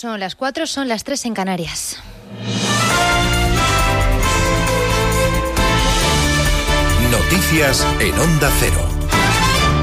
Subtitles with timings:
[0.00, 1.98] Son las 4, son las 3 en Canarias.
[7.10, 8.99] Noticias en Onda Cero.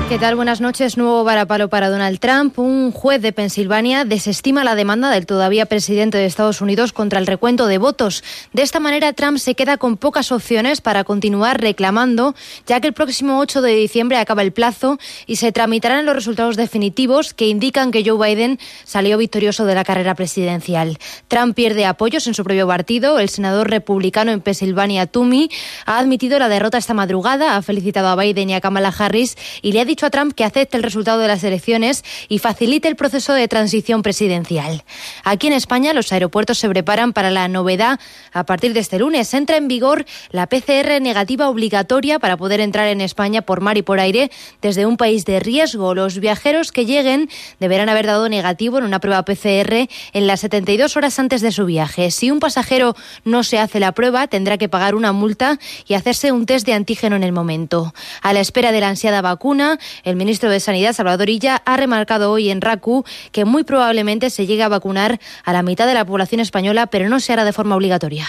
[0.09, 0.37] ¿Qué tal?
[0.37, 0.95] Buenas noches.
[0.95, 2.57] Nuevo varapalo para Donald Trump.
[2.59, 7.27] Un juez de Pensilvania desestima la demanda del todavía presidente de Estados Unidos contra el
[7.27, 8.23] recuento de votos.
[8.53, 12.35] De esta manera, Trump se queda con pocas opciones para continuar reclamando,
[12.65, 16.55] ya que el próximo 8 de diciembre acaba el plazo y se tramitarán los resultados
[16.55, 20.99] definitivos que indican que Joe Biden salió victorioso de la carrera presidencial.
[21.27, 23.19] Trump pierde apoyos en su propio partido.
[23.19, 25.49] El senador republicano en Pensilvania, Toomey,
[25.85, 29.73] ha admitido la derrota esta madrugada, ha felicitado a Biden y a Kamala Harris y
[29.73, 32.95] le ha dicho a Trump que acepte el resultado de las elecciones y facilite el
[32.95, 34.83] proceso de transición presidencial.
[35.23, 37.99] Aquí en España los aeropuertos se preparan para la novedad.
[38.33, 42.87] A partir de este lunes entra en vigor la PCR negativa obligatoria para poder entrar
[42.87, 45.95] en España por mar y por aire desde un país de riesgo.
[45.95, 47.29] Los viajeros que lleguen
[47.59, 51.65] deberán haber dado negativo en una prueba PCR en las 72 horas antes de su
[51.65, 52.11] viaje.
[52.11, 56.31] Si un pasajero no se hace la prueba, tendrá que pagar una multa y hacerse
[56.31, 57.93] un test de antígeno en el momento.
[58.21, 62.31] A la espera de la ansiada vacuna, el ministro de Sanidad, Salvador Illa, ha remarcado
[62.31, 66.05] hoy en RACU que muy probablemente se llegue a vacunar a la mitad de la
[66.05, 68.27] población española, pero no se hará de forma obligatoria.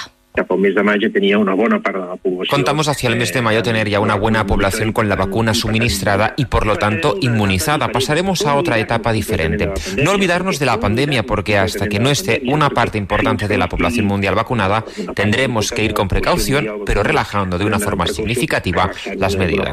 [2.50, 6.34] Contamos hacia el mes de mayo tener ya una buena población con la vacuna suministrada
[6.36, 7.88] y por lo tanto inmunizada.
[7.88, 9.70] Pasaremos a otra etapa diferente.
[10.02, 13.68] No olvidarnos de la pandemia porque hasta que no esté una parte importante de la
[13.68, 19.36] población mundial vacunada, tendremos que ir con precaución, pero relajando de una forma significativa las
[19.36, 19.72] medidas.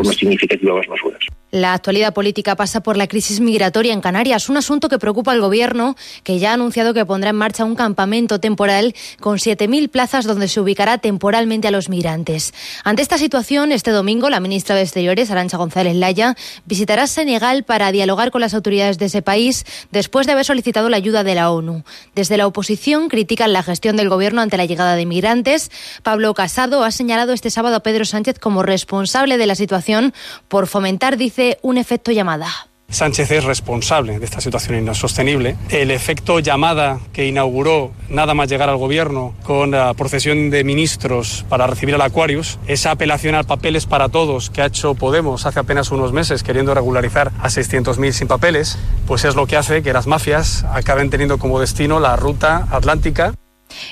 [1.52, 5.40] La actualidad política pasa por la crisis migratoria en Canarias, un asunto que preocupa al
[5.40, 10.26] Gobierno, que ya ha anunciado que pondrá en marcha un campamento temporal con 7.000 plazas
[10.26, 12.54] donde se ubicará temporalmente a los migrantes.
[12.84, 17.92] Ante esta situación, este domingo la ministra de Exteriores, Arancha González Laya, visitará Senegal para
[17.92, 21.52] dialogar con las autoridades de ese país después de haber solicitado la ayuda de la
[21.52, 21.84] ONU.
[22.16, 25.72] Desde la oposición critican la gestión del Gobierno ante la llegada de migrantes.
[26.04, 30.14] Pablo Casado ha señalado este sábado a Pedro Sánchez como responsable de la situación
[30.48, 32.75] por fomentar, dice, un efecto llamada.
[32.90, 35.58] Sánchez es responsable de esta situación insostenible.
[35.70, 41.46] El efecto llamada que inauguró nada más llegar al gobierno con la procesión de ministros
[41.50, 45.60] para recibir al Aquarius, esa apelación al papeles para todos que ha hecho Podemos hace
[45.60, 49.94] apenas unos meses queriendo regularizar a 600.000 sin papeles, pues es lo que hace que
[49.94, 53.34] las mafias acaben teniendo como destino la ruta atlántica.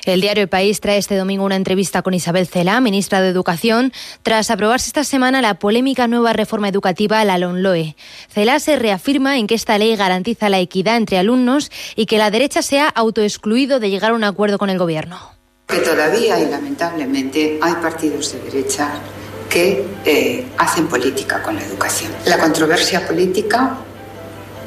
[0.04, 3.92] El diario El País trae este domingo una entrevista con Isabel Cela, ministra de Educación,
[4.22, 7.96] tras aprobarse esta semana la polémica nueva reforma educativa, la LONLOE.
[8.28, 12.30] Cela se reafirma en que esta ley garantiza la equidad entre alumnos y que la
[12.30, 15.18] derecha se ha autoexcluido de llegar a un acuerdo con el Gobierno.
[15.66, 19.00] Que todavía y lamentablemente hay partidos de derecha
[19.48, 22.12] que eh, hacen política con la educación.
[22.26, 23.78] La controversia política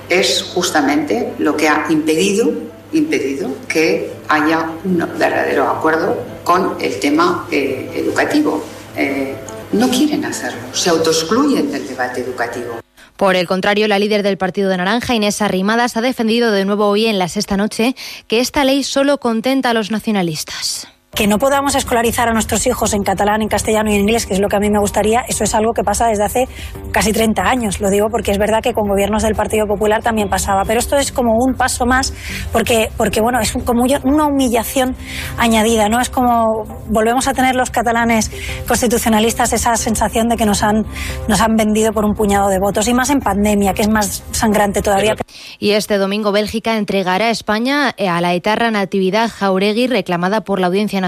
[0.10, 2.52] es justamente lo que ha impedido
[2.94, 8.64] impedido que haya un verdadero acuerdo con el tema eh, educativo.
[8.96, 9.36] Eh,
[9.74, 12.80] no quieren hacerlo, se autoexcluyen del debate educativo.
[13.18, 16.88] Por el contrario, la líder del Partido de Naranja, Inés Arrimadas, ha defendido de nuevo
[16.88, 17.96] hoy en la sexta noche
[18.28, 20.88] que esta ley solo contenta a los nacionalistas.
[21.18, 24.36] Que no podamos escolarizar a nuestros hijos en catalán, en castellano y en inglés, que
[24.36, 26.48] es lo que a mí me gustaría, eso es algo que pasa desde hace
[26.92, 27.82] casi 30 años.
[27.82, 30.62] Lo digo porque es verdad que con gobiernos del Partido Popular también pasaba.
[30.64, 32.14] Pero esto es como un paso más,
[32.52, 34.96] porque, porque bueno, es como una humillación
[35.40, 36.00] añadida, ¿no?
[36.00, 38.32] Es como volvemos a tener los catalanes
[38.68, 40.86] constitucionalistas esa sensación de que nos han,
[41.28, 42.88] nos han vendido por un puñado de votos.
[42.88, 45.16] Y más en pandemia, que es más sangrante todavía.
[45.58, 50.60] Y este domingo Bélgica entregará a España eh, a la etarra Natividad Jauregui, reclamada por
[50.60, 51.07] la Audiencia Nacional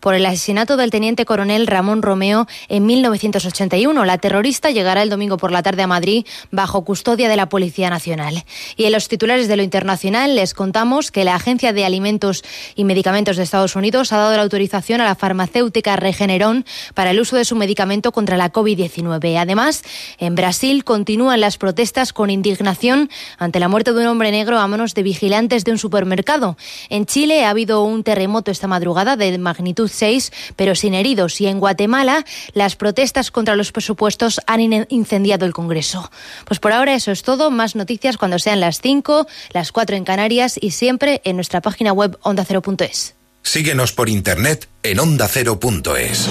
[0.00, 4.04] Por el asesinato del teniente coronel Ramón Romeo en 1981.
[4.04, 7.90] La terrorista llegará el domingo por la tarde a Madrid bajo custodia de la Policía
[7.90, 8.44] Nacional.
[8.76, 12.42] Y en los titulares de lo internacional les contamos que la Agencia de Alimentos
[12.74, 16.64] y Medicamentos de Estados Unidos ha dado la autorización a la farmacéutica Regeneron
[16.94, 19.38] para el uso de su medicamento contra la COVID-19.
[19.38, 19.82] Además,
[20.18, 24.66] en Brasil continúan las protestas con indignación ante la muerte de un hombre negro a
[24.66, 26.56] manos de vigilantes de un supermercado.
[26.88, 31.40] En Chile ha habido un terremoto esta madrugada de magnitud 6, pero sin heridos.
[31.40, 32.24] Y en Guatemala,
[32.54, 36.10] las protestas contra los presupuestos han incendiado el Congreso.
[36.46, 37.50] Pues por ahora eso es todo.
[37.50, 41.92] Más noticias cuando sean las 5, las 4 en Canarias y siempre en nuestra página
[41.92, 43.14] web ondacero.es.
[43.42, 46.28] Síguenos por internet en ondacero.es.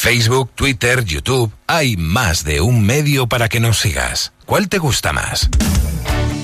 [0.00, 4.32] Facebook, Twitter, YouTube, hay más de un medio para que nos sigas.
[4.46, 5.50] ¿Cuál te gusta más?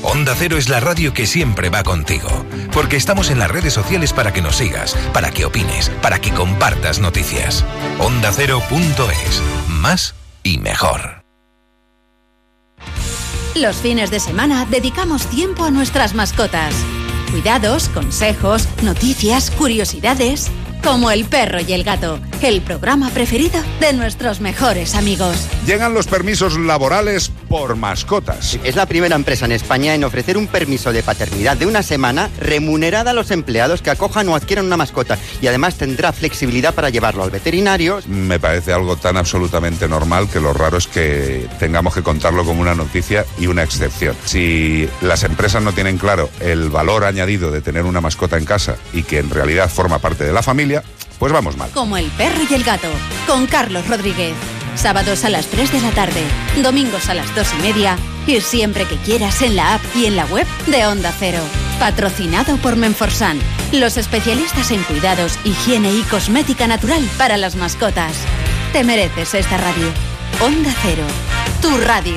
[0.08, 2.28] Onda Cero es la radio que siempre va contigo,
[2.72, 6.30] porque estamos en las redes sociales para que nos sigas, para que opines, para que
[6.30, 7.64] compartas noticias.
[7.98, 10.14] Onda Cero.es, más
[10.44, 11.24] y mejor.
[13.56, 16.72] Los fines de semana dedicamos tiempo a nuestras mascotas.
[17.32, 20.52] Cuidados, consejos, noticias, curiosidades
[20.82, 25.36] como El perro y el gato, el programa preferido de nuestros mejores amigos.
[25.66, 28.58] Llegan los permisos laborales por mascotas.
[28.62, 32.30] Es la primera empresa en España en ofrecer un permiso de paternidad de una semana
[32.40, 36.90] remunerada a los empleados que acojan o adquieran una mascota y además tendrá flexibilidad para
[36.90, 38.00] llevarlo al veterinario.
[38.06, 42.60] Me parece algo tan absolutamente normal que lo raro es que tengamos que contarlo como
[42.60, 44.16] una noticia y una excepción.
[44.24, 48.76] Si las empresas no tienen claro el valor añadido de tener una mascota en casa
[48.92, 50.65] y que en realidad forma parte de la familia,
[51.18, 51.70] pues vamos mal.
[51.70, 52.88] Como el perro y el gato,
[53.26, 54.34] con Carlos Rodríguez.
[54.74, 56.22] Sábados a las 3 de la tarde,
[56.62, 57.96] domingos a las 2 y media
[58.26, 61.40] y siempre que quieras en la app y en la web de Onda Cero.
[61.78, 63.38] Patrocinado por Menforsan,
[63.72, 68.16] los especialistas en cuidados, higiene y cosmética natural para las mascotas.
[68.72, 69.86] Te mereces esta radio.
[70.40, 71.04] Onda Cero,
[71.62, 72.16] tu radio.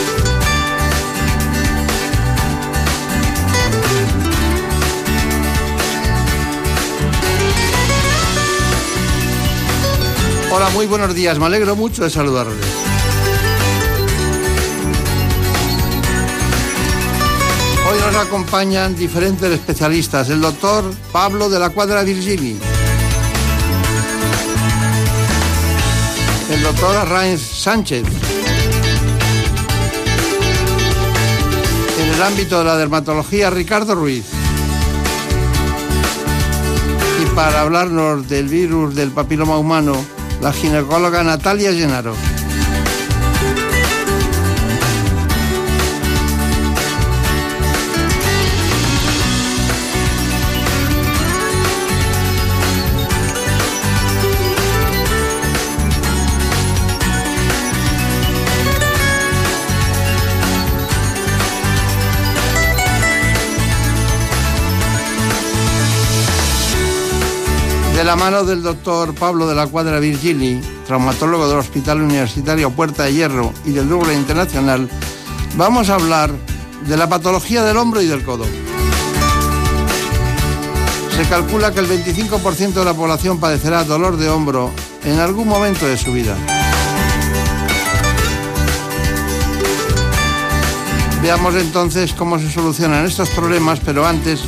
[10.53, 11.39] Hola, muy buenos días.
[11.39, 12.57] Me alegro mucho de saludarles.
[17.89, 20.29] Hoy nos acompañan diferentes especialistas.
[20.29, 20.83] El doctor
[21.13, 22.57] Pablo de la Cuadra Virgini.
[26.51, 28.03] El doctor Arrainz Sánchez.
[31.97, 34.25] En el ámbito de la dermatología, Ricardo Ruiz.
[37.23, 39.95] Y para hablarnos del virus del papiloma humano,
[40.41, 42.30] la ginecóloga Natalia Llenaro.
[68.11, 73.13] La mano del doctor Pablo de la Cuadra Virgili, traumatólogo del Hospital Universitario Puerta de
[73.13, 74.89] Hierro y del Louvre Internacional,
[75.55, 76.29] vamos a hablar
[76.85, 78.43] de la patología del hombro y del codo.
[81.15, 84.71] Se calcula que el 25% de la población padecerá dolor de hombro
[85.05, 86.35] en algún momento de su vida.
[91.23, 94.41] Veamos entonces cómo se solucionan estos problemas, pero antes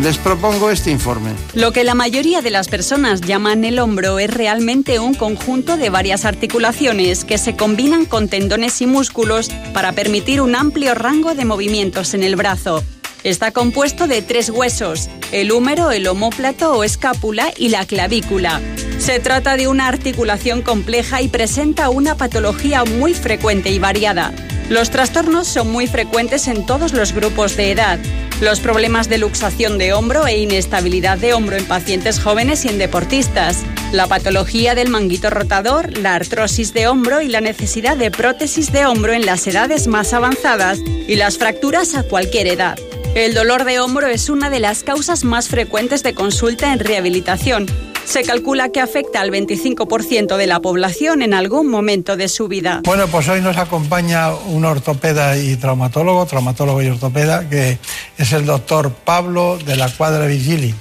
[0.00, 1.32] les propongo este informe.
[1.54, 5.90] Lo que la mayoría de las personas llaman el hombro es realmente un conjunto de
[5.90, 11.44] varias articulaciones que se combinan con tendones y músculos para permitir un amplio rango de
[11.44, 12.82] movimientos en el brazo.
[13.24, 18.60] Está compuesto de tres huesos, el húmero, el omóplato o escápula y la clavícula.
[18.98, 24.32] Se trata de una articulación compleja y presenta una patología muy frecuente y variada.
[24.68, 27.98] Los trastornos son muy frecuentes en todos los grupos de edad.
[28.42, 32.76] Los problemas de luxación de hombro e inestabilidad de hombro en pacientes jóvenes y en
[32.76, 33.62] deportistas.
[33.92, 38.84] La patología del manguito rotador, la artrosis de hombro y la necesidad de prótesis de
[38.84, 42.76] hombro en las edades más avanzadas y las fracturas a cualquier edad.
[43.14, 47.66] El dolor de hombro es una de las causas más frecuentes de consulta en rehabilitación.
[48.04, 52.80] Se calcula que afecta al 25% de la población en algún momento de su vida.
[52.84, 57.78] Bueno, pues hoy nos acompaña un ortopeda y traumatólogo, traumatólogo y ortopeda, que
[58.18, 60.74] es el doctor Pablo de la Cuadra Vigili.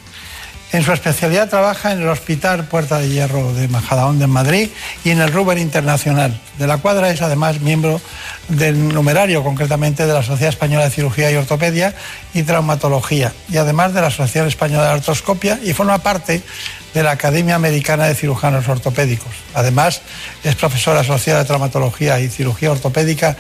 [0.74, 4.70] En su especialidad trabaja en el Hospital Puerta de Hierro de Majadahonda en Madrid
[5.04, 6.40] y en el Ruber Internacional.
[6.58, 8.00] De la Cuadra es además miembro
[8.48, 11.94] del numerario, concretamente de la Sociedad Española de Cirugía y Ortopedia
[12.34, 16.42] y Traumatología, y además de la Asociación Española de Artroscopia y forma parte
[16.94, 19.32] de la Academia Americana de Cirujanos Ortopédicos.
[19.54, 20.02] Además,
[20.44, 23.38] es profesora asociada de Traumatología y Cirugía Ortopédica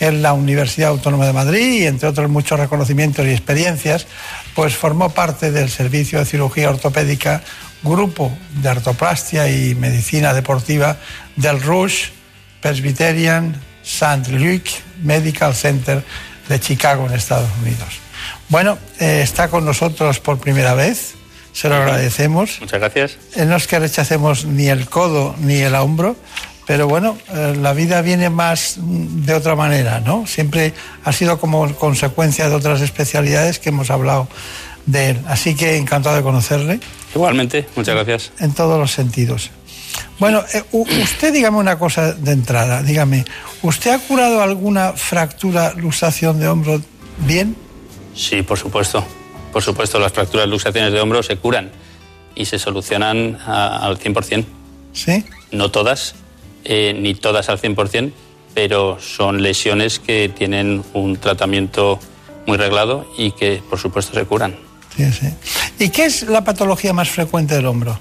[0.00, 4.06] en la Universidad Autónoma de Madrid y entre otros muchos reconocimientos y experiencias,
[4.54, 7.42] pues formó parte del Servicio de Cirugía Ortopédica,
[7.82, 10.96] Grupo de Artoplastia y Medicina Deportiva
[11.36, 12.08] del Rush
[12.60, 14.32] Presbyterian St.
[14.32, 14.70] Luke
[15.02, 16.02] Medical Center
[16.48, 18.00] de Chicago, en Estados Unidos.
[18.48, 21.14] Bueno, eh, está con nosotros por primera vez,
[21.54, 22.58] se lo agradecemos.
[22.60, 23.16] Muchas gracias.
[23.36, 26.16] Eh, no es que rechacemos ni el codo ni el hombro,
[26.66, 30.26] pero bueno, eh, la vida viene más de otra manera, ¿no?
[30.26, 34.28] Siempre ha sido como consecuencia de otras especialidades que hemos hablado
[34.86, 35.20] de él.
[35.28, 36.80] Así que encantado de conocerle.
[37.14, 38.32] Igualmente, muchas gracias.
[38.40, 39.50] En todos los sentidos.
[40.18, 43.24] Bueno, eh, usted dígame una cosa de entrada, dígame,
[43.62, 46.82] ¿usted ha curado alguna fractura, luxación de hombro
[47.18, 47.54] bien?
[48.12, 49.06] Sí, por supuesto.
[49.54, 51.70] Por supuesto, las fracturas, luxaciones de hombro se curan
[52.34, 54.44] y se solucionan al 100%.
[54.92, 55.24] ¿Sí?
[55.52, 56.16] No todas,
[56.64, 58.10] eh, ni todas al 100%,
[58.52, 62.00] pero son lesiones que tienen un tratamiento
[62.48, 64.56] muy reglado y que, por supuesto, se curan.
[64.96, 65.28] Sí, sí.
[65.78, 67.96] ¿Y qué es la patología más frecuente del hombro?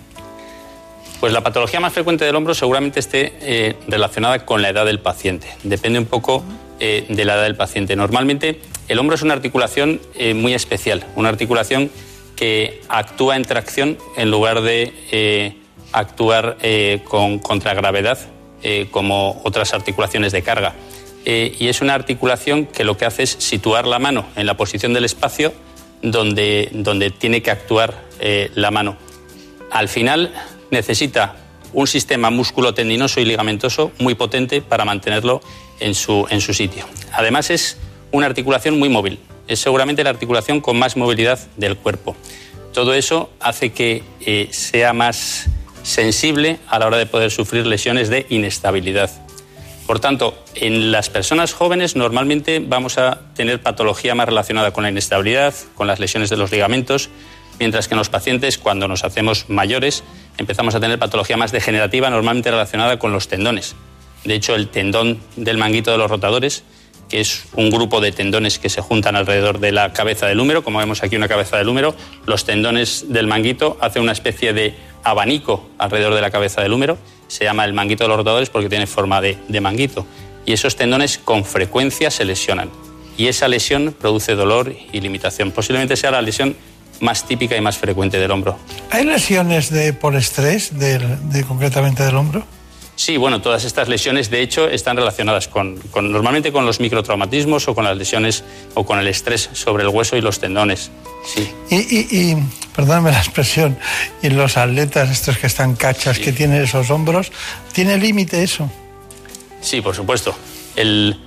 [1.24, 5.00] Pues la patología más frecuente del hombro seguramente esté eh, relacionada con la edad del
[5.00, 5.48] paciente.
[5.64, 6.44] Depende un poco
[6.82, 7.96] eh, de la edad del paciente.
[7.96, 10.02] Normalmente el hombro es una articulación
[10.36, 11.90] muy especial, una articulación
[12.36, 15.56] que actúa en tracción en lugar de
[15.94, 16.58] actuar
[17.06, 18.18] con contragravedad
[18.66, 20.74] eh, como otras articulaciones de carga.
[21.26, 24.56] Eh, y es una articulación que lo que hace es situar la mano en la
[24.56, 25.54] posición del espacio
[26.02, 28.96] donde, donde tiene que actuar eh, la mano.
[29.70, 30.34] Al final
[30.74, 31.36] necesita
[31.72, 35.42] un sistema músculo-tendinoso y ligamentoso muy potente para mantenerlo
[35.80, 36.86] en su, en su sitio.
[37.14, 37.78] Además es
[38.12, 42.16] una articulación muy móvil, es seguramente la articulación con más movilidad del cuerpo.
[42.74, 44.04] Todo eso hace que
[44.52, 45.48] sea más
[45.84, 49.12] sensible a la hora de poder sufrir lesiones de inestabilidad.
[49.86, 54.90] Por tanto, en las personas jóvenes normalmente vamos a tener patología más relacionada con la
[54.90, 57.10] inestabilidad, con las lesiones de los ligamentos,
[57.60, 60.04] mientras que en los pacientes, cuando nos hacemos mayores,
[60.38, 63.76] empezamos a tener patología más degenerativa, normalmente relacionada con los tendones.
[64.24, 66.64] De hecho, el tendón del manguito de los rotadores,
[67.10, 70.64] que es un grupo de tendones que se juntan alrededor de la cabeza del húmero,
[70.64, 71.94] como vemos aquí una cabeza del húmero,
[72.26, 76.98] los tendones del manguito hacen una especie de abanico alrededor de la cabeza del húmero.
[77.28, 80.06] Se llama el manguito de los rotadores porque tiene forma de, manguito.
[80.46, 82.70] Y esos tendones con frecuencia se lesionan.
[83.18, 85.52] Y esa lesión produce dolor y limitación.
[85.52, 86.56] Posiblemente sea la lesión
[87.04, 88.58] más típica y más frecuente del hombro.
[88.90, 92.44] ¿Hay lesiones de, por estrés, de, concretamente del hombro?
[92.96, 97.76] Sí, bueno, todas estas lesiones de hecho están relacionadas con, normalmente con los microtraumatismos o
[97.76, 98.44] con las lesiones
[98.76, 100.92] o con el estrés sobre el hueso y los tendones.
[101.26, 101.50] Sí.
[101.72, 102.36] Y,
[102.76, 103.78] perdóname la expresión,
[104.22, 107.32] y los atletas estos que están cachas, que tienen esos hombros,
[107.74, 108.70] ¿tiene límite eso?
[109.62, 110.36] Sí, por supuesto.
[110.76, 111.18] El,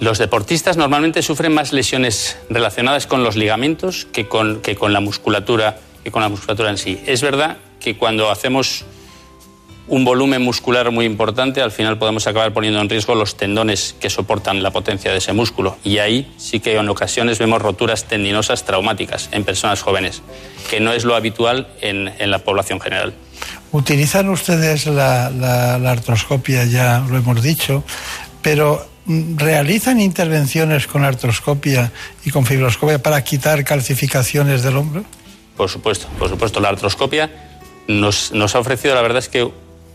[0.00, 5.00] los deportistas normalmente sufren más lesiones relacionadas con los ligamentos que con, que con la
[5.00, 7.00] musculatura que con la musculatura en sí.
[7.04, 8.84] Es verdad que cuando hacemos
[9.88, 14.10] un volumen muscular muy importante, al final podemos acabar poniendo en riesgo los tendones que
[14.10, 15.76] soportan la potencia de ese músculo.
[15.84, 20.22] Y ahí sí que en ocasiones vemos roturas tendinosas traumáticas en personas jóvenes,
[20.70, 23.12] que no es lo habitual en, la población general.
[23.72, 27.82] Utilizan ustedes la, la artroscopia, ya lo hemos dicho,
[28.42, 31.92] pero ¿realizan intervenciones con artroscopia
[32.24, 35.04] y con fibroscopia para quitar calcificaciones del hombro?
[35.56, 36.60] Por supuesto, por supuesto.
[36.60, 37.30] La artroscopia
[37.88, 39.48] nos, nos ha ofrecido, la verdad es que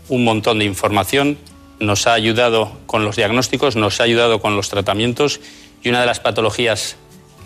[0.08, 1.38] un montón de información,
[1.78, 5.40] nos ha ayudado con los diagnósticos, nos ha ayudado con los tratamientos
[5.82, 6.96] y una de las patologías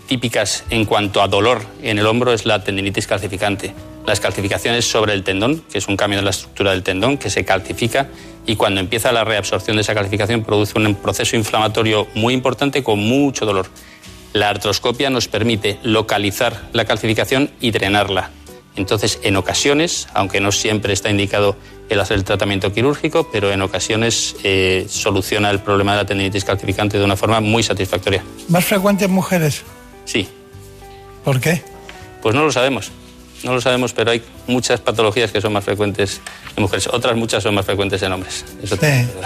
[0.07, 3.73] típicas en cuanto a dolor en el hombro es la tendinitis calcificante.
[4.05, 7.29] Las calcificaciones sobre el tendón, que es un cambio en la estructura del tendón, que
[7.29, 8.07] se calcifica
[8.45, 12.99] y cuando empieza la reabsorción de esa calcificación produce un proceso inflamatorio muy importante con
[12.99, 13.67] mucho dolor.
[14.33, 18.31] La artroscopia nos permite localizar la calcificación y drenarla.
[18.77, 21.57] Entonces, en ocasiones, aunque no siempre está indicado
[21.89, 26.45] el hacer el tratamiento quirúrgico, pero en ocasiones eh, soluciona el problema de la tendinitis
[26.45, 28.23] calcificante de una forma muy satisfactoria.
[28.47, 29.63] ¿Más frecuente en mujeres?
[30.07, 30.27] Sí.
[31.23, 31.61] ¿Por qué?
[32.23, 32.91] Pues no lo sabemos.
[33.43, 36.21] No lo sabemos, pero hay muchas patologías que son más frecuentes
[36.55, 36.87] en mujeres.
[36.87, 38.43] Otras muchas son más frecuentes en hombres.
[38.63, 38.77] sí,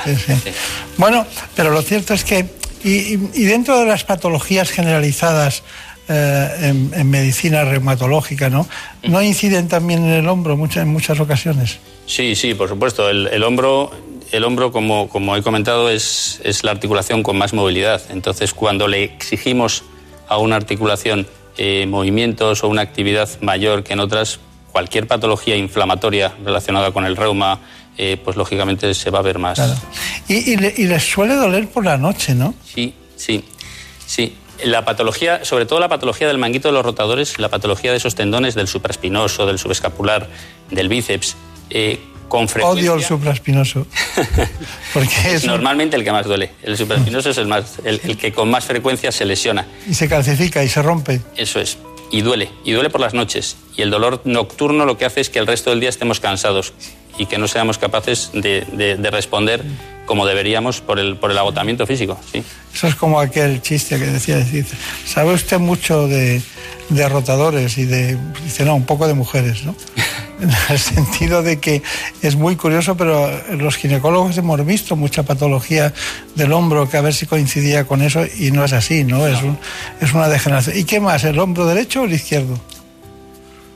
[0.03, 0.51] sí, sí.
[0.97, 2.45] Bueno, pero lo cierto es que,
[2.83, 5.63] y, dentro de las patologías generalizadas
[6.09, 8.67] eh, en, medicina reumatológica, ¿no?
[9.03, 11.79] ¿No inciden también en el hombro muchas, en muchas ocasiones?
[12.05, 13.09] Sí, sí, por supuesto.
[13.09, 13.91] El, hombro,
[14.31, 18.01] el hombro como, como he comentado, es, es, la articulación con más movilidad.
[18.09, 19.83] Entonces, cuando le exigimos
[20.31, 24.39] a una articulación eh, movimientos o una actividad mayor que en otras,
[24.71, 27.59] cualquier patología inflamatoria relacionada con el reuma,
[27.97, 29.59] eh, pues lógicamente se va a ver más.
[30.29, 32.53] Y, les suele doler por la noche, ¿no?
[32.63, 33.43] Sí, sí,
[34.05, 34.37] sí.
[34.63, 38.15] La patología, sobre todo la patología del manguito de los rotadores, la patología de esos
[38.15, 40.29] tendones del supraespinoso, del subescapular,
[40.69, 41.35] del bíceps,
[41.69, 41.99] eh,
[42.31, 42.93] con frecuencia...
[42.93, 43.85] Odio el supraespinoso.
[44.93, 46.51] porque es normalmente el que más duele.
[46.63, 49.67] El supraespinoso es el, más, el que con más frecuencia se lesiona.
[49.85, 51.19] Y se calcifica y se rompe.
[51.35, 51.77] Eso es
[52.09, 53.57] y duele, y duele por las noches.
[53.75, 56.73] Y el dolor nocturno lo que hace es que el resto del día estemos cansados
[57.17, 59.63] y que no seamos capaces de, responder
[60.05, 62.17] como deberíamos por el, por el agotamiento físico.
[62.31, 62.43] ¿sí?
[62.73, 64.65] Eso es como aquel chiste que decía, decir,
[65.05, 66.41] sabe usted mucho de,
[66.89, 69.75] de rotadores y de, dice, no, un poco de mujeres, ¿no?
[70.41, 71.83] en el sentido de que
[72.21, 75.93] es muy curioso, pero los ginecólogos hemos visto mucha patología
[76.35, 79.27] del hombro que a ver si coincidía con eso y no es así, ¿no?
[79.27, 79.57] Es, un,
[79.99, 80.77] es una degeneración.
[80.77, 82.59] ¿Y qué más, el hombro derecho o el izquierdo?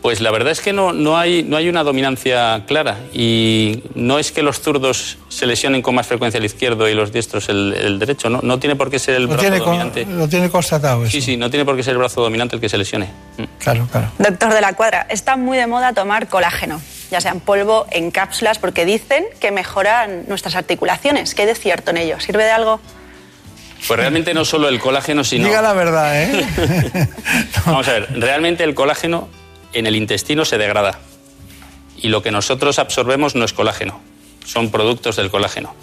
[0.06, 4.20] Pues la verdad es que no, no, hay, no hay una dominancia clara y no
[4.20, 7.98] es que los zurdos se lesionen con más frecuencia el izquierdo y los diestros el,
[7.98, 8.30] derecho.
[8.30, 10.06] No, no tiene por qué ser el brazo dominante.
[10.06, 11.12] lo tiene constatado eso.
[11.12, 13.08] Sí, sí, no tiene por qué ser el brazo dominante el que se lesione.
[13.40, 13.44] Mm.
[13.58, 14.12] Claro, claro.
[14.20, 18.12] Doctor de la Cuadra, está muy de moda tomar colágeno, ya sea en polvo, en
[18.12, 21.34] cápsulas, porque dicen que mejoran nuestras articulaciones.
[21.34, 22.20] ¿Qué hay de cierto en ello?
[22.20, 22.80] ¿Sirve de algo?
[23.88, 25.48] Pues realmente no solo el colágeno, sino...
[25.48, 26.46] Diga la verdad, ¿eh?
[27.66, 29.30] Vamos a ver, realmente el colágeno
[29.76, 31.00] en el intestino se degrada.
[31.98, 34.02] Y lo que nosotros absorbemos no es colágeno,
[34.46, 35.76] son productos del colágeno.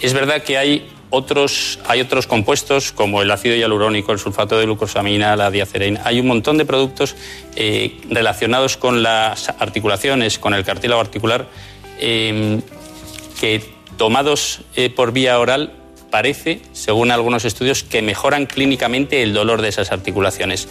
[0.00, 4.64] Es verdad que hay otros, hay otros compuestos como el ácido hialurónico, el sulfato de
[4.64, 6.00] glucosamina, la diacerina.
[6.04, 7.14] Hay un montón de productos
[7.54, 11.46] eh, relacionados con las articulaciones, con el cartílago articular,
[12.00, 12.60] em,
[13.40, 13.62] que
[13.96, 15.72] tomados eh, por vía oral
[16.10, 20.68] parece, según algunos estudios, que mejoran clínicamente el dolor de esas articulaciones.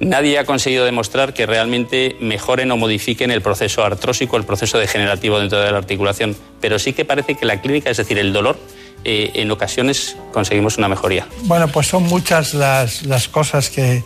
[0.00, 5.38] Nadie ha conseguido demostrar que realmente mejoren o modifiquen el proceso artrósico, el proceso degenerativo
[5.38, 8.58] dentro de la articulación, pero sí que parece que la clínica, es decir, el dolor,
[9.04, 11.26] eh, en ocasiones conseguimos una mejoría.
[11.42, 14.02] Bueno, pues son muchas las, las cosas que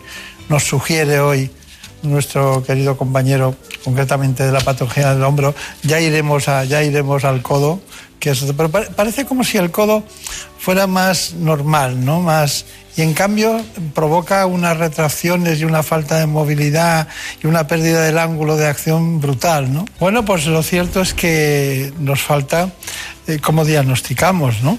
[0.49, 1.49] nos sugiere hoy
[2.01, 5.55] nuestro querido compañero, concretamente de la patología del hombro.
[5.83, 7.81] Ya iremos, a, ya iremos al codo,
[8.19, 10.03] que pero parece como si el codo
[10.57, 12.21] fuera más normal, ¿no?
[12.21, 12.65] Más
[12.99, 17.07] y en cambio provoca unas retracciones y una falta de movilidad
[17.41, 19.85] y una pérdida del ángulo de acción brutal, ¿no?
[20.01, 22.73] Bueno, pues lo cierto es que nos falta
[23.25, 24.77] eh, cómo diagnosticamos, ¿no?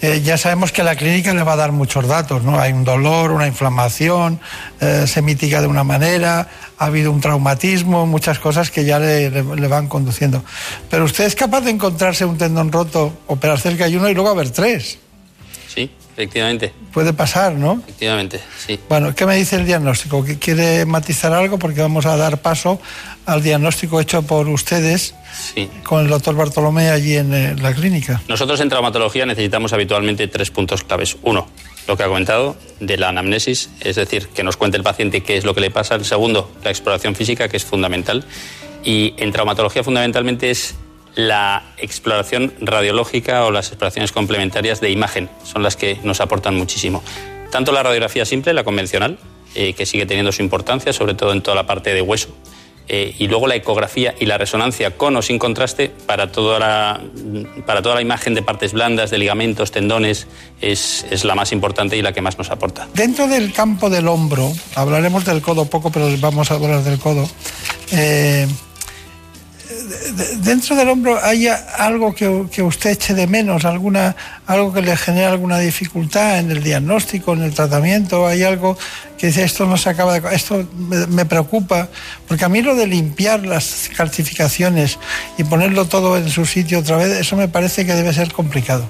[0.00, 2.58] Eh, ya sabemos que la clínica le va a dar muchos datos, ¿no?
[2.58, 4.40] Hay un dolor, una inflamación,
[4.80, 6.48] eh, se mitiga de una manera,
[6.78, 10.42] ha habido un traumatismo, muchas cosas que ya le, le, van conduciendo.
[10.90, 14.30] Pero usted es capaz de encontrarse un tendón roto, operar cerca de uno y luego
[14.30, 14.98] haber tres.
[15.72, 16.72] Sí, efectivamente.
[16.92, 17.80] Puede pasar, ¿no?
[17.86, 18.78] Efectivamente, sí.
[18.88, 20.24] Bueno, ¿qué me dice el diagnóstico?
[20.40, 21.58] ¿Quiere matizar algo?
[21.58, 22.80] Porque vamos a dar paso
[23.26, 25.14] al diagnóstico hecho por ustedes
[25.84, 28.22] con el doctor Bartolomé allí en eh, la clínica.
[28.28, 31.16] Nosotros en traumatología necesitamos habitualmente tres puntos claves.
[31.22, 31.48] Uno,
[31.86, 35.36] lo que ha comentado de la anamnesis, es decir, que nos cuente el paciente qué
[35.36, 35.94] es lo que le pasa.
[35.94, 38.24] El segundo, la exploración física, que es fundamental.
[38.84, 40.74] Y en traumatología fundamentalmente es
[41.14, 47.02] la exploración radiológica o las exploraciones complementarias de imagen son las que nos aportan muchísimo.
[47.50, 49.18] Tanto la radiografía simple, la convencional,
[49.54, 52.34] eh, que sigue teniendo su importancia, sobre todo en toda la parte de hueso,
[52.88, 57.00] eh, y luego la ecografía y la resonancia con o sin contraste para toda la,
[57.64, 60.26] para toda la imagen de partes blandas, de ligamentos, tendones,
[60.60, 62.88] es, es, la más importante y la que más nos aporta.
[62.94, 67.28] Dentro del campo del hombro, hablaremos del codo poco, pero vamos a hablar del codo.
[67.92, 68.48] Eh,
[70.38, 74.16] dentro del hombro hay algo que, que, usted eche de menos, alguna,
[74.46, 78.76] algo que le genera alguna dificultad en el diagnóstico, en el tratamiento, hay algo
[79.18, 81.88] que dice esto no se acaba de, esto me, preocupa,
[82.26, 84.98] porque a mí lo de limpiar las calcificaciones
[85.38, 88.88] y ponerlo todo en su sitio otra vez, eso me parece que debe ser complicado.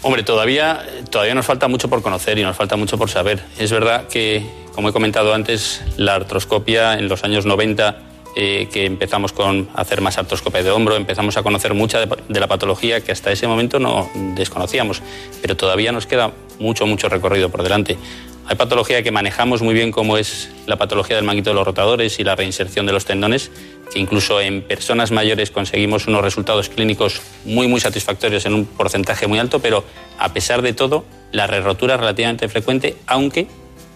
[0.00, 3.44] Hombre, todavía, todavía nos falta mucho por conocer y nos falta mucho por saber.
[3.58, 8.86] Es verdad que, como he comentado antes, la artroscopia en los años 90 eh, que
[8.86, 13.12] empezamos con hacer más artroscopia de hombro, empezamos a conocer mucha de, la patología que
[13.12, 15.02] hasta ese momento no desconocíamos,
[15.42, 17.98] pero todavía nos queda mucho, mucho recorrido por delante.
[18.46, 22.18] Hay patología que manejamos muy bien como es la patología del manguito de los rotadores
[22.18, 23.50] y la reinserción de los tendones,
[23.92, 29.26] que incluso en personas mayores conseguimos unos resultados clínicos muy, muy satisfactorios en un porcentaje
[29.26, 29.84] muy alto, pero
[30.18, 33.46] a pesar de todo, la re-rotura es relativamente frecuente, aunque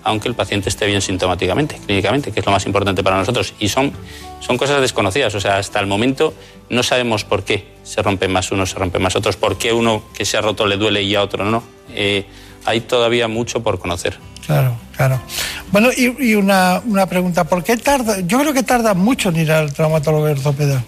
[0.06, 3.54] aunque el paciente esté bien sintomáticamente, clínicamente, que es lo más importante para nosotros.
[3.58, 3.92] Y son,
[4.38, 6.32] son cosas desconocidas, o sea, hasta el momento
[6.70, 10.04] no sabemos por qué se rompen más unos, se rompen más otros, por qué uno
[10.14, 11.64] que se ha roto le duele y a otro no.
[11.92, 12.24] Eh,
[12.64, 14.16] hay todavía mucho por conocer.
[14.46, 15.20] Claro, claro.
[15.72, 18.20] Bueno, y, una, una, pregunta, ¿por qué tarda?
[18.20, 20.84] Yo creo que tarda mucho en ir al traumatólogo ortopeda.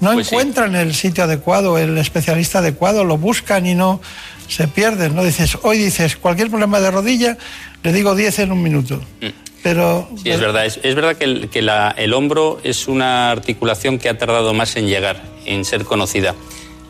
[0.00, 4.00] No pues encuentran el sitio adecuado, el especialista adecuado, lo buscan y no
[4.48, 5.24] se pierden, ¿no?
[5.24, 7.36] Dices, hoy dices, cualquier problema de rodilla,
[7.82, 9.00] le digo 10 en un minuto.
[9.20, 9.28] Mm.
[9.62, 10.08] Pero...
[10.22, 10.66] Sí, es verdad.
[10.66, 14.88] Es, verdad que, el, que el hombro es una articulación que ha tardado más en
[14.88, 16.34] llegar, en ser conocida.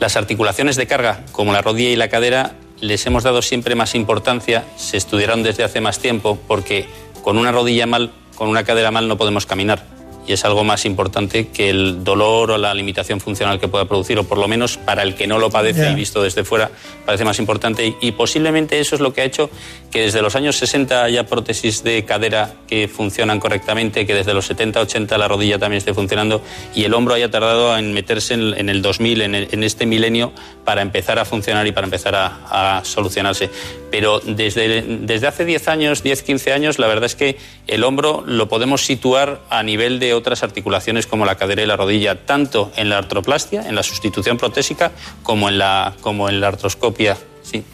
[0.00, 3.94] Las articulaciones de carga, como la rodilla y la cadera, les hemos dado siempre más
[3.94, 6.86] importancia, se estudiaron desde hace más tiempo, porque
[7.22, 10.84] con una rodilla mal, con una cadera mal no podemos caminar y es algo más
[10.84, 14.76] importante que el dolor o la limitación funcional que pueda producir, o por lo menos
[14.76, 16.70] para el que no lo padece y visto desde fuera,
[17.04, 17.94] parece más importante.
[18.00, 19.50] Y, posiblemente eso es lo que ha hecho
[19.90, 24.46] que desde los años 60 haya prótesis de cadera que funcionan correctamente, que desde los
[24.46, 26.40] 70, 80 la rodilla también esté funcionando
[26.74, 30.32] y el hombro haya tardado en meterse en, el 2000, en, este milenio,
[30.64, 33.50] para empezar a funcionar y para empezar a, a solucionarse.
[33.90, 38.24] Pero desde, desde hace 10 años, 10, 15 años, la verdad es que el hombro
[38.26, 42.72] lo podemos situar a nivel de otras articulaciones como la cadera y la rodilla, tanto
[42.76, 47.16] en la artroplastia, en la sustitución protésica, como en la, como en la artroscopia.
[47.42, 47.64] Sí.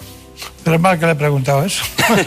[0.64, 1.84] Pero es mal que le he preguntado eso.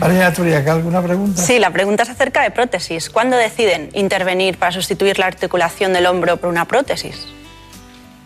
[0.00, 1.42] María Turiaca, ¿alguna pregunta?
[1.42, 3.10] Sí, la pregunta es acerca de prótesis.
[3.10, 7.26] ¿Cuándo deciden intervenir para sustituir la articulación del hombro por una prótesis?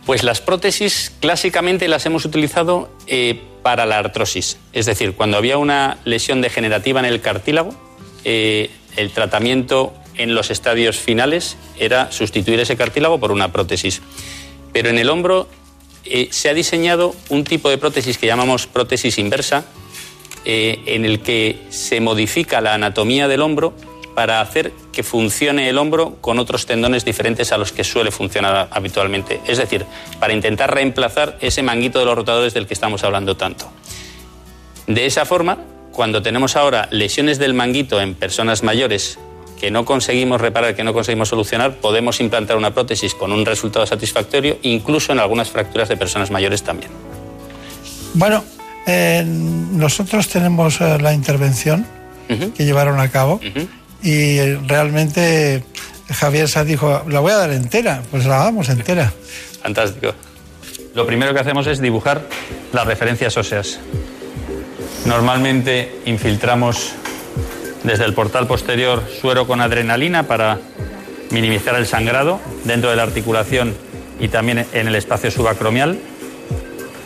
[0.05, 4.59] Pues las prótesis clásicamente las hemos utilizado eh, para la artrosis.
[4.73, 7.75] Es decir, cuando había una lesión degenerativa en el cartílago,
[8.25, 14.03] eh, el tratamiento en los estadios finales era sustituir ese cartílago por una prótesis.
[14.73, 15.49] Pero en el hombro
[16.05, 19.65] eh, se ha diseñado un tipo de prótesis que llamamos prótesis inversa,
[20.45, 23.75] eh, en el que se modifica la anatomía del hombro
[24.15, 28.69] para hacer que funcione el hombro con otros tendones diferentes a los que suele funcionar
[28.71, 29.41] habitualmente.
[29.47, 29.87] Es decir,
[30.19, 33.71] para intentar reemplazar ese manguito de los rotadores del que estamos hablando tanto.
[34.87, 35.59] De esa forma,
[35.93, 39.19] cuando tenemos ahora lesiones del manguito en personas mayores
[39.61, 43.87] que no conseguimos reparar, que no conseguimos solucionar, podemos implantar una prótesis con un resultado
[43.87, 46.91] satisfactorio, incluso en algunas fracturas de personas mayores también.
[48.15, 48.43] Bueno,
[49.73, 51.87] nosotros tenemos eh, la intervención
[52.57, 53.41] que llevaron a cabo
[54.03, 55.63] y realmente
[56.11, 59.13] Javier Sá dijo, la voy a dar entera, pues la damos entera.
[59.63, 60.15] Fantástico.
[60.95, 62.23] Lo primero que hacemos es dibujar
[62.73, 63.79] las referencias óseas.
[65.07, 66.95] Normalmente infiltramos
[67.83, 70.59] desde el portal posterior suero con adrenalina para
[71.31, 73.75] minimizar el sangrado dentro de la articulación
[74.21, 75.99] y también en el espacio subacromial.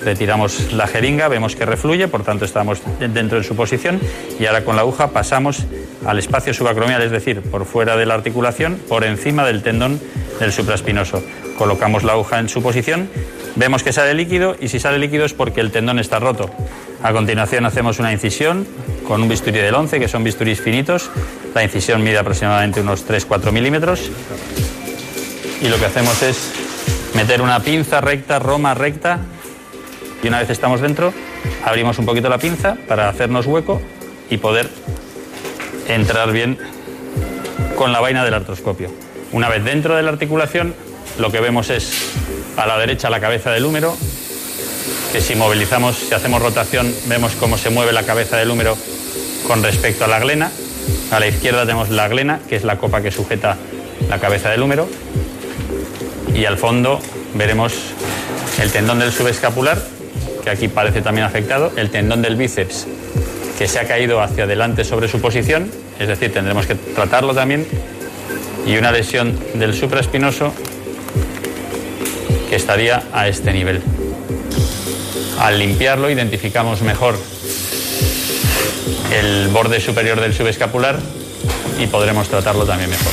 [0.04, 3.98] Retiramos la jeringa, vemos que refluye, por tanto estamos dentro de su posición
[4.38, 5.64] y ahora con la aguja pasamos
[6.04, 9.98] al espacio subacromial, es decir, por fuera de la articulación, por encima del tendón
[10.38, 11.22] del supraespinoso.
[11.56, 13.09] Colocamos la aguja en su posición,
[13.56, 16.50] vemos que sale líquido y si sale líquido es porque el tendón está roto.
[17.02, 18.66] A continuación hacemos una incisión
[19.06, 21.11] con un bisturí del 11, que son bisturís finitos.
[21.54, 24.11] La incisión mide aproximadamente unos 3-4 milímetros.
[25.61, 26.52] Y lo que hacemos es
[27.14, 29.20] meter una pinza recta, roma recta.
[30.22, 31.12] Y una vez estamos dentro,
[31.64, 33.80] abrimos un poquito la pinza para hacernos hueco
[34.30, 34.68] y poder
[35.88, 36.59] entrar bien
[37.76, 38.90] con la vaina del artroscopio.
[39.32, 40.74] Una vez dentro de la articulación,
[41.18, 42.12] lo que vemos es
[42.56, 43.96] a la derecha la cabeza del húmero,
[45.20, 48.76] si movilizamos, si hacemos rotación, vemos cómo se mueve la cabeza del húmero
[49.46, 50.50] con respecto a la glena.
[51.11, 53.57] A la izquierda tenemos la glena, que es la copa que sujeta
[54.09, 54.88] la cabeza del húmero.
[56.35, 57.00] Y al fondo
[57.35, 57.74] veremos
[58.61, 59.83] el tendón del subescapular,
[60.44, 62.87] que aquí parece también afectado, el tendón del bíceps,
[63.59, 67.66] que se ha caído hacia adelante sobre su posición, es decir, tendremos que tratarlo también,
[68.66, 70.52] y una lesión del supraespinoso
[72.50, 73.83] que estaría a este nivel.
[75.38, 77.18] Al limpiarlo identificamos mejor
[79.12, 80.99] el borde superior del subescapular
[81.79, 83.12] y podremos tratarlo también mejor.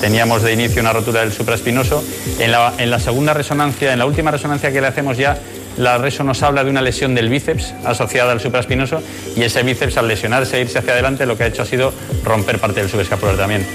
[0.00, 2.04] Teníamos de inicio una rotura del supraespinoso.
[2.38, 5.38] En la, segunda resonancia, en la última resonancia que le hacemos ya,
[5.78, 9.02] la reso nos habla de una lesión del bíceps asociada al supraespinoso
[9.34, 11.92] y ese bíceps al lesionarse e irse hacia adelante lo que ha hecho ha sido
[12.22, 13.66] romper parte del subescapular también.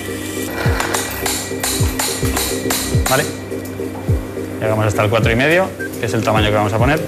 [3.10, 3.26] ¿Vale?
[4.62, 7.00] Llegamos hasta el 4,5 y medio, que es el tamaño que vamos a poner.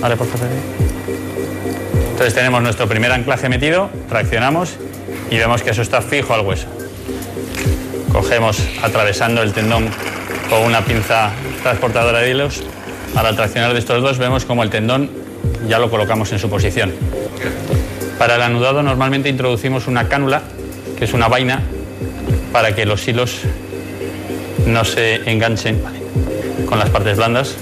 [0.00, 0.48] Vale, por favor.
[2.10, 4.76] Entonces tenemos nuestro primer anclaje metido, traccionamos
[5.30, 6.66] y vemos que eso está fijo al hueso.
[8.12, 9.88] Cogemos atravesando el tendón
[10.48, 11.30] con una pinza
[11.62, 12.62] transportadora de hilos.
[13.14, 15.10] Al traccionar de estos dos vemos como el tendón
[15.68, 16.92] ya lo colocamos en su posición.
[18.18, 20.42] Para el anudado normalmente introducimos una cánula,
[20.98, 21.62] que es una vaina
[22.56, 23.42] para que los hilos
[24.64, 25.78] no se enganchen
[26.66, 27.54] con las partes blandas.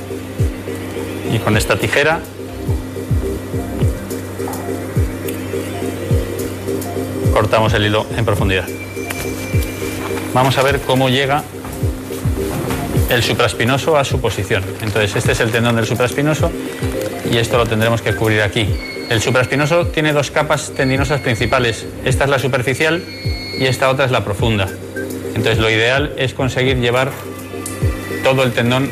[1.33, 2.20] Y con esta tijera
[7.33, 8.68] cortamos el hilo en profundidad.
[10.33, 11.42] Vamos a ver cómo llega
[13.11, 14.62] el supraespinoso a su posición.
[14.80, 16.52] Entonces, este es el tendón del supraespinoso
[17.28, 18.68] y esto lo tendremos que cubrir aquí.
[19.11, 21.85] El supraespinoso tiene dos capas tendinosas principales.
[22.04, 23.02] Esta es la superficial
[23.59, 24.68] y esta otra es la profunda.
[25.35, 27.11] Entonces, lo ideal es conseguir llevar
[28.23, 28.90] todo el tendón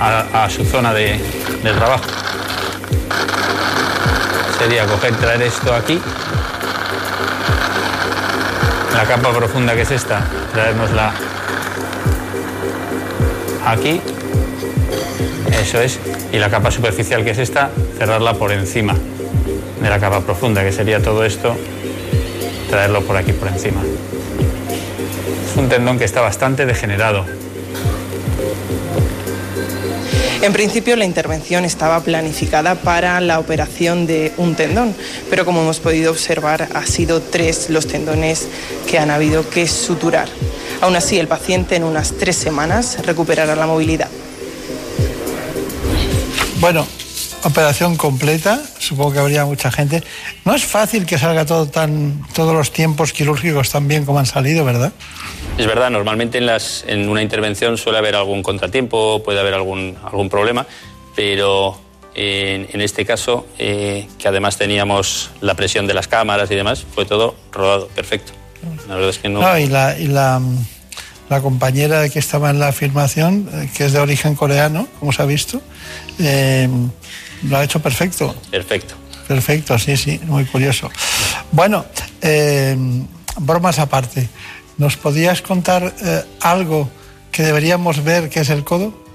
[0.00, 1.18] a, su zona de,
[1.62, 2.04] trabajo.
[4.58, 6.00] Sería coger, traer esto aquí
[8.96, 11.12] la capa profunda que es esta, traernosla
[13.66, 14.00] aquí,
[15.52, 16.00] eso es,
[16.32, 18.94] y la capa superficial que es esta, cerrarla por encima
[19.82, 21.54] de la capa profunda, que sería todo esto,
[22.70, 23.82] traerlo por aquí por encima.
[25.56, 27.24] Un tendón que está bastante degenerado,
[30.46, 34.94] en principio la intervención estaba planificada para la operación de un tendón,
[35.28, 38.46] pero como hemos podido observar ha sido tres los tendones
[38.88, 40.28] que han habido que suturar.
[40.82, 44.08] Aún así, el paciente en unas tres semanas recuperará la movilidad.
[46.60, 46.86] Bueno,
[47.42, 50.04] operación completa, supongo que habría mucha gente.
[50.44, 54.26] No es fácil que salga todo tan, todos los tiempos quirúrgicos tan bien como han
[54.26, 54.92] salido, ¿verdad?
[55.58, 59.96] Es verdad, normalmente en, las, en una intervención suele haber algún contratiempo, puede haber algún,
[60.04, 60.66] algún problema,
[61.14, 61.78] pero
[62.14, 66.84] en, en este caso, eh, que además teníamos la presión de las cámaras y demás,
[66.94, 68.32] fue todo rodado, perfecto.
[68.86, 69.40] La verdad es que no.
[69.40, 70.42] no y la, y la,
[71.30, 75.22] la, compañera que estaba en la afirmación, eh, que es de origen coreano, como se
[75.22, 75.62] ha visto,
[76.18, 76.68] eh,
[77.44, 78.34] lo ha hecho perfecto.
[78.50, 78.94] Perfecto.
[79.26, 80.90] Perfecto, sí, sí, muy curioso.
[81.50, 81.86] Bueno,
[82.20, 82.76] eh,
[83.38, 84.28] bromas aparte.
[84.78, 86.88] ¿Nos podías contar eh, algo
[87.32, 89.05] que deberíamos ver que es el codo?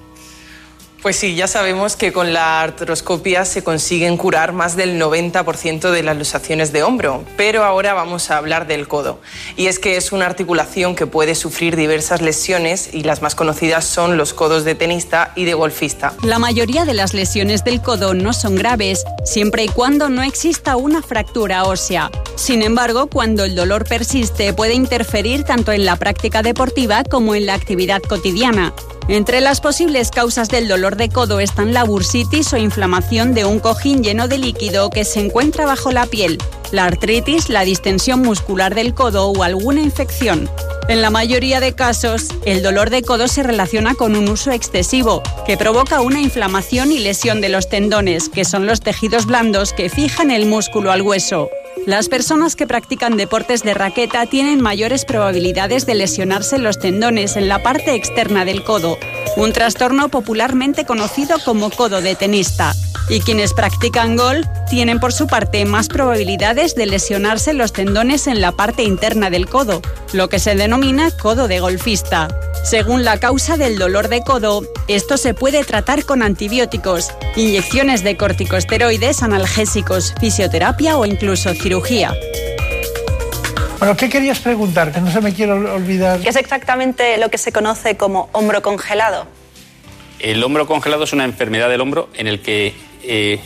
[1.02, 6.04] Pues sí, ya sabemos que con la artroscopia se consiguen curar más del 90% de
[6.04, 9.20] las luxaciones de hombro, pero ahora vamos a hablar del codo.
[9.58, 13.86] Y es que es una articulación que puede sufrir diversas lesiones y las más conocidas
[13.86, 16.14] son los codos de tenista y de golfista.
[16.22, 20.76] La mayoría de las lesiones del codo no son graves, siempre y cuando no exista
[20.76, 22.12] una fractura ósea.
[22.36, 27.48] Sin embargo, cuando el dolor persiste puede interferir tanto en la práctica deportiva como en
[27.48, 28.72] la actividad cotidiana.
[29.12, 33.60] Entre las posibles causas del dolor de codo están la bursitis o inflamación de un
[33.60, 36.38] cojín lleno de líquido que se encuentra bajo la piel,
[36.72, 40.50] la artritis, la distensión muscular del codo o alguna infección.
[40.88, 45.22] En la mayoría de casos, el dolor de codo se relaciona con un uso excesivo,
[45.46, 49.90] que provoca una inflamación y lesión de los tendones, que son los tejidos blandos que
[49.90, 51.50] fijan el músculo al hueso.
[51.86, 57.48] Las personas que practican deportes de raqueta tienen mayores probabilidades de lesionarse los tendones en
[57.48, 58.98] la parte externa del codo,
[59.36, 62.74] un trastorno popularmente conocido como codo de tenista.
[63.10, 68.42] Y quienes practican golf tienen por su parte más probabilidades de lesionarse los tendones en
[68.42, 69.82] la parte interna del codo,
[70.14, 72.28] lo que se denomina codo de golfista.
[72.64, 78.16] Según la causa del dolor de codo, esto se puede tratar con antibióticos, inyecciones de
[78.16, 82.14] corticosteroides, analgésicos, fisioterapia o incluso cirugía.
[83.80, 84.92] Bueno, ¿qué querías preguntar?
[84.92, 86.20] Que no se me quiero olvidar.
[86.20, 89.26] ¿Qué es exactamente lo que se conoce como hombro congelado?
[90.20, 93.40] El hombro congelado es una enfermedad del hombro en el que eh,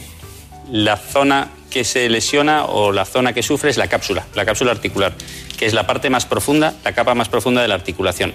[0.70, 4.72] la zona que se lesiona o la zona que sufre es la cápsula, la cápsula
[4.72, 5.14] articular,
[5.58, 8.34] que es la parte más profunda, la capa más profunda de la articulación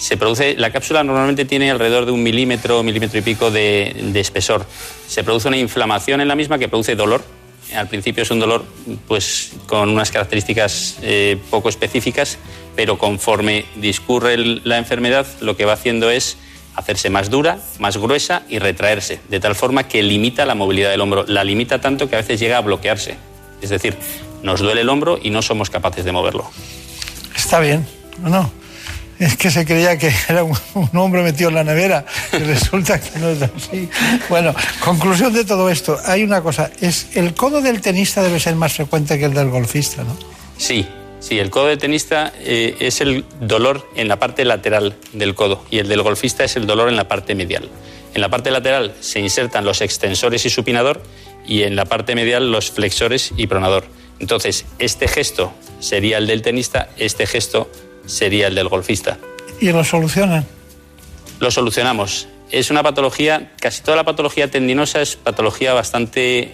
[0.00, 4.64] se produce, la cápsula normalmente tiene alrededor de un milímetro, milímetro y pico de, espesor.
[5.06, 7.22] Se produce una inflamación en la misma que produce dolor.
[7.74, 8.64] Al principio es un dolor
[9.06, 12.38] pues, con unas características eh, poco específicas,
[12.74, 16.36] pero conforme discurre la enfermedad, lo que va haciendo es
[16.74, 21.00] hacerse más dura, más gruesa y retraerse, de tal forma que limita la movilidad del
[21.00, 21.24] hombro.
[21.26, 23.16] La limita tanto que a veces llega a bloquearse.
[23.60, 23.96] Es decir,
[24.42, 26.50] nos duele el hombro y no somos capaces de moverlo.
[27.36, 27.86] Está bien,
[28.22, 28.50] ¿no?
[29.20, 30.56] Es que se creía que era un,
[30.94, 33.88] hombre metido en la nevera y resulta que no es así.
[34.28, 38.56] Bueno, conclusión de todo esto, hay una cosa, es el codo del tenista debe ser
[38.56, 40.16] más frecuente que el del golfista, ¿no?
[40.56, 40.86] Sí,
[41.20, 45.64] sí, el codo del tenista eh, es el dolor en la parte lateral del codo
[45.70, 47.68] y el del golfista es el dolor en la parte medial.
[48.14, 51.02] En la parte lateral se insertan los extensores y supinador
[51.46, 53.84] y en la parte medial los flexores y pronador.
[54.18, 57.70] Entonces, este gesto sería el del tenista, este gesto
[58.06, 59.18] sería el del golfista.
[59.60, 60.46] ¿Y lo solucionan?
[61.38, 62.28] Lo solucionamos.
[62.50, 66.52] Es una patología, casi toda la patología tendinosa es patología bastante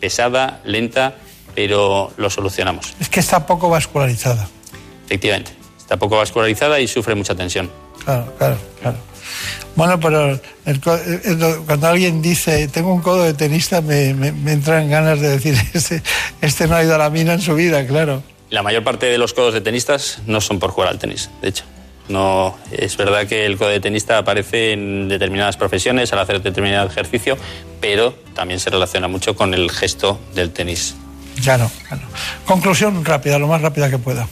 [0.00, 1.16] pesada, lenta,
[1.54, 2.94] pero lo solucionamos.
[3.00, 4.48] Es que está poco vascularizada.
[5.06, 7.70] Efectivamente, está poco vascularizada y sufre mucha tensión.
[8.04, 8.98] claro, claro, claro.
[9.76, 10.38] Bueno, pero
[11.66, 16.02] cuando alguien dice, tengo un codo de tenista, me, me, entran ganas de decir, este,
[16.40, 18.22] este no ha ido a la mina en su vida, claro.
[18.50, 21.48] La mayor parte de los codos de tenistas no son por jugar al tenis, de
[21.48, 21.64] hecho.
[22.08, 26.86] No, es verdad que el codo de tenista aparece en determinadas profesiones al hacer determinado
[26.86, 27.38] ejercicio,
[27.80, 30.94] pero también se relaciona mucho con el gesto del tenis.
[31.42, 32.02] Claro, claro.
[32.44, 34.28] Conclusión rápida, lo más rápida que pueda.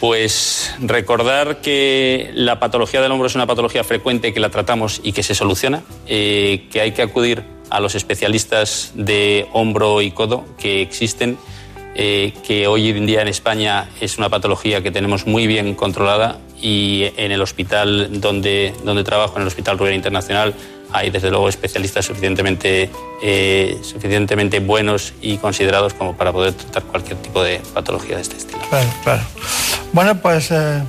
[0.00, 5.12] Pues recordar que la patología del hombro es una patología frecuente que la tratamos y
[5.12, 10.44] que se soluciona, eh, que hay que acudir a los especialistas de hombro y codo
[10.58, 11.38] que existen,
[11.94, 16.38] eh, que hoy en día en España es una patología que tenemos muy bien controlada
[16.60, 20.54] y en el hospital donde, donde trabajo, en el Hospital Rural Internacional,
[20.92, 22.90] hay desde luego especialistas suficientemente,
[23.22, 28.36] eh, suficientemente buenos y considerados como para poder tratar cualquier tipo de patología de este
[28.36, 28.60] estilo.
[28.68, 29.22] Claro, claro.
[29.92, 30.82] Bueno, pues eh,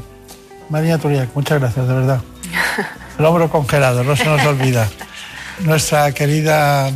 [0.70, 2.22] María Turiac, muchas gracias, de verdad.
[3.20, 4.88] El hombro congelado, no se nos olvida.
[5.62, 6.92] Nuestra querida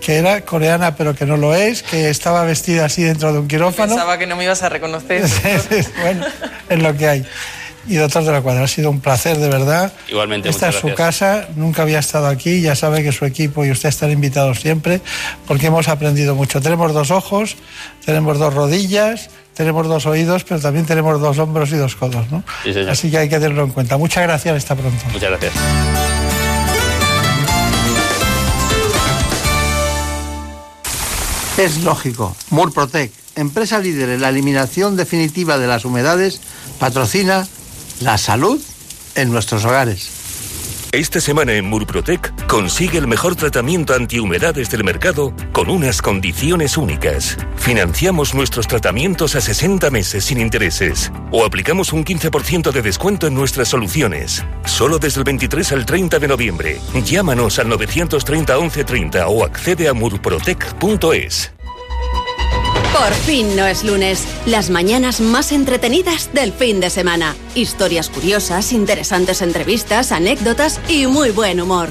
[0.00, 3.48] que era coreana pero que no lo es, que estaba vestida así dentro de un
[3.48, 3.94] quirófano.
[3.94, 5.24] Pensaba que no me ibas a reconocer.
[6.02, 6.26] bueno,
[6.68, 7.26] es lo que hay
[7.86, 8.64] y doctor de la Cuadra.
[8.64, 9.92] Ha sido un placer, de verdad.
[10.08, 10.48] Igualmente.
[10.48, 13.88] Esta es su casa, nunca había estado aquí, ya sabe que su equipo y usted
[13.88, 15.00] están invitados siempre,
[15.46, 16.60] porque hemos aprendido mucho.
[16.60, 17.56] Tenemos dos ojos,
[18.04, 22.44] tenemos dos rodillas, tenemos dos oídos, pero también tenemos dos hombros y dos codos, ¿no?
[22.88, 23.96] Así que hay que tenerlo en cuenta.
[23.96, 25.04] Muchas gracias, hasta pronto.
[25.12, 26.19] Muchas gracias.
[31.60, 32.34] Es lógico.
[32.48, 36.40] Murprotec, empresa líder en la eliminación definitiva de las humedades,
[36.78, 37.46] patrocina
[38.00, 38.58] la salud
[39.14, 40.19] en nuestros hogares.
[40.92, 47.36] Esta semana en Murprotec consigue el mejor tratamiento antihumedades del mercado con unas condiciones únicas.
[47.54, 53.34] Financiamos nuestros tratamientos a 60 meses sin intereses o aplicamos un 15% de descuento en
[53.34, 54.44] nuestras soluciones.
[54.64, 56.80] Solo desde el 23 al 30 de noviembre.
[57.04, 61.52] Llámanos al 930 1130 o accede a murprotec.es.
[62.92, 64.26] Por fin no es lunes.
[64.46, 67.36] Las mañanas más entretenidas del fin de semana.
[67.54, 71.90] Historias curiosas, interesantes entrevistas, anécdotas y muy buen humor.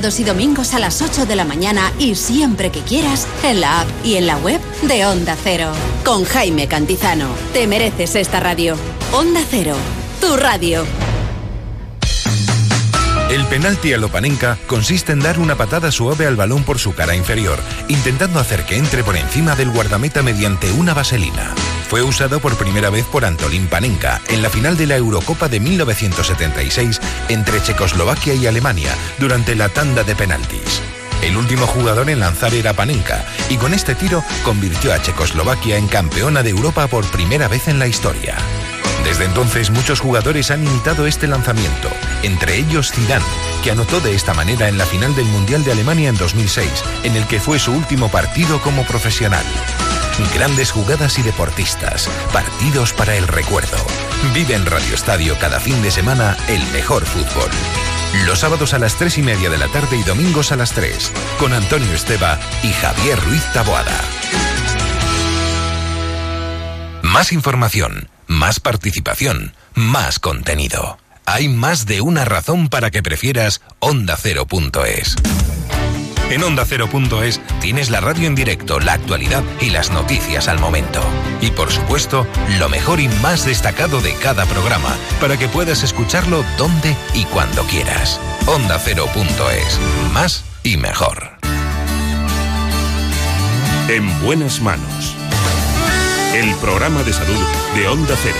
[0.01, 3.87] y domingos a las 8 de la mañana y siempre que quieras en la app
[4.03, 5.71] y en la web de Onda Cero.
[6.03, 7.27] Con Jaime Cantizano.
[7.53, 8.75] Te mereces esta radio.
[9.13, 9.75] Onda Cero,
[10.19, 10.83] tu radio.
[13.29, 17.15] El penalti a Lopanenka consiste en dar una patada suave al balón por su cara
[17.15, 21.53] inferior, intentando hacer que entre por encima del guardameta mediante una vaselina.
[21.91, 25.59] Fue usado por primera vez por Antolín Panenka en la final de la Eurocopa de
[25.59, 30.81] 1976 entre Checoslovaquia y Alemania durante la tanda de penaltis.
[31.21, 35.89] El último jugador en lanzar era Panenka y con este tiro convirtió a Checoslovaquia en
[35.89, 38.37] campeona de Europa por primera vez en la historia.
[39.03, 41.89] Desde entonces muchos jugadores han imitado este lanzamiento,
[42.23, 43.25] entre ellos Zidane,
[43.65, 46.71] que anotó de esta manera en la final del Mundial de Alemania en 2006,
[47.03, 49.43] en el que fue su último partido como profesional.
[50.33, 53.77] Grandes jugadas y deportistas, partidos para el recuerdo.
[54.33, 57.49] Vive en Radio Estadio cada fin de semana el mejor fútbol.
[58.25, 61.11] Los sábados a las 3 y media de la tarde y domingos a las 3,
[61.39, 63.99] con Antonio Esteba y Javier Ruiz Taboada.
[67.01, 70.97] Más información más participación, más contenido.
[71.25, 75.15] Hay más de una razón para que prefieras Onda Cero.es.
[76.31, 81.01] En Onda Cero.es tienes la radio en directo, la actualidad y las noticias al momento.
[81.41, 82.25] Y por supuesto,
[82.57, 87.63] lo mejor y más destacado de cada programa, para que puedas escucharlo donde y cuando
[87.63, 88.19] quieras.
[88.47, 89.79] Onda Cero.es.
[90.13, 91.37] Más y mejor.
[93.89, 95.15] En buenas manos
[96.33, 98.37] el programa de salud de Onda Cero.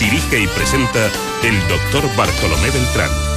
[0.00, 1.06] Dirige y presenta
[1.44, 3.27] el doctor Bartolomé Beltrán.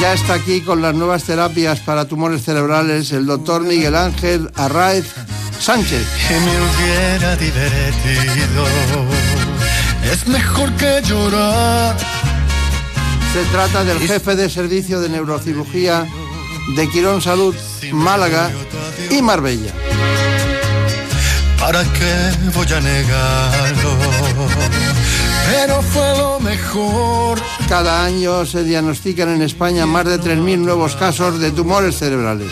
[0.00, 5.06] Ya está aquí con las nuevas terapias para tumores cerebrales el doctor Miguel Ángel Arraez
[5.58, 6.06] Sánchez.
[6.28, 8.66] Que me hubiera divertido
[10.12, 11.96] es mejor que llorar.
[13.32, 16.06] Se trata del jefe de servicio de neurocirugía
[16.76, 17.54] de Quirón Salud,
[17.92, 18.50] Málaga
[19.10, 19.72] y Marbella.
[21.58, 23.96] ¿Para qué voy a negarlo?
[25.50, 27.40] Pero fue lo mejor.
[27.68, 32.48] Cada año se diagnostican en España más de 3.000 nuevos casos de tumores cerebrales.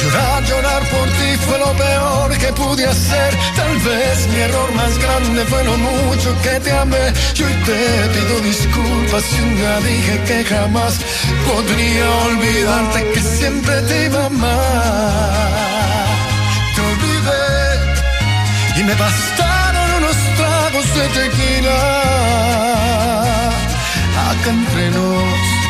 [0.00, 3.34] Llorar, llorar por ti fue lo peor que pude hacer.
[3.54, 7.12] Tal vez mi error más grande fue lo mucho que te amé.
[7.34, 11.00] Yo hoy te pido disculpas si un día dije que jamás
[11.46, 15.40] podría olvidarte que siempre te iba a amar.
[16.74, 17.50] Te olvidé
[18.80, 19.49] y me unos
[20.94, 21.80] de tequila.
[24.30, 25.60] Acá entre nos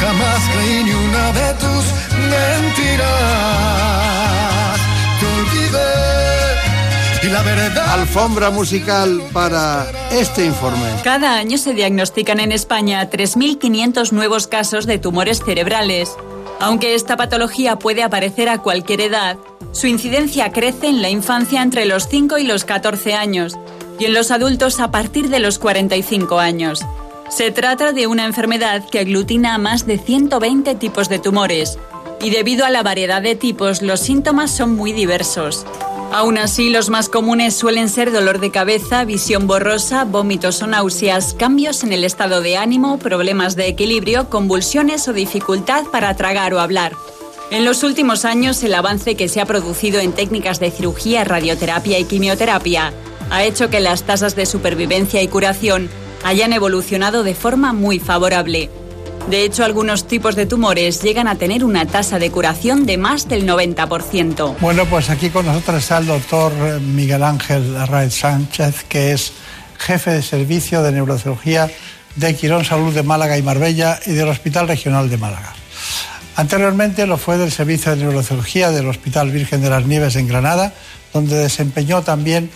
[0.00, 1.84] Jamás creí ni una de tus
[2.30, 3.06] mentiras.
[5.20, 5.90] Te olvidé
[7.22, 7.92] y la verdad.
[7.92, 10.86] Alfombra musical para este informe.
[11.04, 16.16] Cada año se diagnostican en España 3.500 nuevos casos de tumores cerebrales.
[16.60, 19.36] Aunque esta patología puede aparecer a cualquier edad,
[19.72, 23.58] su incidencia crece en la infancia entre los 5 y los 14 años
[24.00, 26.80] y en los adultos a partir de los 45 años.
[27.28, 31.78] Se trata de una enfermedad que aglutina a más de 120 tipos de tumores
[32.20, 35.66] y debido a la variedad de tipos los síntomas son muy diversos.
[36.12, 41.34] Aún así, los más comunes suelen ser dolor de cabeza, visión borrosa, vómitos o náuseas,
[41.34, 46.60] cambios en el estado de ánimo, problemas de equilibrio, convulsiones o dificultad para tragar o
[46.60, 46.94] hablar.
[47.52, 51.98] En los últimos años, el avance que se ha producido en técnicas de cirugía, radioterapia
[51.98, 52.92] y quimioterapia
[53.30, 55.88] ha hecho que las tasas de supervivencia y curación
[56.24, 58.70] hayan evolucionado de forma muy favorable.
[59.28, 63.28] De hecho, algunos tipos de tumores llegan a tener una tasa de curación de más
[63.28, 64.56] del 90%.
[64.60, 69.32] Bueno, pues aquí con nosotros está el doctor Miguel Ángel Arraez Sánchez, que es
[69.78, 71.70] jefe de servicio de neurocirugía
[72.16, 75.54] de Quirón Salud de Málaga y Marbella y del Hospital Regional de Málaga.
[76.36, 80.72] Anteriormente lo fue del Servicio de Neurocirugía del Hospital Virgen de las Nieves en Granada,
[81.12, 82.50] donde desempeñó también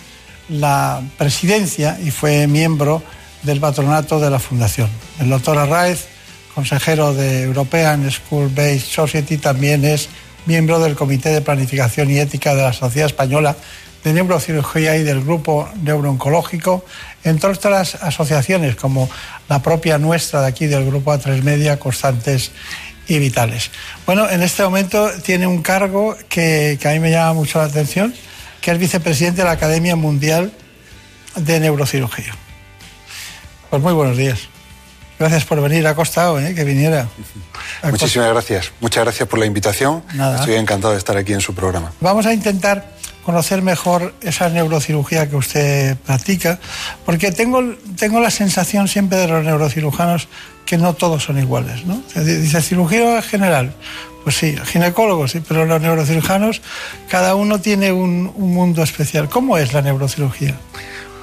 [0.48, 3.02] la presidencia y fue miembro
[3.42, 4.88] del patronato de la Fundación.
[5.20, 6.06] El doctor Arraez,
[6.54, 10.08] consejero de European School Based Society, también es
[10.46, 13.56] miembro del Comité de Planificación y Ética de la Sociedad Española
[14.04, 16.84] de Neurocirugía y del Grupo Neurooncológico,
[17.24, 19.08] entre otras asociaciones como
[19.48, 22.52] la propia nuestra de aquí del Grupo A3 Media, Constantes
[23.08, 23.70] y Vitales.
[24.04, 27.64] Bueno, en este momento tiene un cargo que, que a mí me llama mucho la
[27.64, 28.14] atención,
[28.64, 30.50] que es vicepresidente de la Academia Mundial
[31.36, 32.34] de Neurocirugía.
[33.68, 34.48] Pues muy buenos días.
[35.18, 36.54] Gracias por venir, ha costado ¿eh?
[36.54, 37.06] que viniera.
[37.82, 38.72] Ha Muchísimas gracias.
[38.80, 40.02] Muchas gracias por la invitación.
[40.14, 40.38] Nada.
[40.38, 41.92] Estoy encantado de estar aquí en su programa.
[42.00, 42.88] Vamos a intentar
[43.24, 46.58] conocer mejor esa neurocirugía que usted practica,
[47.04, 47.62] porque tengo,
[47.96, 50.28] tengo la sensación siempre de los neurocirujanos
[50.66, 51.84] que no todos son iguales.
[51.86, 52.02] ¿no?
[52.14, 53.74] Dice cirugía general,
[54.22, 56.62] pues sí, ginecólogos, sí, pero los neurocirujanos,
[57.08, 59.28] cada uno tiene un, un mundo especial.
[59.28, 60.58] ¿Cómo es la neurocirugía?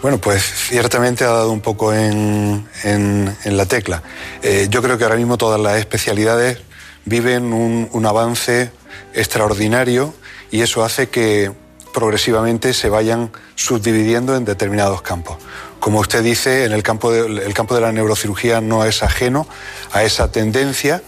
[0.02, 4.02] Bueno, pues ciertamente ha dado un poco en, en, en la tecla.
[4.42, 6.60] Eh, yo creo que ahora mismo todas las especialidades
[7.06, 8.72] viven un, un avance
[9.14, 10.14] extraordinario
[10.50, 11.52] y eso hace que
[11.94, 15.38] progresivamente se vayan subdividiendo en determinados campos.
[15.80, 19.48] Como usted dice, en el campo de, campo de la neurocirugía no es ajeno
[19.92, 21.02] a esa tendencia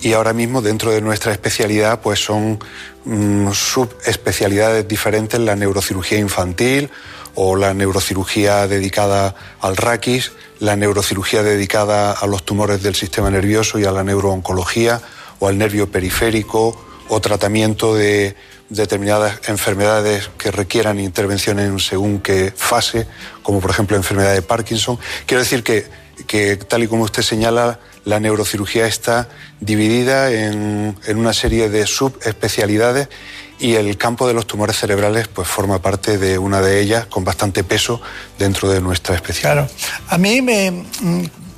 [0.00, 2.58] y ahora mismo dentro de nuestra especialidad pues son
[3.04, 6.90] mm, subespecialidades diferentes, la neurocirugía infantil
[7.34, 13.78] o la neurocirugía dedicada al raquis, la neurocirugía dedicada a los tumores del sistema nervioso
[13.78, 15.00] y a la neurooncología
[15.40, 18.34] o al nervio periférico o tratamiento de
[18.70, 23.06] determinadas enfermedades que requieran intervención en según qué fase,
[23.42, 24.98] como por ejemplo enfermedad de Parkinson.
[25.26, 25.84] Quiero decir que,
[26.26, 29.28] que tal y como usted señala, la neurocirugía está
[29.60, 33.10] dividida en, en una serie de subespecialidades
[33.58, 37.24] y el campo de los tumores cerebrales pues forma parte de una de ellas con
[37.24, 38.00] bastante peso
[38.38, 39.68] dentro de nuestra especialidad.
[39.68, 40.02] Claro.
[40.08, 40.86] A mí me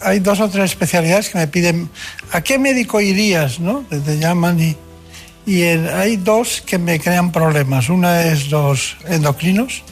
[0.00, 1.88] hay dos o tres especialidades que me piden
[2.32, 3.60] ¿a qué médico irías?
[3.60, 3.84] ¿no?
[3.88, 4.76] Te llaman y,
[5.46, 7.88] y hay dos que me crean problemas.
[7.88, 9.82] Una es los endocrinos,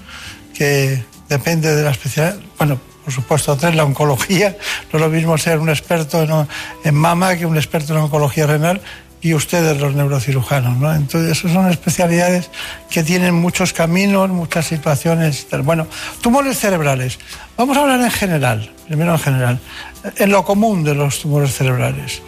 [0.55, 2.39] que depende de la especialidad.
[2.59, 4.57] Bueno, por supuesto, tres, la oncología.
[4.93, 6.47] No es lo mismo ser un experto en,
[6.85, 8.81] en mama que un experto en oncología renal
[9.23, 10.93] y ustedes los neurocirujanos, ¿no?
[10.93, 12.51] Entonces, esas son especialidades
[12.91, 15.47] que tienen muchos caminos, muchas situaciones.
[15.63, 15.87] Bueno,
[16.21, 17.21] tumores cerebrales.
[17.57, 19.61] Vamos a hablar en general, primero en general,
[20.17, 22.21] en lo común de los tumores cerebrales.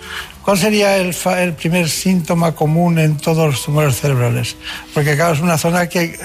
[0.44, 4.56] ¿Cuál sería el, el primer síntoma común en todos los tumores cerebrales?
[4.92, 6.18] Porque, claro, es una zona que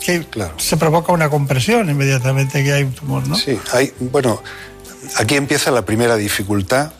[0.00, 0.54] que claro.
[0.56, 3.36] se provoca una compresión inmediatamente que hay un tumor, ¿no?
[3.36, 4.42] Sí, hay, bueno,
[5.16, 6.92] aquí empieza la primera dificultad,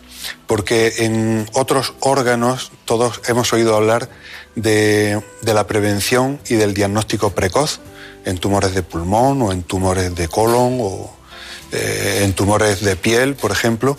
[0.47, 4.11] porque en otros órganos todos hemos oído hablar
[4.55, 7.81] de, de la prevención y del diagnóstico precoz
[8.25, 11.17] en tumores de pulmón o en tumores de colon o
[11.73, 13.97] eh, en tumores de piel, por ejemplo,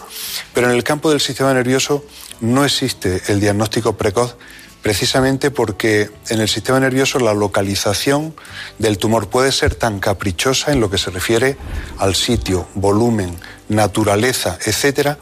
[0.54, 2.06] pero en el campo del sistema nervioso
[2.42, 4.36] no existe el diagnóstico precoz
[4.82, 8.34] precisamente porque en el sistema nervioso la localización
[8.80, 11.56] del tumor puede ser tan caprichosa en lo que se refiere
[12.00, 13.36] al sitio, volumen,
[13.70, 15.20] naturaleza, etcétera,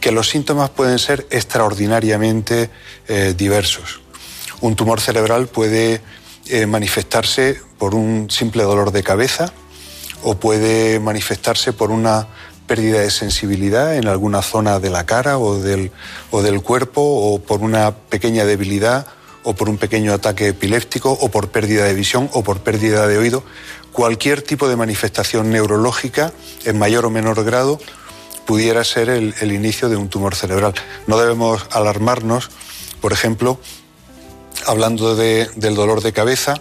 [0.00, 2.70] que los síntomas pueden ser extraordinariamente
[3.06, 4.00] eh, diversos.
[4.60, 6.00] Un tumor cerebral puede
[6.46, 9.52] eh, manifestarse por un simple dolor de cabeza
[10.22, 12.28] o puede manifestarse por una
[12.66, 15.92] pérdida de sensibilidad en alguna zona de la cara o del,
[16.30, 19.06] o del cuerpo o por una pequeña debilidad
[19.44, 23.18] o por un pequeño ataque epiléptico o por pérdida de visión o por pérdida de
[23.18, 23.42] oído.
[23.92, 26.32] Cualquier tipo de manifestación neurológica
[26.64, 27.78] en mayor o menor grado
[28.46, 30.74] pudiera ser el, el inicio de un tumor cerebral.
[31.06, 32.50] No debemos alarmarnos,
[33.00, 33.58] por ejemplo,
[34.66, 36.54] hablando de, del dolor de cabeza,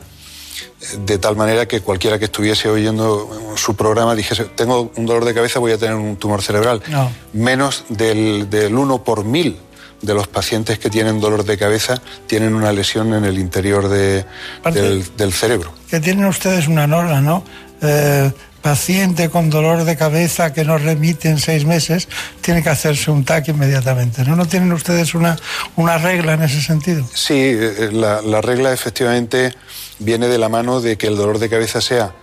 [1.06, 5.34] de tal manera que cualquiera que estuviese oyendo su programa dijese, tengo un dolor de
[5.34, 6.82] cabeza, voy a tener un tumor cerebral.
[6.88, 7.12] No.
[7.34, 9.58] Menos del, del 1 por mil
[10.02, 14.26] de los pacientes que tienen dolor de cabeza tienen una lesión en el interior de,
[14.74, 15.72] del, del, cerebro.
[15.90, 17.44] Que tienen ustedes una norma, ¿no?
[17.82, 18.32] Eh,
[18.62, 22.08] paciente con dolor de cabeza que no remite en seis meses
[22.42, 24.24] tiene que hacerse un TAC inmediatamente.
[24.24, 25.38] ¿No, ¿No tienen ustedes una,
[25.76, 27.08] una regla en ese sentido?
[27.14, 29.54] Sí, eh, la, la regla efectivamente
[30.00, 32.14] viene de la mano de que el dolor de cabeza sea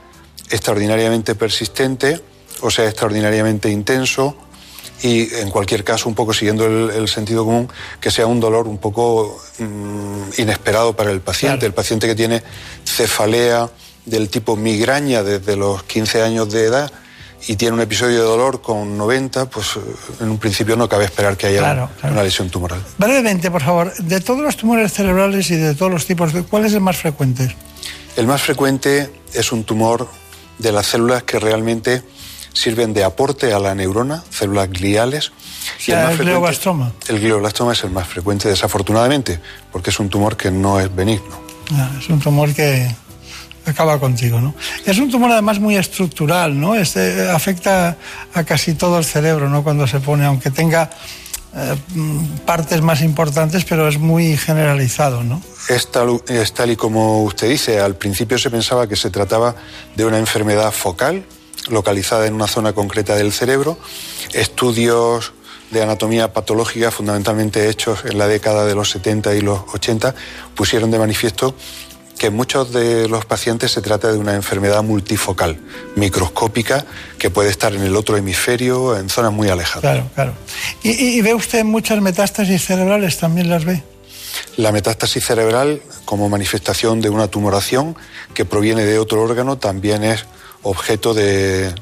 [0.51, 2.21] extraordinariamente persistente
[2.61, 4.37] o sea extraordinariamente intenso
[5.03, 7.69] y en cualquier caso un poco siguiendo el, el sentido común
[8.01, 11.59] que sea un dolor un poco mmm, inesperado para el paciente.
[11.59, 11.67] Claro.
[11.69, 12.43] El paciente que tiene
[12.85, 13.71] cefalea
[14.09, 16.93] del tipo migraña desde los 15 años de edad
[17.47, 19.79] y tiene un episodio de dolor con 90, pues
[20.21, 22.15] en un principio no cabe esperar que haya claro, claro.
[22.15, 22.83] una lesión tumoral.
[22.99, 26.73] Brevemente, por favor, de todos los tumores cerebrales y de todos los tipos, ¿cuál es
[26.73, 27.55] el más frecuente?
[28.17, 30.09] El más frecuente es un tumor
[30.59, 32.03] de las células que realmente
[32.53, 35.29] sirven de aporte a la neurona, células gliales.
[35.29, 36.93] O sea, y el, más el glioblastoma.
[37.07, 39.39] El glioblastoma es el más frecuente, desafortunadamente,
[39.71, 41.41] porque es un tumor que no es benigno.
[41.73, 42.91] Ah, es un tumor que
[43.71, 44.55] acaba contigo, ¿no?
[44.85, 46.75] Es un tumor además muy estructural, ¿no?
[46.75, 47.97] Este afecta
[48.35, 49.63] a casi todo el cerebro, ¿no?
[49.63, 50.91] Cuando se pone, aunque tenga
[51.55, 51.77] eh,
[52.45, 55.43] partes más importantes, pero es muy generalizado, ¿no?
[55.69, 57.81] Es tal, es tal y como usted dice.
[57.81, 59.55] Al principio se pensaba que se trataba
[59.97, 61.25] de una enfermedad focal,
[61.69, 63.79] localizada en una zona concreta del cerebro.
[64.33, 65.33] Estudios
[65.71, 70.15] de anatomía patológica, fundamentalmente hechos en la década de los 70 y los 80,
[70.55, 71.55] pusieron de manifiesto
[72.19, 75.59] que en muchos de los pacientes se trata de una enfermedad multifocal,
[75.97, 76.85] microscópica,
[77.19, 79.81] que puede estar en el otro hemisferio, en zonas muy alejadas.
[79.81, 80.35] Claro, claro.
[80.83, 83.19] ¿Y, y ve usted muchas metástasis cerebrales?
[83.19, 83.83] ¿También las ve?
[84.57, 87.97] La metástasis cerebral, como manifestación de una tumoración
[88.35, 90.27] que proviene de otro órgano, también es
[90.63, 91.73] objeto de,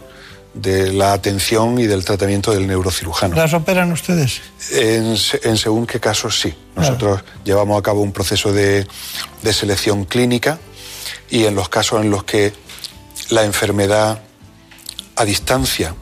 [0.57, 3.37] de la atención y del tratamiento del neurocirujano.
[3.37, 4.41] ¿Las operan ustedes?
[4.73, 6.55] En, en según qué casos sí.
[6.75, 7.39] Nosotros claro.
[7.45, 8.87] llevamos a cabo un proceso de,
[9.43, 10.59] de, selección clínica
[11.31, 12.53] y en los casos en los que
[13.31, 14.21] la enfermedad
[15.17, 15.95] a distancia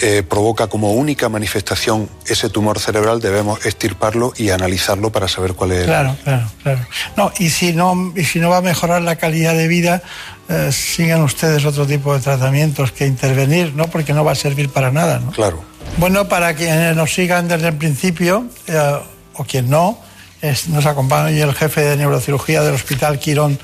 [0.00, 5.72] eh, provoca como única manifestación ese tumor cerebral, debemos extirparlo y analizarlo para saber cuál
[5.72, 5.86] es.
[5.86, 6.86] Claro, claro, claro.
[7.16, 10.02] No, y si no, y si no va a mejorar la calidad de vida,
[10.48, 13.86] eh, sigan ustedes otro tipo de tratamientos que intervenir, ¿no?
[13.88, 15.30] Porque no va a servir para nada, ¿no?
[15.32, 15.62] Claro.
[15.98, 18.98] Bueno, para quienes nos sigan desde el principio, eh,
[19.34, 19.98] o quien no,
[20.40, 23.58] es, nos acompaña hoy el jefe de neurocirugía del Hospital Quirón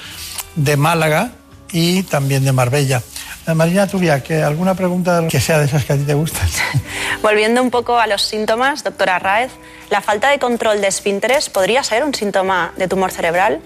[0.56, 1.32] de Málaga
[1.72, 3.02] y también de Marbella.
[3.46, 6.46] Eh, Marina Turia, ¿que ¿alguna pregunta que sea de esas que a ti te gustan?
[7.22, 9.52] Volviendo un poco a los síntomas, doctora Raez,
[9.90, 13.60] ¿la falta de control de esfínteres podría ser un síntoma de tumor cerebral?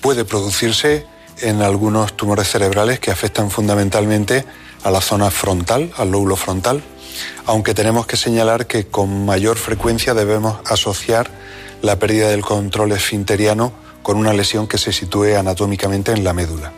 [0.00, 1.06] Puede producirse
[1.42, 4.44] en algunos tumores cerebrales que afectan fundamentalmente
[4.84, 6.82] a la zona frontal, al lóbulo frontal,
[7.46, 11.30] aunque tenemos que señalar que con mayor frecuencia debemos asociar
[11.82, 13.72] la pérdida del control esfinteriano
[14.02, 16.72] con una lesión que se sitúe anatómicamente en la médula.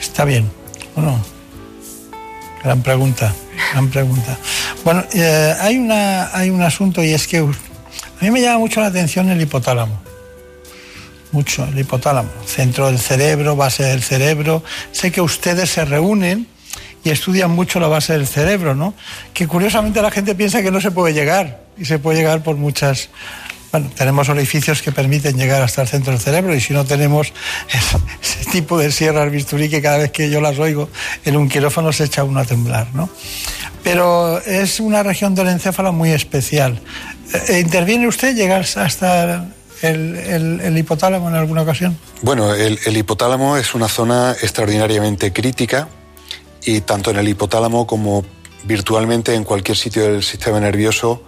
[0.00, 0.50] Está bien.
[0.94, 1.20] Bueno,
[2.62, 3.34] gran pregunta,
[3.72, 4.38] gran pregunta.
[4.84, 8.80] Bueno, eh, hay, una, hay un asunto y es que a mí me llama mucho
[8.80, 10.00] la atención el hipotálamo.
[11.34, 12.30] Mucho, el hipotálamo.
[12.46, 14.62] Centro del cerebro, base del cerebro.
[14.92, 16.46] Sé que ustedes se reúnen
[17.02, 18.94] y estudian mucho la base del cerebro, ¿no?
[19.32, 22.54] Que curiosamente la gente piensa que no se puede llegar y se puede llegar por
[22.54, 23.08] muchas
[23.72, 27.32] bueno, tenemos orificios que permiten llegar hasta el centro del cerebro y si no tenemos
[28.22, 30.88] ese, tipo de sierras bisturí que cada vez que yo las oigo
[31.24, 33.10] en un quirófano se echa uno a temblar, ¿no?
[33.82, 36.80] pero es una región del encéfalo muy especial.
[37.48, 38.34] Eh, ¿Interviene usted?
[38.34, 39.46] ¿Llega hasta
[39.84, 41.98] el, hipotálamo en alguna ocasión?
[42.22, 45.88] Bueno, el, el hipotálamo es una zona extraordinariamente crítica
[46.64, 48.24] y tanto en el hipotálamo como
[48.64, 51.22] virtualmente en cualquier sitio del sistema nervioso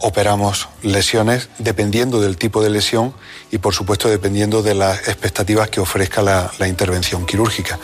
[0.00, 3.14] operamos lesiones dependiendo del tipo de lesión
[3.50, 7.78] y por supuesto dependiendo de las expectativas que ofrezca la, intervención quirúrgica.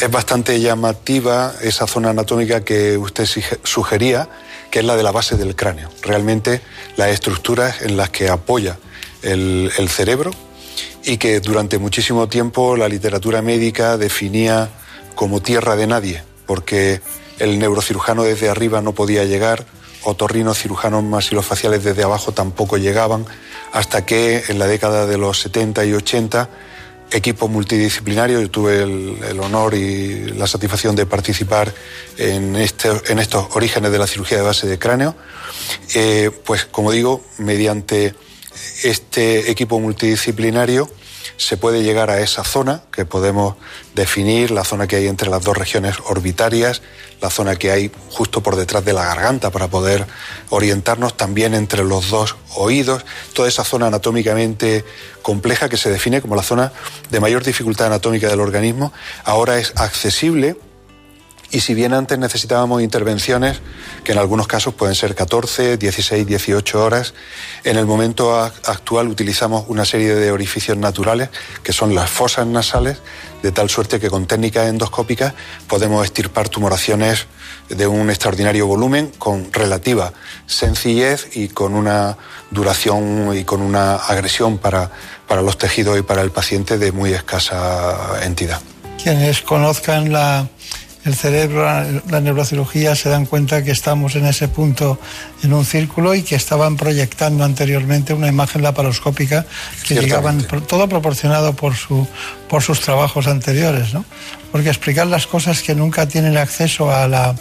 [0.00, 3.26] Es bastante llamativa esa zona anatómica que usted
[3.62, 4.28] sugería,
[4.70, 5.88] que es la de la base del cráneo.
[6.02, 6.60] Realmente
[6.96, 8.78] las estructuras en las que apoya
[9.22, 10.30] el, cerebro
[11.04, 14.68] y que durante muchísimo tiempo la literatura médica definía
[15.14, 17.00] como tierra de nadie, porque
[17.38, 19.66] el neurocirujano desde arriba no podía llegar,
[20.04, 23.26] otorrinos cirujanos masilofaciales desde abajo tampoco llegaban,
[23.72, 26.48] hasta que en la década de los 70 y 80
[27.10, 31.72] equipo multidisciplinario, yo tuve el, honor y la satisfacción de participar
[32.16, 35.14] en, este, en estos orígenes de la cirugía de base de cráneo,
[35.94, 38.14] eh, pues como digo, mediante
[38.84, 40.90] este equipo multidisciplinario
[41.36, 43.54] se puede llegar a esa zona que podemos
[43.94, 46.82] definir, la zona que hay entre las dos regiones orbitarias,
[47.20, 50.06] la zona que hay justo por detrás de la garganta para poder
[50.50, 53.04] orientarnos también entre los dos oídos,
[53.34, 54.84] toda esa zona anatómicamente
[55.22, 56.72] compleja que se define como la zona
[57.10, 58.92] de mayor dificultad anatómica del organismo,
[59.24, 60.56] ahora es accesible
[61.50, 63.60] y si bien antes necesitábamos intervenciones,
[64.04, 67.14] que en algunos casos pueden ser 14, 16, 18 horas,
[67.64, 71.30] en el momento actual utilizamos una serie de orificios naturales,
[71.62, 72.98] que son las fosas nasales,
[73.42, 75.32] de tal suerte que con técnicas endoscópicas
[75.68, 77.26] podemos estirpar tumoraciones
[77.68, 80.12] de un extraordinario volumen, con relativa
[80.46, 82.18] sencillez y con una
[82.50, 84.90] duración y con una agresión para,
[85.26, 88.60] para los tejidos y para el paciente de muy escasa entidad.
[89.02, 90.48] Quienes conozcan la
[91.04, 91.64] el cerebro,
[92.08, 94.98] la neurocirugía, se dan cuenta que estamos en ese punto
[95.42, 99.46] en un círculo y que estaban proyectando anteriormente una imagen laparoscópica
[99.86, 102.06] que llegaban, todo proporcionado por, su,
[102.48, 104.04] por sus trabajos anteriores, ¿no?
[104.52, 107.34] Porque explicar las cosas que nunca tienen acceso a la,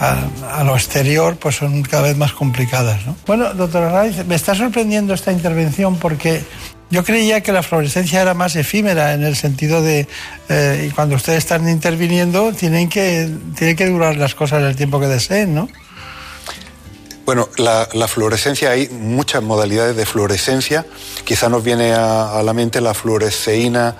[0.00, 3.04] a, lo exterior, pues son cada vez más complicadas.
[3.06, 3.16] ¿no?
[3.26, 6.42] Bueno, doctora Raiz, me está sorprendiendo esta intervención porque
[6.90, 10.06] yo creía que la fluorescencia era más efímera en el sentido de
[10.48, 15.06] eh, cuando ustedes están interviniendo tienen que, tienen que durar las cosas el tiempo que
[15.06, 15.68] deseen, ¿no?
[17.30, 20.84] Bueno, la, fluorescencia, hay muchas modalidades de fluorescencia.
[21.24, 23.94] Quizá nos viene a, la mente la fluoresceína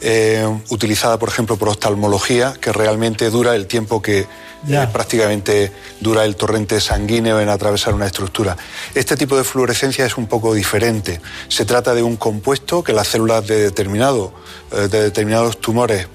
[0.00, 6.24] eh, utilizada, por ejemplo, por oftalmología, que realmente dura el tiempo que, eh, prácticamente dura
[6.24, 8.56] el torrente sanguíneo en atravesar una estructura.
[8.94, 11.20] Este tipo de fluorescencia es un poco diferente.
[11.48, 14.32] Se trata de un compuesto que las células de, determinado,
[14.70, 16.06] eh, de determinados tumores,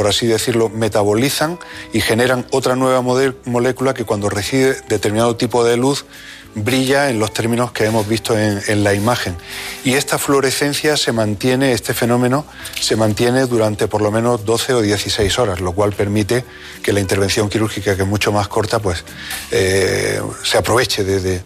[0.00, 1.58] por así decirlo, metabolizan
[1.92, 6.06] y generan otra nueva molécula que cuando recibe determinado tipo de luz
[6.54, 9.36] brilla en los términos que hemos visto en, la imagen.
[9.84, 12.46] Y esta fluorescencia se mantiene, este fenómeno
[12.80, 16.46] se mantiene durante por lo menos 12 o 16 horas, lo cual permite
[16.82, 19.04] que la intervención quirúrgica, que es mucho más corta, pues
[19.50, 21.42] eh, se aproveche de, de,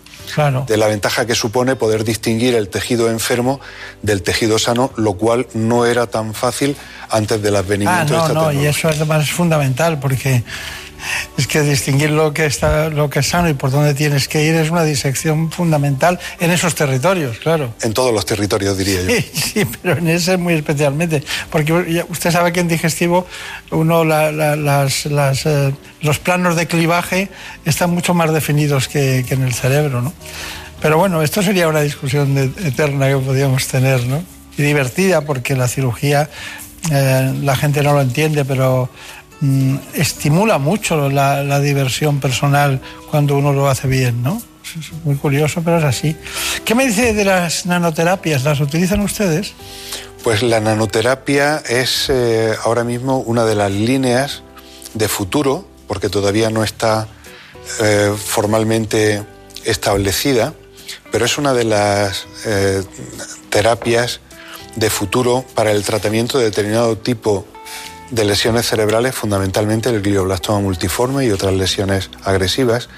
[0.76, 3.60] la ventaja que supone poder distinguir el tejido enfermo
[4.02, 6.76] del tejido sano, lo cual no era tan fácil
[7.10, 10.42] antes del advenimiento ah, de esta no, y eso además es fundamental porque
[11.36, 14.44] es que distinguir lo que, está, lo que es sano y por dónde tienes que
[14.44, 17.74] ir es una disección fundamental en esos territorios, claro.
[17.82, 19.08] En todos los territorios, diría yo.
[19.54, 21.22] Sí, pero en ese muy especialmente.
[21.50, 23.26] Porque usted sabe que en digestivo
[23.70, 27.28] uno las, eh, los planos de clivaje
[27.64, 30.12] están mucho más definidos que, en el cerebro, ¿no?
[30.80, 34.22] Pero bueno, esto sería una discusión eterna que podríamos tener, ¿no?
[34.56, 36.28] Y divertida porque la cirugía
[36.90, 38.90] eh, la gente no lo entiende, pero
[39.44, 42.80] Mm, estimula mucho la, diversión personal
[43.10, 44.40] cuando uno lo hace bien, ¿no?
[44.64, 46.16] Es muy curioso, pero es así.
[46.64, 48.42] ¿Qué me dice de las nanoterapias?
[48.42, 49.52] ¿Las utilizan ustedes?
[50.22, 54.42] Pues la nanoterapia es eh, ahora mismo una de las líneas
[54.94, 57.06] de futuro, porque todavía no está
[57.82, 59.22] eh, formalmente
[59.66, 60.54] establecida,
[61.12, 62.82] pero es una de las eh,
[63.50, 64.20] terapias
[64.76, 67.46] de futuro para el tratamiento de determinado tipo
[68.14, 72.88] de lesiones cerebrales, fundamentalmente el glioblastoma multiforme y otras lesiones agresivas,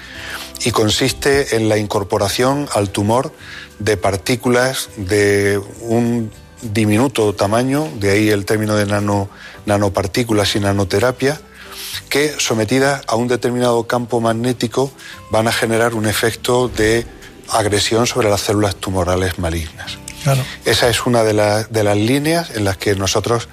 [0.63, 3.33] y consiste en la incorporación al tumor
[3.79, 9.29] de partículas de un diminuto tamaño, de ahí el término de nano,
[9.65, 11.41] nanopartículas y nanoterapia,
[12.09, 14.91] que sometidas a un determinado campo magnético
[15.31, 17.05] van a generar un efecto de
[17.49, 19.97] agresión sobre las células tumorales malignas.
[20.65, 23.47] Esa es una de, de las líneas en las que nosotros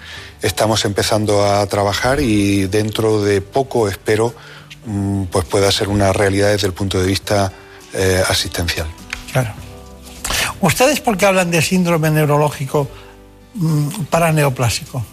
[0.44, 4.34] estamos empezando a trabajar y dentro de poco espero
[4.86, 7.50] mm, pues pueda ser una realidad desde el punto de vista
[7.94, 8.86] eh, asistencial.
[9.32, 9.52] Claro.
[10.60, 12.88] ¿Ustedes por qué hablan de síndrome neurológico
[13.54, 15.04] mm, paraneoplásico?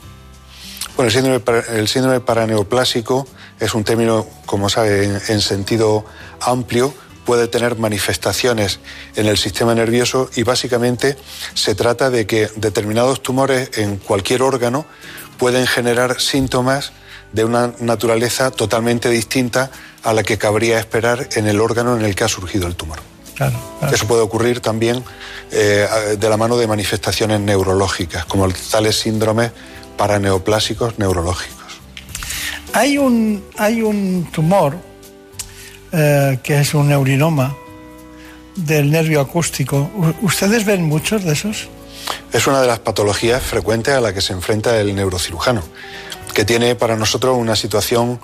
[0.96, 3.26] Bueno, el síndrome, para- el síndrome paraneoplásico
[3.60, 6.06] es un término, como sabe, en, en sentido
[6.42, 6.94] amplio,
[7.26, 8.80] puede tener manifestaciones
[9.16, 11.16] en el sistema nervioso y básicamente
[11.54, 14.86] se trata de que determinados tumores en cualquier órgano
[15.42, 16.92] pueden generar síntomas
[17.34, 19.72] de una naturaleza totalmente distinta
[20.04, 23.00] a la que cabría esperar en el órgano en el que ha surgido el tumor.
[23.34, 23.58] Claro,
[23.92, 25.04] Eso puede ocurrir también
[25.52, 25.88] eh,
[26.20, 29.52] de la mano de manifestaciones neurológicas, como tales síndromes
[29.98, 31.82] paraneoplásicos neurológicos.
[32.74, 34.78] Hay un, hay un tumor
[35.92, 37.58] eh, que es un neurinoma
[38.56, 39.90] del nervio acústico.
[40.22, 41.68] ¿Ustedes ven muchos de esos?
[42.34, 45.62] Es una de las patologías frecuentes a la que se enfrenta el neurocirujano,
[46.34, 48.22] que tiene para nosotros una situación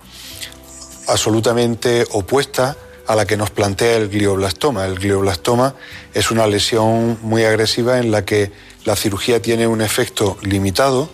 [1.07, 4.85] absolutamente opuesta a la que nos plantea el glioblastoma.
[4.85, 5.75] El glioblastoma
[6.13, 8.51] es una lesión muy agresiva en la que
[8.85, 11.09] la cirugía tiene un efecto limitado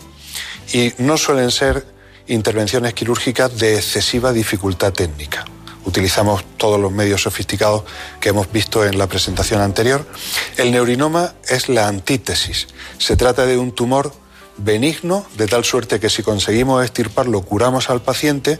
[0.71, 1.85] y no suelen ser
[2.27, 5.45] intervenciones quirúrgicas de excesiva dificultad técnica.
[5.86, 7.84] Utilizamos todos los medios sofisticados
[8.19, 10.05] que hemos visto en la presentación anterior.
[10.57, 12.67] El neurinoma es la antítesis.
[12.97, 14.13] Se trata de un tumor
[14.57, 18.59] benigno, de tal suerte que si conseguimos extirparlo curamos al paciente,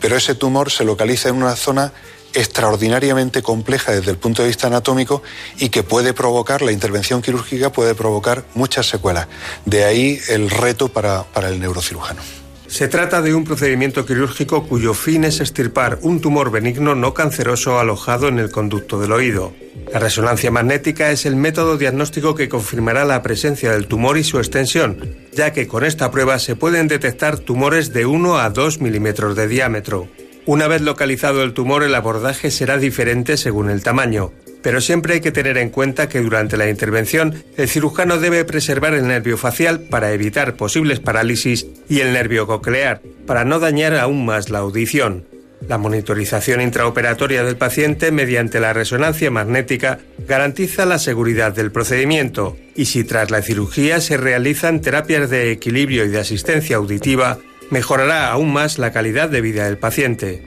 [0.00, 1.92] pero ese tumor se localiza en una zona
[2.32, 5.22] extraordinariamente compleja desde el punto de vista anatómico
[5.58, 9.26] y que puede provocar, la intervención quirúrgica puede provocar muchas secuelas.
[9.64, 12.39] De ahí el reto para, para el neurocirujano.
[12.70, 17.80] Se trata de un procedimiento quirúrgico cuyo fin es extirpar un tumor benigno no canceroso
[17.80, 19.52] alojado en el conducto del oído.
[19.92, 24.38] La resonancia magnética es el método diagnóstico que confirmará la presencia del tumor y su
[24.38, 29.34] extensión, ya que con esta prueba se pueden detectar tumores de 1 a 2 milímetros
[29.34, 30.06] de diámetro.
[30.46, 34.30] Una vez localizado el tumor, el abordaje será diferente según el tamaño,
[34.62, 38.94] pero siempre hay que tener en cuenta que durante la intervención el cirujano debe preservar
[38.94, 44.24] el nervio facial para evitar posibles parálisis y el nervio coclear, para no dañar aún
[44.24, 45.24] más la audición.
[45.68, 52.86] La monitorización intraoperatoria del paciente mediante la resonancia magnética garantiza la seguridad del procedimiento y
[52.86, 57.38] si tras la cirugía se realizan terapias de equilibrio y de asistencia auditiva,
[57.70, 60.42] mejorará aún más la calidad de vida del paciente.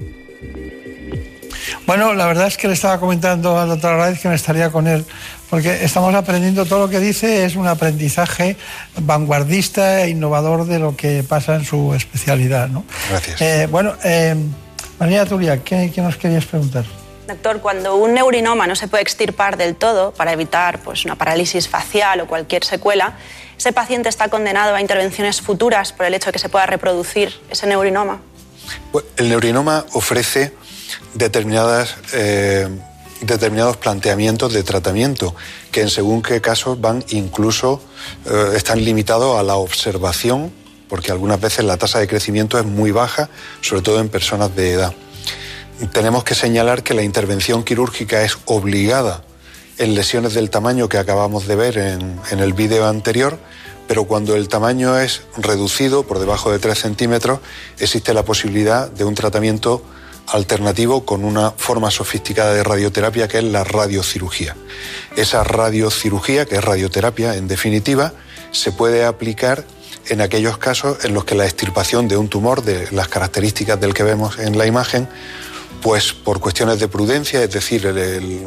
[1.85, 4.87] Bueno, la verdad es que le estaba comentando al doctor Arraiz que me estaría con
[4.87, 5.05] él,
[5.49, 8.57] porque estamos aprendiendo todo lo que dice, es un aprendizaje
[8.99, 12.67] vanguardista e innovador de lo que pasa en su especialidad.
[12.67, 12.85] ¿no?
[13.09, 13.41] Gracias.
[13.41, 14.35] Eh, bueno, eh,
[14.99, 16.85] María Turia, ¿qué, qué nos querías preguntar?
[17.27, 21.69] Doctor, cuando un neurinoma no se puede extirpar del todo para evitar pues, una parálisis
[21.69, 23.13] facial o cualquier secuela,
[23.57, 27.33] ¿ese paciente está condenado a intervenciones futuras por el hecho de que se pueda reproducir
[27.49, 28.19] ese neurinoma?
[28.91, 30.53] Pues, El neurinoma ofrece
[31.13, 32.67] determinadas, eh,
[33.21, 35.35] determinados planteamientos de tratamiento
[35.71, 37.81] que en según qué casos van incluso,
[38.25, 40.51] eh, están limitados a la observación,
[40.87, 43.29] porque algunas veces la tasa de crecimiento es muy baja,
[43.61, 44.93] sobre todo en personas de edad.
[45.91, 49.23] Tenemos que señalar que la intervención quirúrgica es obligada
[49.79, 53.39] en lesiones del tamaño que acabamos de ver en, en el vídeo anterior,
[53.87, 57.39] pero cuando el tamaño es reducido por debajo de 3 centímetros,
[57.79, 59.83] existe la posibilidad de un tratamiento
[60.27, 64.55] alternativo con una forma sofisticada de radioterapia que es la radiocirugía.
[65.15, 68.13] Esa radiocirugía, que es radioterapia en definitiva,
[68.51, 69.65] se puede aplicar
[70.07, 73.93] en aquellos casos en los que la extirpación de un tumor de las características del
[73.93, 75.07] que vemos en la imagen
[75.83, 77.85] pues por cuestiones de prudencia, es decir,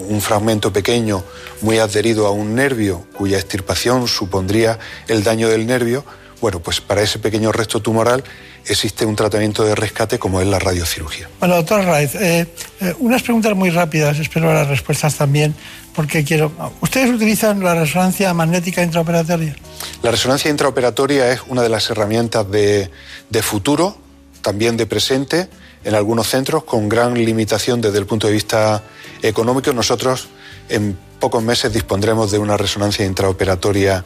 [0.09, 1.23] un fragmento pequeño
[1.61, 6.03] muy adherido a un nervio cuya extirpación supondría el daño del nervio,
[6.41, 8.25] bueno, pues para ese pequeño resto tumoral
[8.69, 11.29] existe un tratamiento de rescate como es la radiocirugía.
[11.39, 12.47] Bueno, doctor Arraiz, eh,
[12.81, 15.55] eh, unas preguntas muy rápidas, espero las respuestas también,
[15.95, 16.53] porque quiero...
[16.81, 19.57] ¿Ustedes utilizan la resonancia magnética intraoperatoria?
[20.03, 22.91] La resonancia intraoperatoria es una de las herramientas de,
[23.31, 23.97] de futuro,
[24.43, 25.49] también de presente,
[25.85, 28.83] en algunos centros con gran limitación desde el punto de vista
[29.23, 29.73] económico.
[29.73, 30.29] Nosotros
[30.69, 34.05] en pocos meses dispondremos de una resonancia intraoperatoria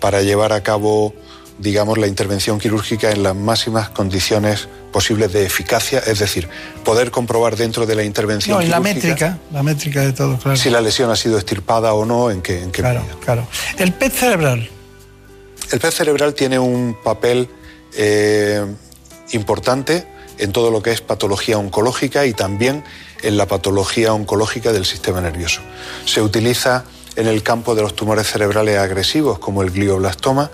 [0.00, 1.14] para llevar a cabo,
[1.58, 6.48] digamos, la intervención quirúrgica en las máximas condiciones posibles de eficacia, es decir,
[6.84, 10.56] poder comprobar dentro de la intervención No, y la métrica, la métrica de todo, claro.
[10.56, 13.04] si la lesión ha sido extirpada o no, en qué, en qué medida.
[13.24, 13.46] Claro.
[13.78, 14.68] El PET cerebral.
[15.70, 17.48] El PET cerebral tiene un papel
[17.96, 18.64] eh,
[19.32, 20.06] importante
[20.38, 22.84] en todo lo que es patología oncológica y también
[23.22, 25.60] en la patología oncológica del sistema nervioso.
[26.04, 26.84] Se utiliza
[27.16, 30.50] en el campo de los tumores cerebrales agresivos como el glioblastoma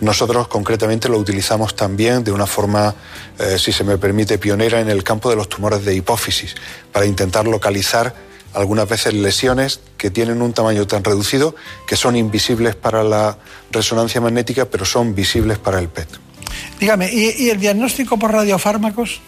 [0.00, 2.94] Nosotros concretamente lo utilizamos también de una forma,
[3.38, 6.54] eh, si se me permite, pionera en el campo de los tumores de hipófisis,
[6.92, 8.14] para intentar localizar
[8.54, 11.54] algunas veces lesiones que tienen un tamaño tan reducido
[11.86, 13.38] que son invisibles para la
[13.70, 16.08] resonancia magnética, pero son visibles para el PET.
[16.78, 19.20] Dígame, ¿y, el diagnóstico por radiofármacos?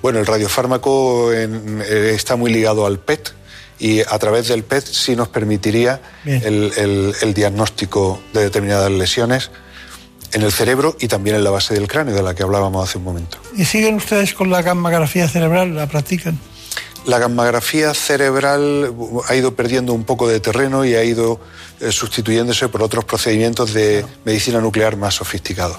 [0.00, 3.37] Bueno, el radiofármaco eh, está muy ligado al PET
[3.78, 9.50] y a través del PET sí nos permitiría el, diagnóstico de determinadas lesiones
[10.32, 12.98] en el cerebro y también en la base del cráneo, de la que hablábamos hace
[12.98, 13.38] un momento.
[13.56, 15.74] ¿Y siguen ustedes con la gammagrafía cerebral?
[15.74, 16.38] ¿La practican?
[17.06, 18.92] La gammagrafía cerebral
[19.26, 21.40] ha ido perdiendo un poco de terreno y ha ido
[21.80, 25.78] eh, sustituyéndose por otros procedimientos de medicina nuclear más sofisticados.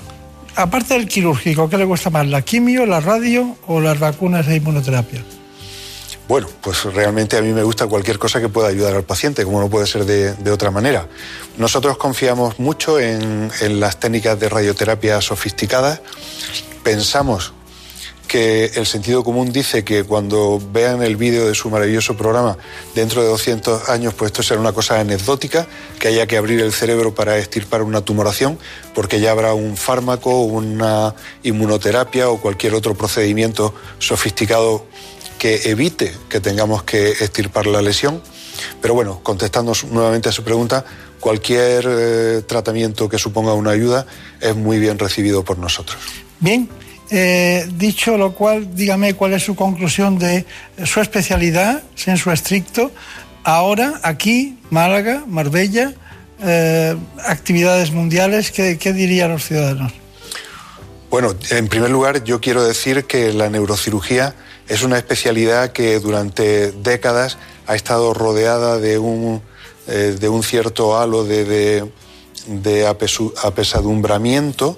[0.55, 4.55] Aparte del quirúrgico, ¿qué le gusta más, la quimio, la radio o las vacunas de
[4.55, 5.23] inmunoterapia?
[6.29, 9.59] Bueno, pues realmente a mí me gusta cualquier cosa que pueda ayudar al paciente, como
[9.59, 11.07] no puede ser de, otra manera.
[11.57, 13.49] Nosotros confiamos mucho en,
[13.79, 16.01] las técnicas de radioterapia sofisticadas.
[16.83, 17.53] Pensamos
[18.27, 22.59] que el sentido común dice que cuando vean el vídeo de su maravilloso programa
[22.93, 25.65] dentro de 200 años, pues esto será una cosa anecdótica,
[25.97, 28.59] que haya que abrir el cerebro para extirpar una tumoración,
[28.93, 34.85] porque ya habrá un fármaco, una inmunoterapia o cualquier otro procedimiento sofisticado
[35.39, 38.21] que evite que tengamos que extirpar la lesión.
[38.81, 40.85] Pero bueno, contestando nuevamente a su pregunta,
[41.19, 44.05] cualquier eh, tratamiento que suponga una ayuda
[44.39, 45.97] es muy bien recibido por nosotros.
[46.39, 46.69] Bien,
[47.09, 50.45] eh, dicho lo cual, dígame cuál es su conclusión de
[50.85, 52.91] su especialidad, su estricto,
[53.43, 55.93] ahora aquí, Málaga, Marbella,
[56.41, 59.93] eh, actividades mundiales, ¿qué, ¿qué dirían los ciudadanos?
[61.09, 64.35] Bueno, en primer lugar, yo quiero decir que la neurocirugía
[64.67, 69.41] es una especialidad que durante décadas ha estado rodeada de un,
[69.87, 71.89] eh, de un cierto halo de,
[72.45, 74.77] de, apesadumbramiento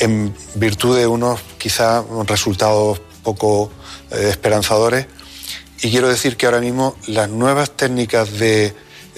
[0.00, 3.70] en virtud de unos quizá resultados poco
[4.10, 5.06] eh, esperanzadores.
[5.80, 8.74] Y quiero decir que ahora mismo las nuevas técnicas de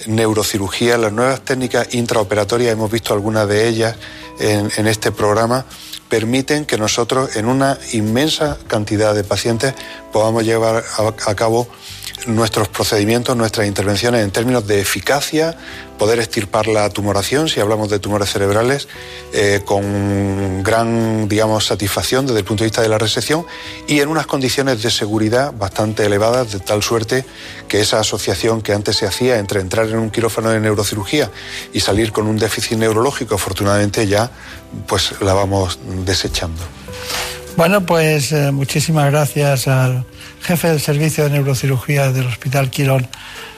[0.07, 3.97] neurocirugía, las nuevas técnicas intraoperatorias, hemos visto algunas de ellas
[4.39, 5.65] en, en este programa,
[6.09, 9.75] permiten que nosotros en una inmensa cantidad de pacientes
[10.11, 10.83] podamos llevar
[11.25, 11.67] a, cabo
[12.27, 15.57] nuestros procedimientos, nuestras intervenciones en términos de eficacia,
[15.97, 18.87] poder extirpar la tumoración, si hablamos de tumores cerebrales,
[19.33, 23.45] eh, con gran, digamos, satisfacción desde el punto de vista de la resección
[23.87, 27.25] y en unas condiciones de seguridad bastante elevadas, de tal suerte
[27.67, 31.29] que esa asociación que antes se hacía entre entrar en un quirófano de neurocirugía
[31.73, 34.31] y salir con un déficit neurológico, afortunadamente ya
[34.87, 36.61] pues la vamos desechando.
[37.57, 40.05] Bueno, pues eh, muchísimas gracias al
[40.41, 43.07] jefe del servicio de neurocirugía del Hospital Quirón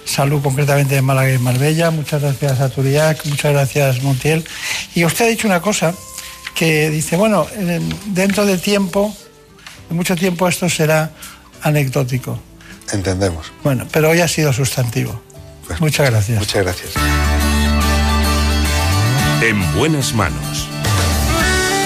[0.06, 1.92] Salud, concretamente de Málaga y Marbella.
[1.92, 4.44] Muchas gracias a Turiac, muchas gracias Montiel.
[4.96, 5.94] Y usted ha dicho una cosa
[6.56, 7.48] que dice, bueno,
[8.08, 9.16] dentro de tiempo,
[9.90, 11.12] de mucho tiempo esto será
[11.62, 12.40] anecdótico.
[12.92, 13.52] Entendemos.
[13.64, 15.22] Bueno, pero hoy ha sido sustantivo.
[15.68, 16.40] Pues muchas gracias.
[16.40, 16.92] Muchas gracias.
[19.42, 20.68] En buenas manos.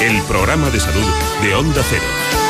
[0.01, 1.07] El programa de salud
[1.41, 2.44] de Onda Cero.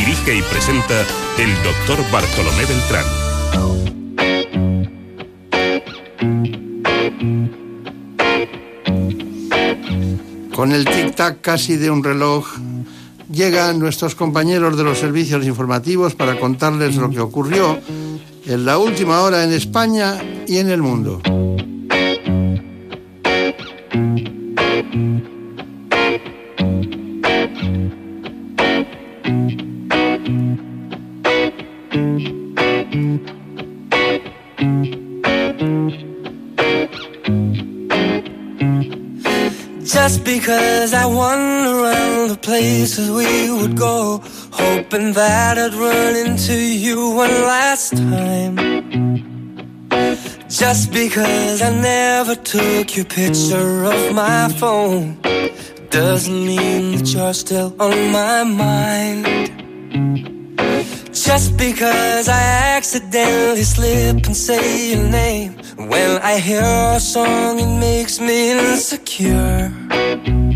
[0.00, 1.02] Dirige y presenta
[1.38, 3.04] el doctor Bartolomé Beltrán.
[10.54, 12.46] Con el tic-tac casi de un reloj,
[13.30, 17.78] llegan nuestros compañeros de los servicios informativos para contarles lo que ocurrió
[18.46, 21.20] en la última hora en España y en el mundo.
[42.50, 44.20] Places we would go,
[44.50, 48.56] hoping that I'd run into you one last time.
[50.48, 55.16] Just because I never took your picture off my phone,
[55.90, 59.24] doesn't mean that you're still on my mind.
[61.12, 62.42] Just because I
[62.76, 70.49] accidentally slip and say your name when I hear a song, it makes me insecure.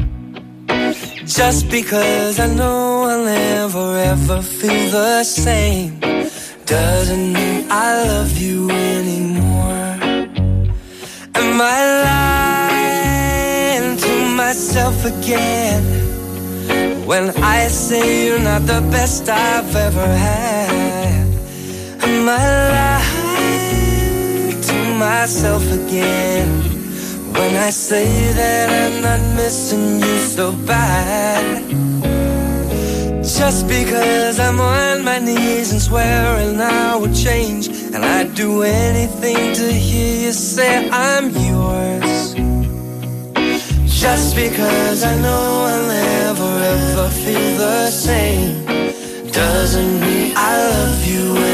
[1.27, 5.99] Just because I know I'll never ever feel the same
[6.66, 9.97] doesn't mean I love you anymore.
[11.35, 11.81] Am I
[13.81, 15.83] lying to myself again
[17.07, 21.27] when I say you're not the best I've ever had?
[22.03, 24.61] Am I lying?
[24.61, 26.74] To myself again
[27.39, 31.62] when I say that I'm not missing you so bad.
[33.22, 39.55] Just because I'm on my knees and swearing I will change, and I'd do anything
[39.61, 42.35] to hear you say I'm yours.
[44.03, 48.64] Just because I know I'll never ever feel the same,
[49.32, 51.54] doesn't mean I love you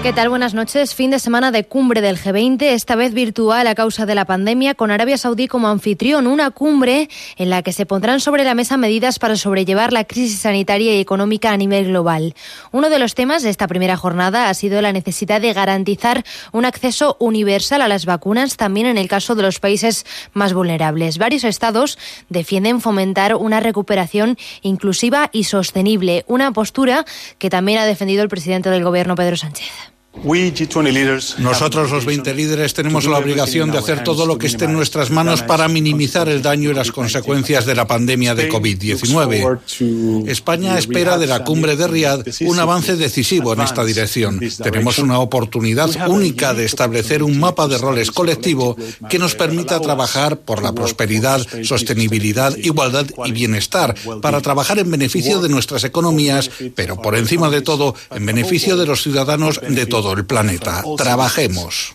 [0.00, 0.28] ¿Qué tal?
[0.28, 0.94] Buenas noches.
[0.94, 4.74] Fin de semana de cumbre del G20, esta vez virtual a causa de la pandemia,
[4.74, 6.28] con Arabia Saudí como anfitrión.
[6.28, 10.38] Una cumbre en la que se pondrán sobre la mesa medidas para sobrellevar la crisis
[10.38, 12.34] sanitaria y económica a nivel global.
[12.70, 16.64] Uno de los temas de esta primera jornada ha sido la necesidad de garantizar un
[16.64, 21.18] acceso universal a las vacunas, también en el caso de los países más vulnerables.
[21.18, 27.04] Varios estados defienden fomentar una recuperación inclusiva y sostenible, una postura
[27.38, 29.87] que también ha defendido el presidente del Gobierno, Pedro Sánchez.
[31.38, 35.10] Nosotros los 20 líderes tenemos la obligación de hacer todo lo que esté en nuestras
[35.10, 40.28] manos para minimizar el daño y las consecuencias de la pandemia de COVID-19.
[40.28, 44.40] España espera de la cumbre de Riad un avance decisivo en esta dirección.
[44.62, 48.76] Tenemos una oportunidad única de establecer un mapa de roles colectivo
[49.08, 55.40] que nos permita trabajar por la prosperidad, sostenibilidad, igualdad y bienestar, para trabajar en beneficio
[55.40, 60.07] de nuestras economías, pero por encima de todo, en beneficio de los ciudadanos de todo
[60.12, 60.82] el planeta.
[60.96, 61.94] Trabajemos.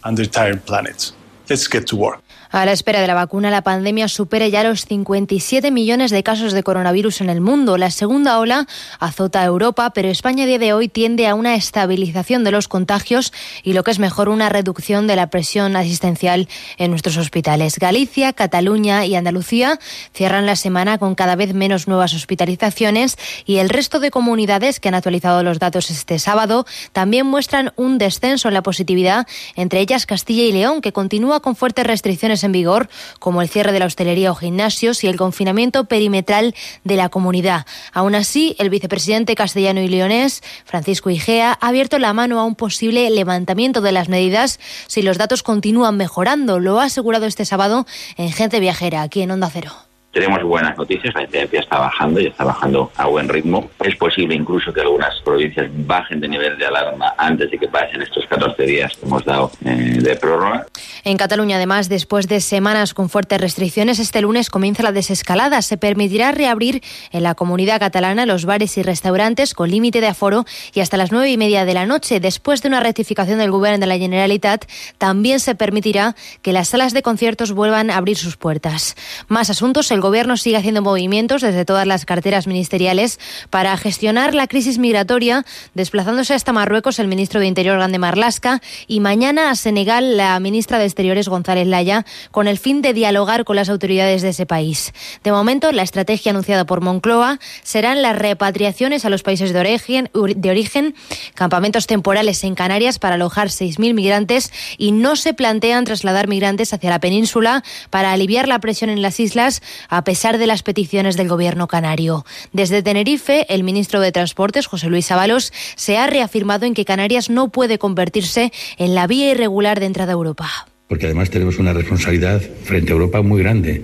[2.53, 6.53] A la espera de la vacuna, la pandemia supera ya los 57 millones de casos
[6.53, 7.79] de coronavirus en el mundo.
[7.79, 8.67] La segunda ola
[8.99, 12.67] azota a Europa, pero España a día de hoy tiende a una estabilización de los
[12.67, 13.33] contagios
[13.63, 16.47] y lo que es mejor, una reducción de la presión asistencial
[16.77, 17.79] en nuestros hospitales.
[17.79, 19.79] Galicia, Cataluña y Andalucía
[20.13, 24.89] cierran la semana con cada vez menos nuevas hospitalizaciones y el resto de comunidades que
[24.89, 29.25] han actualizado los datos este sábado también muestran un descenso en la positividad,
[29.55, 32.89] entre ellas Castilla y León, que continúa con fuertes restricciones en vigor,
[33.19, 37.65] como el cierre de la hostelería o gimnasios y el confinamiento perimetral de la comunidad.
[37.91, 42.55] Aún así, el vicepresidente castellano y leonés, Francisco Igea, ha abierto la mano a un
[42.55, 46.59] posible levantamiento de las medidas si los datos continúan mejorando.
[46.59, 47.85] Lo ha asegurado este sábado
[48.17, 49.92] en Gente Viajera, aquí en Onda Cero.
[50.13, 53.67] Tenemos buenas noticias, la incidencia está bajando y está bajando a buen ritmo.
[53.83, 57.99] Es posible incluso que algunas provincias bajen de nivel de alarma antes de que pasen
[57.99, 60.67] estos 14 días que hemos dado eh, de prórroga.
[61.03, 65.63] En Cataluña, además, después de semanas con fuertes restricciones, este lunes comienza la desescalada.
[65.63, 70.45] Se permitirá reabrir en la comunidad catalana los bares y restaurantes con límite de aforo
[70.75, 72.19] y hasta las nueve y media de la noche.
[72.19, 74.65] Después de una rectificación del Gobierno de la Generalitat,
[74.99, 78.95] también se permitirá que las salas de conciertos vuelvan a abrir sus puertas.
[79.27, 79.89] Más asuntos.
[79.89, 85.45] El Gobierno sigue haciendo movimientos desde todas las carteras ministeriales para gestionar la crisis migratoria,
[85.75, 90.77] desplazándose hasta Marruecos el ministro de Interior, Grande Marlasca, y mañana a Senegal la ministra
[90.77, 94.91] de Exteriores, González Laya, con el fin de dialogar con las autoridades de ese país.
[95.23, 100.09] De momento, la estrategia anunciada por Moncloa serán las repatriaciones a los países de origen,
[100.13, 100.95] de origen
[101.33, 106.89] campamentos temporales en Canarias para alojar 6.000 migrantes y no se plantean trasladar migrantes hacia
[106.89, 109.61] la península para aliviar la presión en las islas
[109.97, 112.25] a pesar de las peticiones del gobierno canario.
[112.51, 117.29] Desde Tenerife, el ministro de Transportes, José Luis Ábalos, se ha reafirmado en que Canarias
[117.29, 120.49] no puede convertirse en la vía irregular de entrada a Europa.
[120.87, 123.83] Porque además tenemos una responsabilidad frente a Europa muy grande.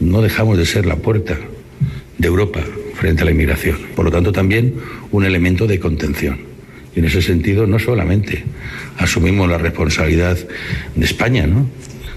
[0.00, 1.38] No dejamos de ser la puerta
[2.18, 2.60] de Europa
[2.94, 3.78] frente a la inmigración.
[3.96, 4.74] Por lo tanto, también
[5.12, 6.40] un elemento de contención.
[6.94, 8.44] Y en ese sentido, no solamente
[8.98, 10.36] asumimos la responsabilidad
[10.94, 11.68] de España, ¿no?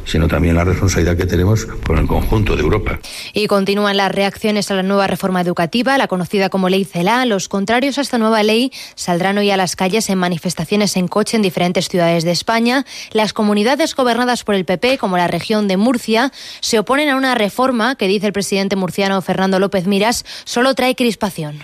[0.05, 2.99] Sino también la responsabilidad que tenemos con el conjunto de Europa.
[3.33, 7.25] Y continúan las reacciones a la nueva reforma educativa, la conocida como Ley CELA.
[7.25, 11.37] Los contrarios a esta nueva ley saldrán hoy a las calles en manifestaciones en coche
[11.37, 12.85] en diferentes ciudades de España.
[13.11, 17.35] Las comunidades gobernadas por el PP, como la región de Murcia, se oponen a una
[17.35, 21.59] reforma que, dice el presidente murciano Fernando López Miras, solo trae crispación.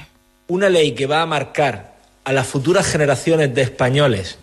[0.47, 4.37] Una ley que va a marcar a las futuras generaciones de españoles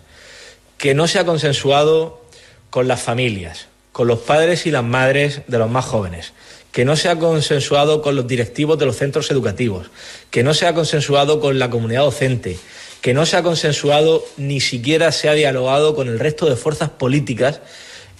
[0.78, 2.22] que no se ha consensuado
[2.70, 6.32] con las familias, con los padres y las madres de los más jóvenes,
[6.72, 9.92] que no se ha consensuado con los directivos de los centros educativos,
[10.30, 12.58] que no se ha consensuado con la comunidad docente,
[13.00, 16.90] que no se ha consensuado ni siquiera se ha dialogado con el resto de fuerzas
[16.90, 17.60] políticas.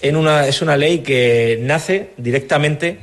[0.01, 3.01] En una, es una ley que nace directamente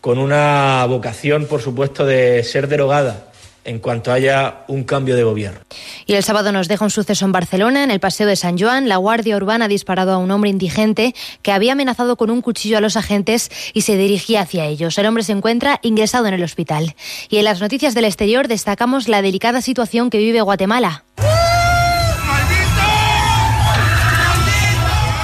[0.00, 3.27] con una vocación, por supuesto, de ser derogada
[3.68, 5.60] en cuanto haya un cambio de gobierno.
[6.06, 8.88] Y el sábado nos deja un suceso en Barcelona, en el Paseo de San Joan.
[8.88, 12.78] La Guardia Urbana ha disparado a un hombre indigente que había amenazado con un cuchillo
[12.78, 14.96] a los agentes y se dirigía hacia ellos.
[14.96, 16.94] El hombre se encuentra ingresado en el hospital.
[17.28, 21.04] Y en las noticias del exterior destacamos la delicada situación que vive Guatemala.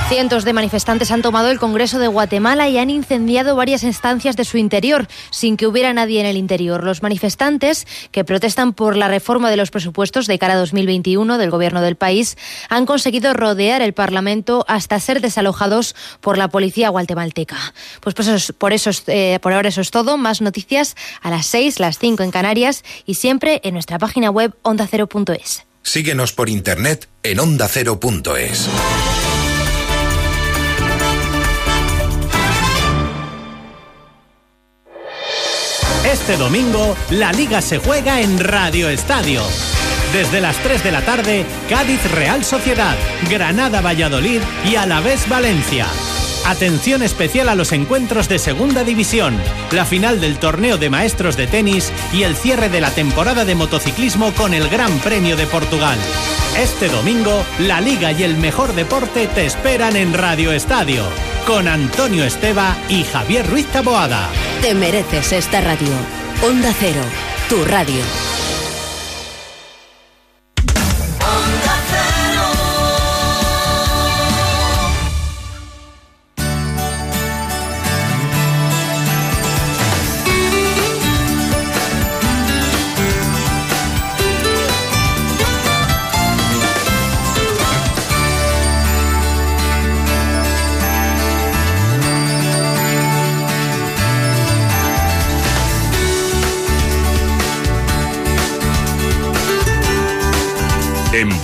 [0.09, 4.45] Cientos de manifestantes han tomado el Congreso de Guatemala y han incendiado varias instancias de
[4.45, 6.85] su interior, sin que hubiera nadie en el interior.
[6.85, 11.51] Los manifestantes, que protestan por la reforma de los presupuestos de cara a 2021 del
[11.51, 12.37] gobierno del país,
[12.69, 17.57] han conseguido rodear el Parlamento hasta ser desalojados por la policía guatemalteca.
[18.01, 18.15] Pues,
[18.59, 20.19] por, eso, eh, por ahora eso es todo.
[20.19, 24.55] Más noticias a las 6, las 5 en Canarias y siempre en nuestra página web
[24.63, 25.65] ondacero.es.
[25.83, 28.69] Síguenos por internet en ondacero.es.
[36.15, 39.43] Este domingo, la liga se juega en Radio Estadio.
[40.13, 42.95] Desde las 3 de la tarde, Cádiz Real Sociedad,
[43.29, 45.89] Granada Valladolid y Alavés Valencia.
[46.47, 49.35] Atención especial a los encuentros de Segunda División,
[49.73, 53.55] la final del torneo de maestros de tenis y el cierre de la temporada de
[53.55, 55.99] motociclismo con el Gran Premio de Portugal.
[56.59, 61.05] Este domingo, la liga y el mejor deporte te esperan en Radio Estadio,
[61.47, 64.29] con Antonio Esteba y Javier Ruiz Taboada.
[64.61, 65.93] Te mereces esta radio.
[66.43, 67.03] Onda Cero,
[67.49, 68.03] tu radio.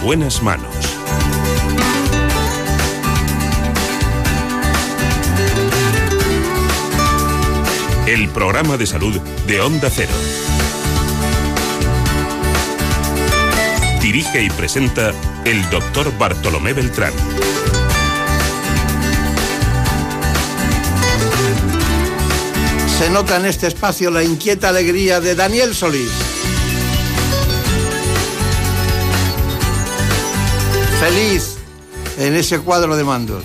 [0.03, 0.75] Buenas manos.
[8.07, 10.13] El programa de salud de Onda Cero.
[14.01, 15.13] Dirige y presenta
[15.45, 17.13] el doctor Bartolomé Beltrán.
[22.99, 26.11] Se nota en este espacio la inquieta alegría de Daniel Solís.
[31.01, 31.57] Feliz
[32.19, 33.43] en ese cuadro de mandos.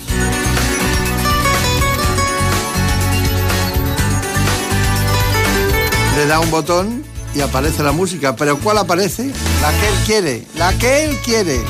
[6.16, 7.02] Le da un botón
[7.34, 8.36] y aparece la música.
[8.36, 9.32] ¿Pero cuál aparece?
[9.62, 11.62] La que él quiere, la que él quiere.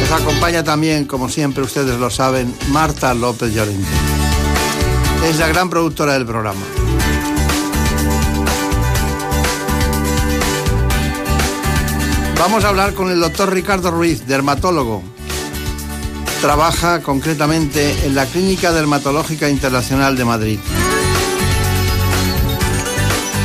[0.00, 3.88] Nos acompaña también, como siempre ustedes lo saben, Marta López Llorente.
[5.28, 6.60] Es la gran productora del programa.
[12.42, 15.04] Vamos a hablar con el doctor Ricardo Ruiz, dermatólogo.
[16.40, 20.58] Trabaja concretamente en la Clínica Dermatológica Internacional de Madrid.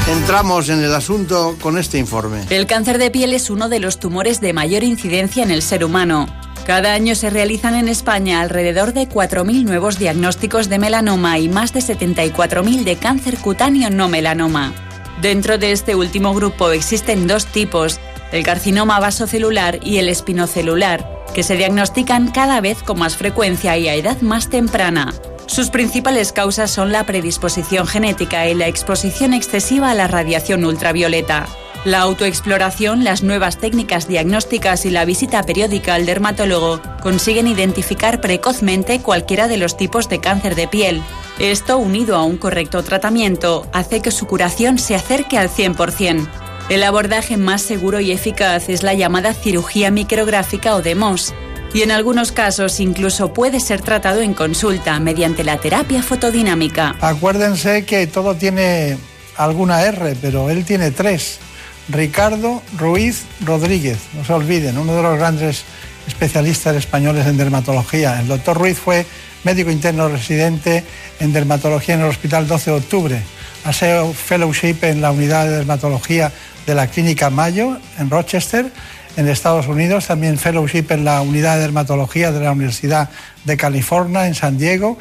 [0.08, 2.46] Entramos en el asunto con este informe.
[2.50, 5.86] El cáncer de piel es uno de los tumores de mayor incidencia en el ser
[5.86, 6.26] humano.
[6.66, 11.72] Cada año se realizan en España alrededor de 4.000 nuevos diagnósticos de melanoma y más
[11.72, 14.74] de 74.000 de cáncer cutáneo no melanoma.
[15.22, 18.00] Dentro de este último grupo existen dos tipos,
[18.32, 23.88] el carcinoma vasocelular y el espinocelular, que se diagnostican cada vez con más frecuencia y
[23.88, 25.14] a edad más temprana.
[25.48, 31.48] Sus principales causas son la predisposición genética y la exposición excesiva a la radiación ultravioleta.
[31.86, 39.00] La autoexploración, las nuevas técnicas diagnósticas y la visita periódica al dermatólogo consiguen identificar precozmente
[39.00, 41.02] cualquiera de los tipos de cáncer de piel.
[41.40, 46.47] Esto, unido a un correcto tratamiento, hace que su curación se acerque al 100%.
[46.70, 51.34] El abordaje más seguro y eficaz es la llamada cirugía micrográfica o DEMOS,
[51.74, 56.98] y en algunos casos incluso puede ser tratado en consulta mediante la terapia fotodinámica.
[57.00, 58.98] Acuérdense que todo tiene
[59.38, 61.40] alguna R, pero él tiene tres.
[61.88, 65.64] Ricardo Ruiz Rodríguez, no se olviden, uno de los grandes
[66.06, 68.20] especialistas españoles en dermatología.
[68.20, 69.06] El doctor Ruiz fue
[69.46, 70.84] médico interno residente
[71.22, 73.22] en dermatología en el Hospital 12 de Octubre.
[73.64, 76.32] Ha fellowship en la unidad de dermatología
[76.68, 78.72] de la Clínica Mayo en Rochester,
[79.16, 83.10] en Estados Unidos, también fellowship en la unidad de dermatología de la Universidad
[83.46, 85.00] de California en San Diego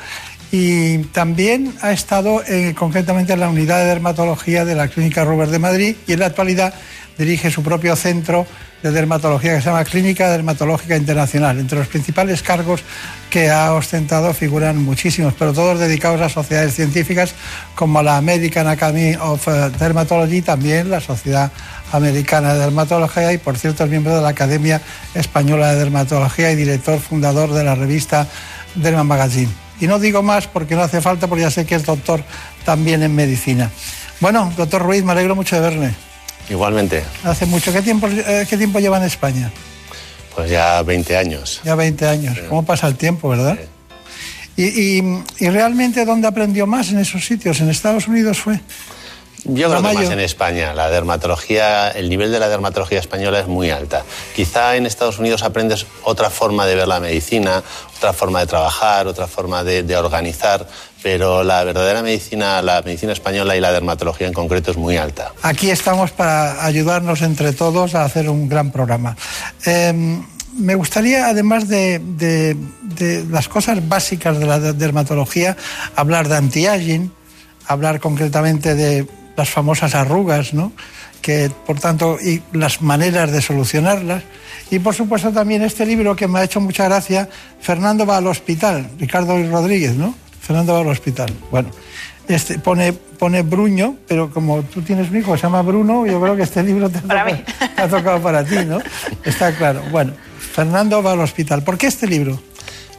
[0.52, 5.51] y también ha estado eh, concretamente en la unidad de dermatología de la Clínica Robert
[5.51, 6.72] de Madrid y en la actualidad
[7.18, 8.47] dirige su propio centro
[8.82, 11.59] de dermatología que se llama Clínica Dermatológica Internacional.
[11.59, 12.82] Entre los principales cargos
[13.30, 17.34] que ha ostentado figuran muchísimos, pero todos dedicados a sociedades científicas
[17.74, 21.51] como la American Academy of eh, Dermatology, también la Sociedad
[21.93, 24.80] Americana de Dermatología y, por cierto, es miembro de la Academia
[25.14, 28.26] Española de Dermatología y director fundador de la revista
[28.74, 29.51] Derma Magazine.
[29.80, 32.22] Y no digo más porque no hace falta, porque ya sé que es doctor
[32.64, 33.70] también en medicina.
[34.20, 35.94] Bueno, doctor Ruiz, me alegro mucho de verle.
[36.48, 37.05] Igualmente.
[37.24, 37.73] Hace mucho.
[37.73, 39.51] ¿Qué tiempo, eh, qué tiempo lleva en España?
[40.35, 41.60] Pues ya 20 años.
[41.64, 42.39] Ya 20 años.
[42.48, 43.59] ¿Cómo pasa el tiempo, verdad?
[44.56, 47.60] Y, y, realmente dónde aprendió más en esos sitios?
[47.60, 48.59] ¿En Estados Unidos fue?
[49.48, 50.74] Yo creo que más en España.
[50.74, 54.05] La dermatología, el nivel de la dermatología española es muy alta.
[54.35, 57.62] Quizá en Estados Unidos aprendes otra forma de ver la medicina,
[57.97, 60.66] otra forma de trabajar, otra forma de, organizar,
[61.06, 65.32] pero la verdadera medicina, la medicina española y la dermatología en concreto es muy alta.
[65.40, 69.16] Aquí estamos para ayudarnos entre todos a hacer un gran programa.
[69.64, 70.26] Em,
[70.58, 72.56] me gustaría, además de,
[73.30, 75.56] las cosas básicas de la dermatología,
[75.94, 77.12] hablar de anti-aging,
[77.68, 79.06] hablar concretamente de
[79.36, 80.72] las famosas arrugas, ¿no?
[81.22, 84.24] que por tanto, y las maneras de solucionarlas.
[84.72, 87.28] Y por supuesto también este libro que me ha hecho mucha gracia,
[87.60, 90.25] Fernando va al hospital, Ricardo Rodríguez, ¿no?
[90.47, 91.32] Fernando va al hospital.
[91.51, 91.70] Bueno,
[92.28, 96.20] este, pone, pone Bruño, pero como tú tienes un hijo que se llama Bruno, yo
[96.20, 97.01] creo que este libro te
[97.77, 98.78] ha tocado para ti, ¿no?
[99.24, 99.82] Está claro.
[99.90, 101.64] Bueno, Fernando va al hospital.
[101.64, 102.40] ¿Por qué este libro?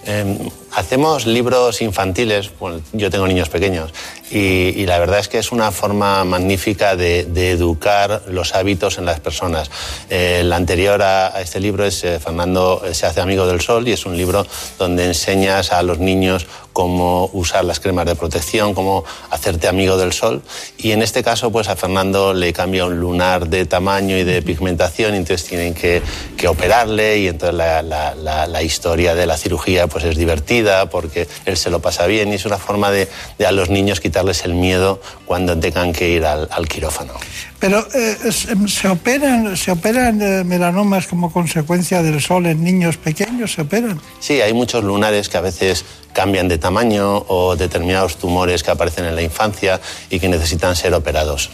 [0.06, 0.38] Em,
[0.74, 2.52] hacemos libros infantiles,
[2.94, 3.94] yo tengo niños pequeños,
[4.30, 9.20] y, la verdad es que es una forma magnífica de, educar los hábitos en las
[9.20, 9.70] personas.
[10.10, 14.06] el anterior a, este libro es eh, Fernando se hace amigo del sol y es
[14.06, 14.46] un libro
[14.78, 16.46] donde enseñas a los niños
[16.78, 20.44] cómo usar las cremas de protección, cómo hacerte amigo del sol.
[20.78, 24.44] Y en este caso, pues a Fernando le cambia un lunar de tamaño y de
[24.44, 26.04] pigmentación, y entonces tienen que,
[26.48, 30.57] operarle y entonces la, historia de la cirugía pues es divertida
[30.90, 33.08] porque él se lo pasa bien y es una forma de,
[33.46, 37.14] a los niños quitarles el miedo cuando tengan que ir al, quirófano.
[37.60, 43.54] Pero eh, se operan, se operan eh, melanomas como consecuencia del sol en niños pequeños,
[43.54, 44.00] se operan.
[44.20, 49.06] Sí, hay muchos lunares que a veces cambian de tamaño o determinados tumores que aparecen
[49.06, 49.80] en la infancia
[50.10, 51.50] y que necesitan ser operados.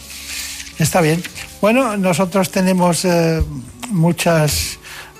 [0.78, 1.22] Está bien.
[1.60, 3.42] Bueno, nosotros tenemos eh,
[3.90, 4.78] muchas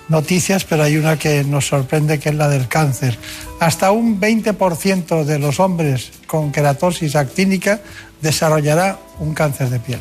[0.08, 3.18] noticias, pero hay una que nos sorprende, que es la del cáncer.
[3.60, 7.80] Hasta un 20% de los hombres con queratosis actínica
[8.20, 10.00] desarrollará un cáncer de piel.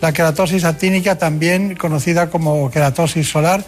[0.00, 3.64] La queratosis actínica, también conocida como queratosis solar,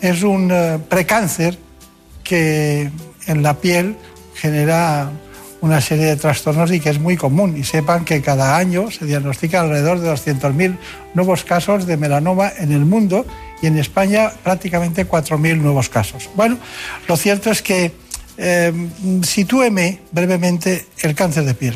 [0.00, 1.58] es un eh, precáncer
[2.22, 2.90] que
[3.26, 3.96] en la piel
[4.34, 5.10] genera
[5.60, 7.56] una serie de trastornos y que es muy común.
[7.56, 10.76] Y sepan que cada año se diagnostican alrededor de 200.000
[11.14, 13.26] nuevos casos de melanoma en el mundo
[13.64, 16.28] y en España prácticamente 4.000 nuevos casos.
[16.34, 16.58] Bueno,
[17.08, 17.92] lo cierto es que
[18.36, 18.72] eh,
[19.22, 21.74] sitúeme brevemente el cáncer de piel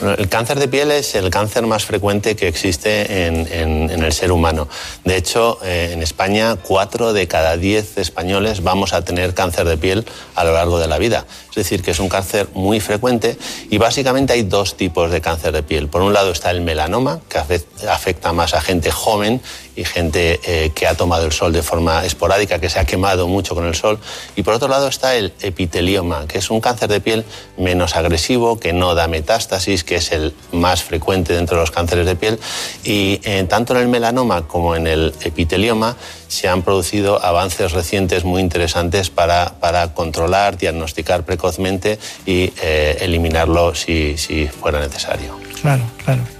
[0.00, 4.68] el cáncer de piel es el cáncer más frecuente que existe en, el ser humano.
[5.04, 9.76] De hecho, eh, en España, cuatro de cada diez españoles vamos a tener cáncer de
[9.76, 10.04] piel
[10.34, 11.26] a lo largo de la vida.
[11.48, 13.38] Es decir, que es un cáncer muy frecuente
[13.70, 15.88] y básicamente hay dos tipos de cáncer de piel.
[15.88, 19.40] Por un lado está el melanoma, que afecta más a gente joven
[19.76, 23.26] y gente eh, que ha tomado el sol de forma esporádica, que se ha quemado
[23.28, 23.98] mucho con el sol.
[24.36, 27.24] Y por otro lado está el epitelioma, que es un cáncer de piel
[27.56, 32.06] menos agresivo, que no da metástasis, que es el más frecuente dentro de los cánceres
[32.06, 32.38] de piel.
[32.84, 35.96] Y eh, tanto en el melanoma como en el epitelioma
[36.28, 43.74] se han producido avances recientes muy interesantes para, para controlar, diagnosticar precozmente y eh, eliminarlo
[43.74, 45.38] si, si fuera necesario.
[45.60, 46.33] Claro, claro.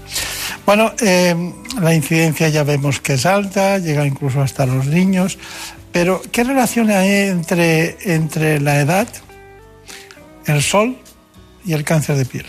[0.67, 5.39] Bueno, eh, la incidencia ya vemos que es alta, llega incluso hasta los niños,
[5.93, 9.07] pero ¿qué relación hay entre, entre la edad,
[10.47, 10.97] el sol
[11.67, 12.47] y el cáncer de piel?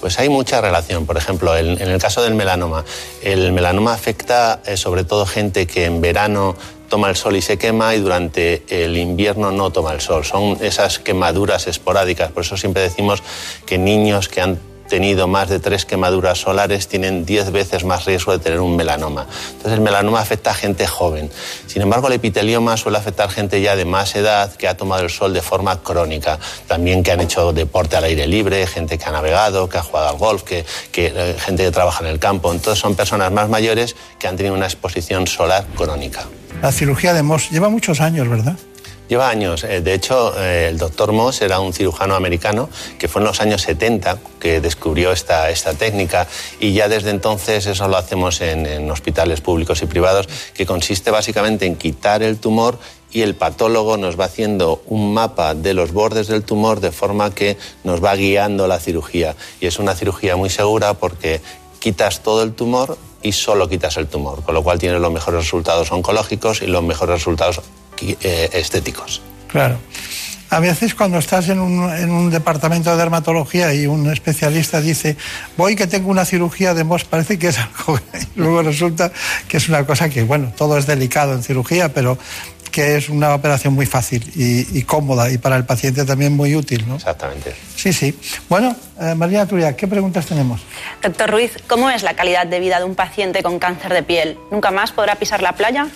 [0.00, 1.06] Pues hay mucha relación.
[1.06, 2.84] Por ejemplo, en, el caso del melanoma,
[3.22, 6.56] el melanoma afecta eh, sobre todo gente que en verano
[6.88, 10.24] toma el sol y se quema y durante el invierno no toma el sol.
[10.24, 12.32] Son esas quemaduras esporádicas.
[12.32, 13.22] Por eso siempre decimos
[13.66, 14.58] que niños que han
[14.88, 19.26] tenido más de tres quemaduras solares tienen diez veces más riesgo de tener un melanoma.
[19.50, 21.30] Entonces el melanoma afecta a gente joven.
[21.66, 25.10] Sin embargo, el epitelioma suele afectar gente ya de más edad que ha tomado el
[25.10, 26.38] sol de forma crónica.
[26.66, 30.08] También que han hecho deporte al aire libre, gente que ha navegado, que ha jugado
[30.08, 32.52] al golf, que, eh, gente que trabaja en el campo.
[32.52, 36.24] Entonces son personas más mayores que han tenido una exposición solar crónica.
[36.62, 38.56] La cirugía de Moss lleva muchos años, ¿verdad?
[39.08, 39.64] Lleva años.
[39.64, 42.68] Eh, de hecho, eh, el doctor Moss era un cirujano americano
[42.98, 46.26] que fue en los años 70 que descubrió esta, esta técnica
[46.60, 51.10] y ya desde entonces eso lo hacemos en, en hospitales públicos y privados, que consiste
[51.10, 52.78] básicamente en quitar el tumor
[53.10, 57.34] y el patólogo nos va haciendo un mapa de los bordes del tumor de forma
[57.34, 59.34] que nos va guiando la cirugía.
[59.60, 61.40] Y es una cirugía muy segura porque
[61.80, 65.40] quitas todo el tumor y solo quitas el tumor, con lo cual tienes los mejores
[65.40, 67.60] resultados oncológicos y los mejores resultados
[68.00, 69.20] eh, estéticos.
[69.48, 69.78] Claro.
[70.50, 75.16] A veces cuando estás en un, en un, departamento de dermatología y un especialista dice,
[75.56, 78.00] voy que tengo una cirugía de Moss, parece que es algo,
[78.36, 79.12] y luego resulta
[79.46, 82.18] que es una cosa que, bueno, todo es delicado en cirugía, pero
[82.70, 86.54] que es una operación muy fácil y, y, cómoda y para el paciente también muy
[86.54, 86.96] útil, ¿no?
[86.96, 87.54] Exactamente.
[87.76, 88.18] Sí, sí.
[88.48, 90.60] Bueno, eh, María Turia, ¿qué preguntas tenemos?
[91.02, 94.38] Doctor Ruiz, ¿cómo es la calidad de vida de un paciente con cáncer de piel?
[94.50, 95.88] ¿Nunca más podrá pisar la playa?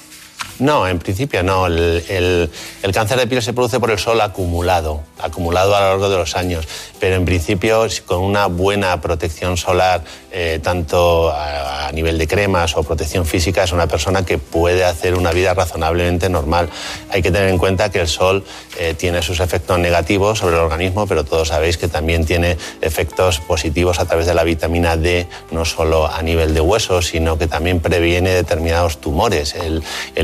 [0.59, 1.67] No, en principio no.
[1.67, 2.51] El,
[2.93, 6.37] cáncer de piel se produce por el sol acumulado, acumulado a lo largo de los
[6.37, 6.69] años.
[7.01, 12.83] Pero en principio, con una buena protección solar, eh, tanto a, nivel de cremas o
[12.83, 16.71] protección física, es una persona que puede hacer una vida razonablemente normal.
[17.11, 18.45] Hay que tener en cuenta que el sol
[18.79, 23.41] eh, tiene sus efectos negativos sobre el organismo, pero todos sabéis que también tiene efectos
[23.41, 27.47] positivos a través de la vitamina D, no solo a nivel de huesos, sino que
[27.47, 29.55] también previene determinados tumores.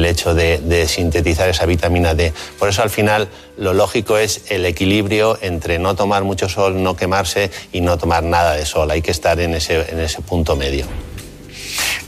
[0.09, 2.33] Hecho de, sintetizar esa vitamina D.
[2.59, 6.97] Por eso al final lo lógico es el equilibrio entre no tomar mucho sol, no
[6.97, 8.91] quemarse y no tomar nada de sol.
[8.91, 10.87] Hay que estar en ese, en ese punto medio.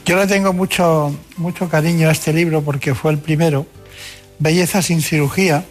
[0.05, 3.67] Yo le tengo mucho, mucho cariño a este libro porque fue el primero,
[4.39, 5.65] Belleza sin cirugía,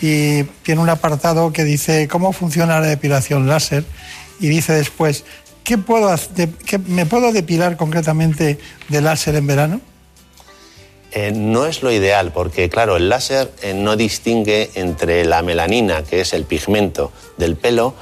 [0.00, 3.84] y tiene un apartado que dice cómo funciona la depilación láser
[4.40, 5.24] y dice después,
[5.64, 6.14] ¿qué puedo,
[6.66, 9.80] qué, ¿me puedo depilar concretamente de láser en verano?
[11.12, 16.02] Eh, no es lo ideal porque, claro, el láser eh, no distingue entre la melanina,
[16.02, 17.94] que es el pigmento del pelo,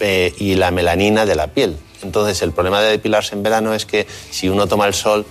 [0.00, 1.76] eh, y la melanina de la piel.
[2.02, 5.26] Entonces, el problema de depilarse en verano es que si uno toma el sol,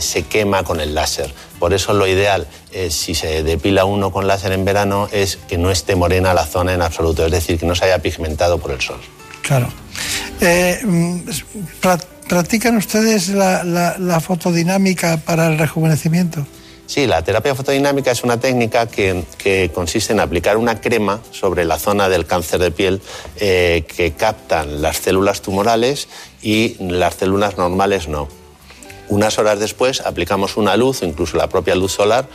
[0.00, 1.32] se quema con el láser.
[1.58, 2.48] Por eso lo ideal,
[2.88, 6.72] si se depila uno con láser en verano, es que no esté morena la zona
[6.72, 8.98] en absoluto, es decir, que no se haya pigmentado por el sol.
[9.42, 9.68] Claro.
[10.40, 10.80] Eh,
[12.26, 16.46] ¿Practican ustedes la fotodinámica para el rejuvenecimiento?
[16.86, 21.64] Sí, la terapia fotodinámica es una técnica que, que, consiste en aplicar una crema sobre
[21.64, 23.02] la zona del cáncer de piel
[23.40, 26.08] eh, que captan las células tumorales
[26.42, 28.28] y las células normales no.
[29.08, 32.28] Unas horas después aplicamos una luz, incluso la propia luz solar,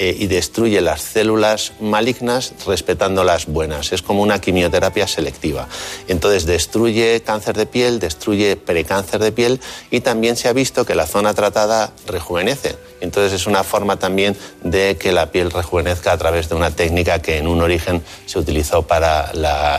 [0.00, 3.90] eh, y destruye las células malignas respetando las buenas.
[3.90, 5.66] Es como una quimioterapia selectiva.
[6.06, 9.60] Entonces destruye cáncer de piel, destruye precáncer de piel
[9.90, 12.76] y también se ha visto que la zona tratada rejuvenece.
[13.00, 17.20] Entonces es una forma también de que la piel rejuvenezca a través de una técnica
[17.20, 19.32] que en un origen se utilizó para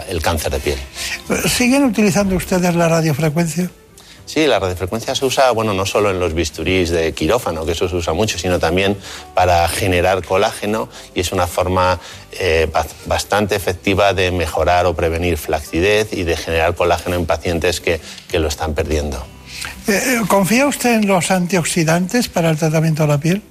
[0.10, 0.80] el cáncer de piel.
[1.48, 3.72] ¿Siguen utilizando ustedes la radiofrecuencia?
[4.30, 7.90] Sí, la radiofrecuencia se usa, bueno, no solo en los bisturís de quirófano, que eso
[7.90, 8.96] se usa mucho, sino también
[9.34, 12.00] para generar colágeno y es una forma
[12.34, 12.72] eh,
[13.08, 18.00] bastante efectiva de mejorar o prevenir flacidez y de generar colágeno en pacientes que,
[18.30, 19.26] que lo están perdiendo.
[19.88, 23.42] Eh, ¿Confía usted en los antioxidantes para el tratamiento de la piel?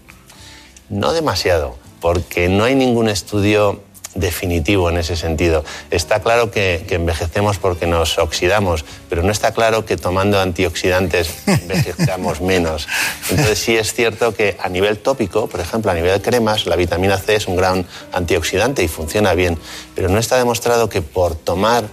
[0.91, 3.83] No demasiado, porque no hay ningún estudio
[4.15, 5.65] definitivo en ese sentido.
[5.91, 11.35] Está claro que, que, envejecemos porque nos oxidamos, pero no está claro que tomando antioxidantes
[11.47, 12.89] envejezcamos menos.
[13.31, 16.77] Entonces sí es cierto que a nivel tópico, por ejemplo, a nivel de cremas, la
[16.77, 19.59] vitamina C es un gran antioxidante y funciona bien,
[19.95, 21.85] pero no está demostrado que por tomar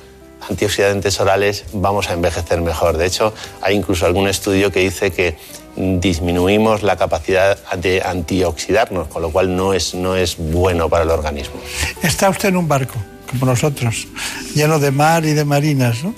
[0.50, 2.98] antioxidantes orales vamos a envejecer mejor.
[2.98, 5.38] De hecho, hay incluso algún estudio que dice que
[5.76, 11.10] disminuimos la capacidad de antioxidarnos, con lo cual no es, no es bueno para el
[11.10, 11.56] organismo.
[12.02, 12.96] Está usted en un barco,
[13.30, 14.08] como nosotros,
[14.54, 16.14] lleno de mar y de marinas, ¿no?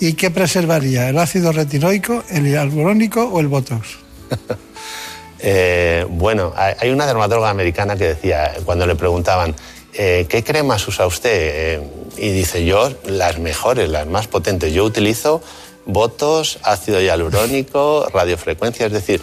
[0.00, 1.08] ¿Y qué preservaría?
[1.08, 3.98] ¿El ácido retinoico, el hialurónico o el botox?
[5.38, 9.54] eh, bueno, hay una dermatóloga americana que decía, cuando le preguntaban,
[9.94, 11.30] eh, ¿qué cremas usa usted?
[11.32, 11.80] Eh,
[12.16, 14.72] y dice, yo las mejores, las más potentes.
[14.72, 15.42] Yo utilizo
[15.86, 19.22] botos, ácido hialurónico, radiofrecuencia, es decir,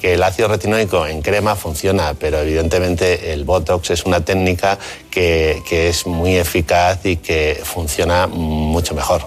[0.00, 4.78] que el ácido retinóico en crema funciona, pero evidentemente el Botox es una técnica
[5.10, 9.26] que, que es muy eficaz y que funciona mucho mejor.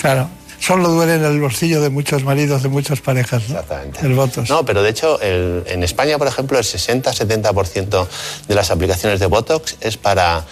[0.00, 3.48] Claro, solo duele en el bolsillo de muchos maridos, de muchas parejas.
[3.48, 3.54] ¿no?
[3.54, 4.00] Exactamente.
[4.04, 4.50] El Botox.
[4.50, 8.06] No, pero de hecho, el, en España, por ejemplo, el 60-70%
[8.48, 10.44] de las aplicaciones de Botox es para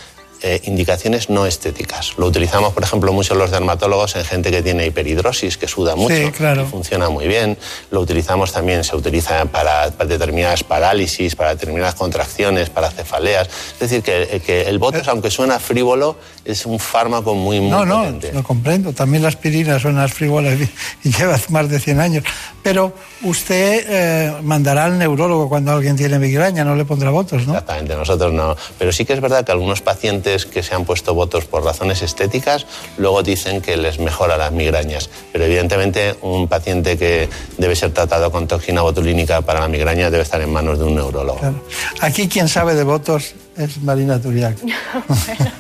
[0.47, 2.13] eh, indicaciones no estéticas.
[2.19, 6.15] Lo utilizamos, por ejemplo, mucho los dermatólogos en gente que tiene hiperhidrosis, que suda mucho,
[6.15, 6.65] Sí, claro.
[6.65, 7.57] y funciona muy bien.
[7.91, 13.49] Lo utilizamos también, se utiliza para, para determinadas parálisis, para determinadas contracciones, para cefaleas.
[13.73, 17.87] Es decir, que, que el Botox, aunque suena frívolo, es un fármaco muy, muy No,
[17.87, 18.93] no, lo comprendo.
[18.93, 20.59] También la aspirina son unas frívolas
[21.05, 22.25] y lleva más de 100 años.
[22.63, 22.93] Pero
[23.23, 27.53] usted eh, mandará al neurólogo cuando alguien tiene migraña, no le pondrá votos, ¿no?
[27.55, 28.55] Exactamente, nosotros no.
[28.79, 32.03] Pero sí que es verdad que algunos pacientes que se han puesto votos por razones
[32.03, 32.67] estéticas
[32.99, 35.09] luego dicen que les mejora las migrañas.
[35.33, 37.29] Pero evidentemente un paciente que
[37.59, 40.95] debe ser tratado con toxina botulínica para la migraña debe estar en manos de un
[40.95, 41.39] neurólogo.
[41.39, 41.63] Claro.
[42.01, 44.57] Aquí quien sabe de votos es Marina Turiak.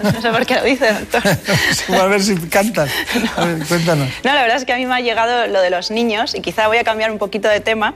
[0.02, 1.22] No sé por qué lo dice, doctor.
[2.00, 2.90] a ver si cantas.
[3.36, 4.08] A ver, cuéntanos.
[4.22, 6.40] No, la verdad es que a mí me ha llegado lo de los niños y
[6.40, 7.94] quizá voy a cambiar un poquito de tema.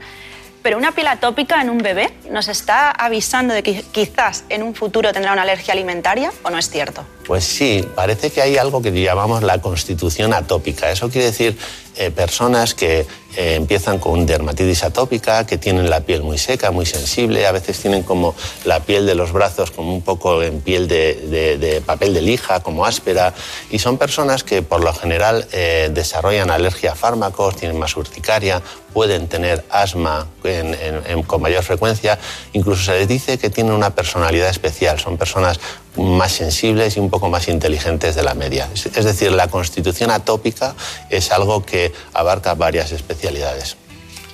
[0.61, 4.75] Pero una piel atópica en un bebé nos está avisando de que quizás en un
[4.75, 7.05] futuro tendrá una alergia alimentaria o no es cierto.
[7.25, 10.91] Pues sí, parece que hay algo que llamamos la constitución atópica.
[10.91, 11.57] Eso quiere decir
[11.95, 16.85] eh, personas que eh, empiezan con dermatitis atópica, que tienen la piel muy seca, muy
[16.85, 18.33] sensible, a veces tienen como
[18.65, 22.85] la piel de los brazos como un poco en piel de, papel de lija, como
[22.85, 23.33] áspera,
[23.69, 28.61] y son personas que por lo general eh, desarrollan alergia a fármacos, tienen más urticaria,
[28.93, 30.27] pueden tener asma
[31.27, 32.17] con mayor frecuencia,
[32.53, 35.59] incluso se les dice que tienen una personalidad especial, son personas
[35.99, 38.67] más sensibles y un poco más inteligentes de la media.
[38.73, 40.75] Es, decir, la constitución atópica
[41.09, 43.77] es algo que abarca varias especialidades.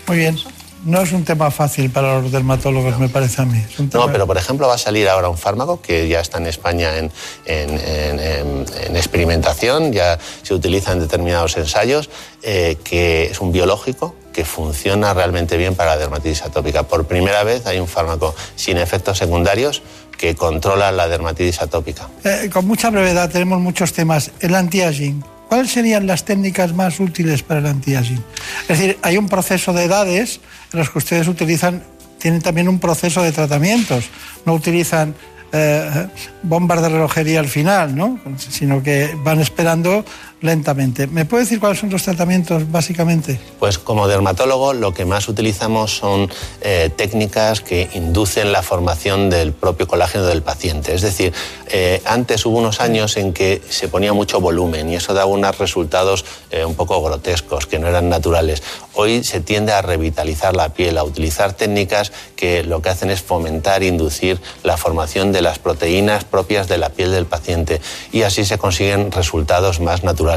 [0.07, 0.37] Muy bien.
[0.85, 3.59] No es un tema fácil para los dermatólogos, me parece a mí.
[3.89, 6.45] Tema- No, pero por ejemplo va a salir ahora un fármaco que ya está en
[6.45, 7.11] España en,
[7.47, 12.11] en- en- en- en experimentación, ya se utiliza en determinados ensayos,
[12.43, 16.83] eh, que es un biológico que funciona realmente bien para la dermatitis atópica.
[16.83, 19.81] Por primera vez hay un fármaco sin efectos secundarios
[20.17, 22.07] que controla la dermatitis atópica.
[22.23, 24.31] Eh, con mucha brevedad, tenemos muchos temas.
[24.39, 25.23] El anti-aging.
[25.47, 28.23] ¿Cuáles serían las técnicas más útiles para el anti-aging?
[28.67, 30.39] Es decir, hay un proceso de edades
[30.73, 31.83] en los que ustedes utilizan,
[32.19, 34.05] tienen también un proceso de tratamientos.
[34.45, 35.13] No utilizan
[35.51, 36.07] eh,
[36.43, 38.19] bombas de relojería al final, ¿no?
[38.37, 40.03] Sino que van esperando
[40.45, 41.07] lentamente.
[41.07, 43.39] ¿Me puede decir cuáles son los tratamientos básicamente?
[43.59, 46.29] Pues como dermatólogo lo que más utilizamos son
[46.61, 50.93] eh, técnicas que inducen la formación del propio colágeno del paciente.
[50.93, 51.33] Es decir,
[51.67, 55.57] eh, antes hubo unos años en que se ponía mucho volumen y eso daba unos
[55.57, 58.61] resultados eh, un poco grotescos, que no eran naturales.
[58.93, 63.21] Hoy se tiende a revitalizar la piel, a utilizar técnicas que lo que hacen es
[63.21, 67.81] fomentar e inducir la formación de las proteínas propias de la piel del paciente
[68.11, 70.34] y así se consiguen resultados más naturales.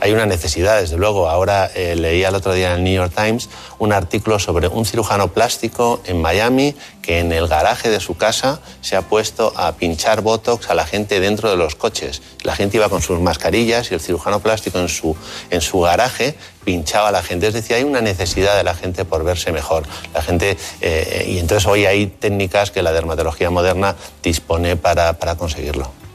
[0.00, 1.28] Hay una necesidad, desde luego.
[1.28, 3.48] Ahora eh, leía el otro día en el New York Times
[3.78, 8.60] un artículo sobre un cirujano plástico en Miami que en el garaje de su casa
[8.80, 12.22] se ha puesto a pinchar botox a la gente dentro de los coches.
[12.42, 15.16] La gente iba con sus mascarillas y el cirujano plástico en su,
[15.50, 17.46] en su garaje pinchaba a la gente.
[17.46, 19.84] Es decir, hay una necesidad de la gente por verse mejor.
[20.12, 25.36] La gente, eh, y entonces hoy hay técnicas que la dermatología moderna dispone para, para
[25.36, 26.05] conseguirlo.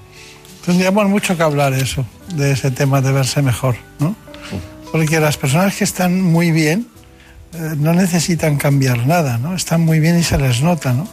[0.65, 2.05] Tendríamos mucho que hablar eso,
[2.35, 4.15] de ese tema de verse mejor, ¿no?
[4.91, 6.87] Porque las personas que están muy bien
[7.53, 9.55] eh, no necesitan cambiar nada, ¿no?
[9.55, 11.07] Están muy bien y se les nota, ¿no?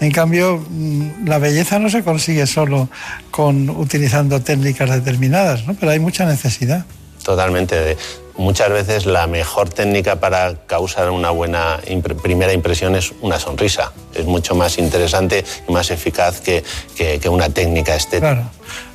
[0.00, 2.88] En cambio, mm, la belleza no se consigue solo
[3.30, 5.74] con utilizando técnicas determinadas, ¿no?
[5.74, 6.86] Pero hay mucha necesidad.
[7.22, 7.98] Totalmente.
[8.40, 11.78] Muchas veces la mejor técnica para causar una buena
[12.22, 13.92] primera impresión es una sonrisa.
[14.14, 16.64] Es mucho más interesante y más eficaz que,
[16.96, 18.32] que- que una técnica estética.
[18.32, 18.50] Claro,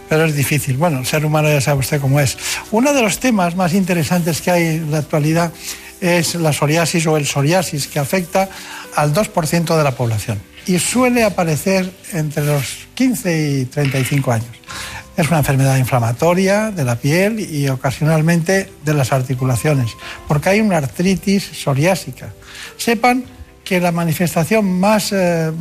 [0.09, 0.77] pero es difícil.
[0.77, 2.35] Bueno, el ser humano ya sabe usted cómo es.
[2.71, 5.51] Uno de los temas más interesantes que hay en la actualidad
[6.01, 8.49] es la psoriasis o el psoriasis, que afecta
[8.95, 14.47] al 2% de la población y suele aparecer entre los 15 y 35 años.
[15.17, 19.91] Es una enfermedad inflamatoria de la piel y ocasionalmente de las articulaciones,
[20.27, 22.33] porque hay una artritis psoriásica.
[22.77, 23.23] Sepan
[23.63, 25.51] que la manifestación más, eh,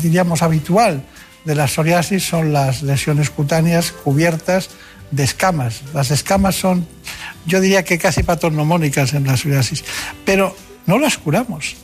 [0.00, 1.02] diríamos, habitual
[1.44, 4.70] de la psoriasis son las lesiones cutáneas cubiertas
[5.10, 5.82] de escamas.
[5.94, 6.86] Las escamas son,
[7.46, 9.84] yo diría que casi patognomónicas en la psoriasis,
[10.24, 10.56] pero
[10.86, 11.76] no las curamos.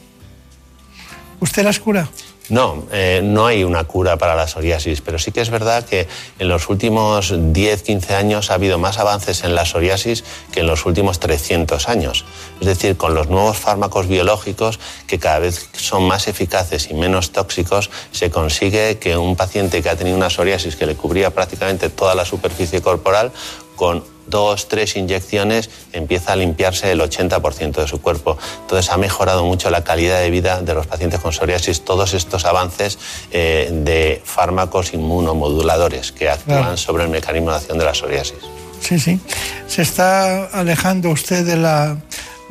[1.40, 2.08] ¿Usted las cura?
[2.48, 6.08] No, eh, no hay una cura para la psoriasis, pero sí que es verdad que
[6.38, 10.66] en los últimos 10, 15 años ha habido más avances en la psoriasis que en
[10.66, 12.24] los últimos 300 años.
[12.60, 17.30] Es decir, con los nuevos fármacos biológicos que cada vez son más eficaces y menos
[17.30, 21.90] tóxicos, se consigue que un paciente que ha tenido una psoriasis que le cubría prácticamente
[21.90, 23.32] toda la superficie corporal,
[23.76, 28.36] con dos, tres inyecciones, empieza a limpiarse el 80% de su cuerpo.
[28.62, 32.44] Entonces ha mejorado mucho la calidad de vida de los pacientes con psoriasis todos estos
[32.46, 32.98] avances
[33.30, 38.38] eh, de fármacos inmunomoduladores que actúan sobre el mecanismo de acción de la psoriasis.
[38.80, 39.20] Sí, sí.
[39.68, 41.98] Se está alejando usted de la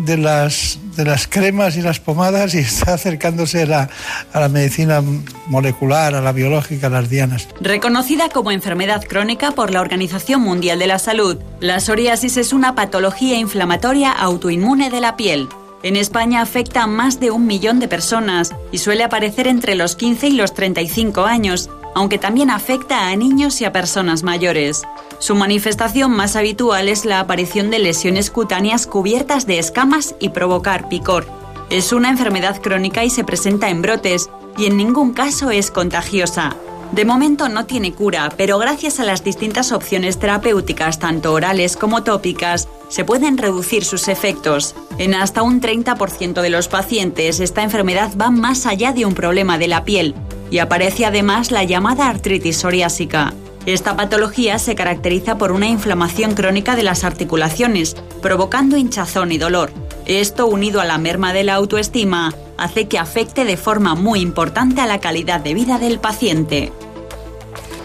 [0.05, 3.89] de las, de las cremas y las pomadas y está acercándose a
[4.33, 5.01] la, medicina
[5.47, 7.47] molecular, a la biológica, a las dianas.
[7.59, 12.75] Reconocida como enfermedad crónica por la Organización Mundial de la Salud, la psoriasis es una
[12.75, 15.47] patología inflamatoria autoinmune de la piel.
[15.83, 19.95] En España afecta a más de un millón de personas y suele aparecer entre los
[19.95, 24.83] 15 y los 35 años, aunque también afecta a niños y a personas mayores.
[25.21, 30.89] Su manifestación más habitual es la aparición de lesiones cutáneas cubiertas de escamas y provocar
[30.89, 31.27] picor.
[31.69, 36.55] Es una enfermedad crónica y se presenta en brotes, y en ningún caso es contagiosa.
[36.91, 42.01] De momento no tiene cura, pero gracias a las distintas opciones terapéuticas, tanto orales como
[42.01, 44.73] tópicas, se pueden reducir sus efectos.
[44.97, 49.59] En hasta un 30% de los pacientes, esta enfermedad va más allá de un problema
[49.59, 50.15] de la piel
[50.49, 53.35] y aparece además la llamada artritis psoriásica.
[53.65, 59.71] Esta patología se caracteriza por una inflamación crónica de las articulaciones, provocando hinchazón y dolor.
[60.05, 64.81] Esto, unido a la merma de la autoestima, hace que afecte de forma muy importante
[64.81, 66.71] a la calidad de vida del paciente.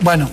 [0.01, 0.31] Bueno,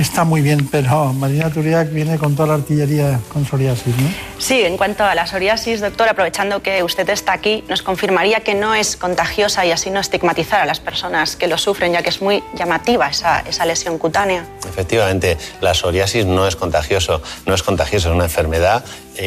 [0.00, 4.08] está muy bien, pero Marina Turiak viene con toda la artillería con psoriasis, ¿no?
[4.38, 8.54] Sí, en cuanto a la psoriasis, doctor, aprovechando que usted está aquí, nos confirmaría que
[8.54, 12.10] no es contagiosa y así no estigmatizar a las personas que lo sufren, ya que
[12.10, 14.44] es muy llamativa esa, esa lesión cutánea.
[14.68, 18.84] Efectivamente, la psoriasis no es contagioso, no es contagioso, es una enfermedad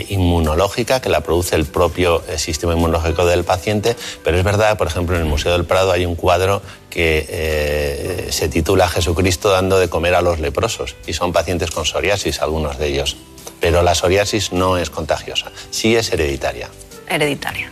[0.09, 4.87] inmunológica que la produce el propio eh, sistema inmunológico del paciente, pero es verdad, por
[4.87, 9.79] ejemplo, en el Museo del Prado hay un cuadro que eh, se titula Jesucristo dando
[9.79, 13.17] de comer a los leprosos y son pacientes con psoriasis, algunos de ellos.
[13.59, 16.69] Pero la psoriasis no es contagiosa, sí es hereditaria.
[17.07, 17.71] Hereditaria.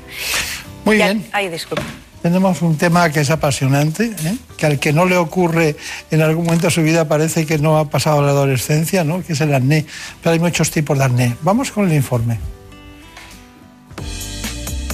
[0.85, 1.27] Muy bien.
[1.31, 1.83] Ay, disculpe.
[2.21, 4.37] Tenemos un tema que es apasionante, ¿eh?
[4.57, 5.77] que al que no le ocurre
[6.11, 9.23] en algún momento de su vida parece que no ha pasado la adolescencia, ¿no?
[9.23, 9.85] que es el acné.
[10.21, 11.35] Pero hay muchos tipos de acné.
[11.41, 12.37] Vamos con el informe.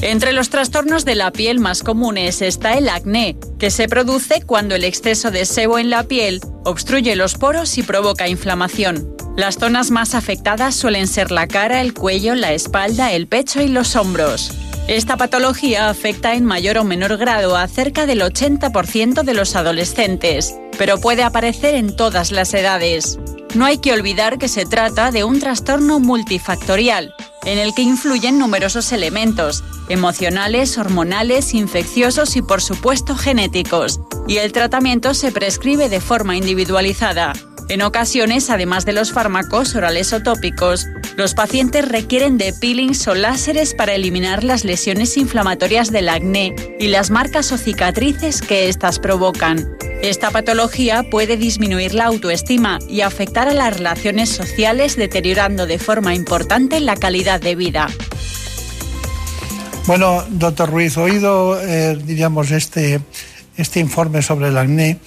[0.01, 4.75] Entre los trastornos de la piel más comunes está el acné, que se produce cuando
[4.75, 9.15] el exceso de sebo en la piel obstruye los poros y provoca inflamación.
[9.35, 13.67] Las zonas más afectadas suelen ser la cara, el cuello, la espalda, el pecho y
[13.67, 14.51] los hombros.
[14.87, 20.55] Esta patología afecta en mayor o menor grado a cerca del 80% de los adolescentes,
[20.77, 23.17] pero puede aparecer en todas las edades.
[23.55, 28.37] No hay que olvidar que se trata de un trastorno multifactorial, en el que influyen
[28.37, 35.99] numerosos elementos, emocionales, hormonales, infecciosos y por supuesto genéticos, y el tratamiento se prescribe de
[35.99, 37.33] forma individualizada.
[37.67, 40.85] En ocasiones, además de los fármacos orales o tópicos,
[41.17, 46.89] los pacientes requieren de peelings o láseres para eliminar las lesiones inflamatorias del acné y
[46.89, 49.75] las marcas o cicatrices que éstas provocan.
[50.03, 56.13] Esta patología puede disminuir la autoestima y afectar a las relaciones sociales deteriorando de forma
[56.13, 57.87] importante la calidad de vida.
[59.87, 63.01] Bueno, doctor Ruiz, oído, eh, diríamos, este,
[63.57, 64.99] este informe sobre el acné,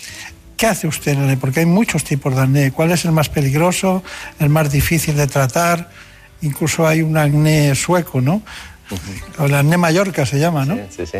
[0.58, 2.72] ¿Qué hace usted en el Porque hay muchos tipos de acné.
[2.72, 4.02] ¿Cuál es el más peligroso,
[4.40, 5.88] el más difícil de tratar?
[6.42, 8.42] Incluso hay un acné sueco, ¿no?
[9.38, 10.76] O el acné Mallorca se llama, ¿no?
[10.90, 11.06] sí.
[11.06, 11.18] sí.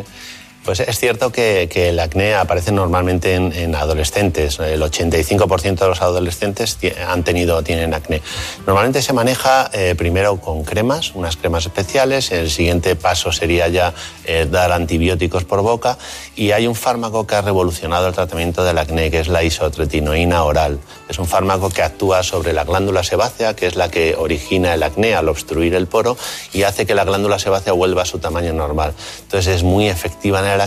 [0.68, 4.58] Pues es cierto que, el acné aparece normalmente en, adolescentes.
[4.58, 6.76] El 85% de los adolescentes
[7.08, 8.20] han tenido, tienen acné.
[8.66, 12.32] Normalmente se maneja eh, primero con cremas, unas cremas especiales.
[12.32, 13.94] El siguiente paso sería ya
[14.26, 15.96] eh, dar antibióticos por boca.
[16.36, 20.44] Y hay un fármaco que ha revolucionado el tratamiento del acné, que es la isotretinoína
[20.44, 20.80] oral.
[21.08, 24.82] Es un fármaco que actúa sobre la glándula sebácea, que es la que origina el
[24.82, 26.18] acné al obstruir el poro
[26.52, 28.92] y hace que la glándula sebácea vuelva a su tamaño normal.
[29.22, 30.57] Entonces es muy efectiva en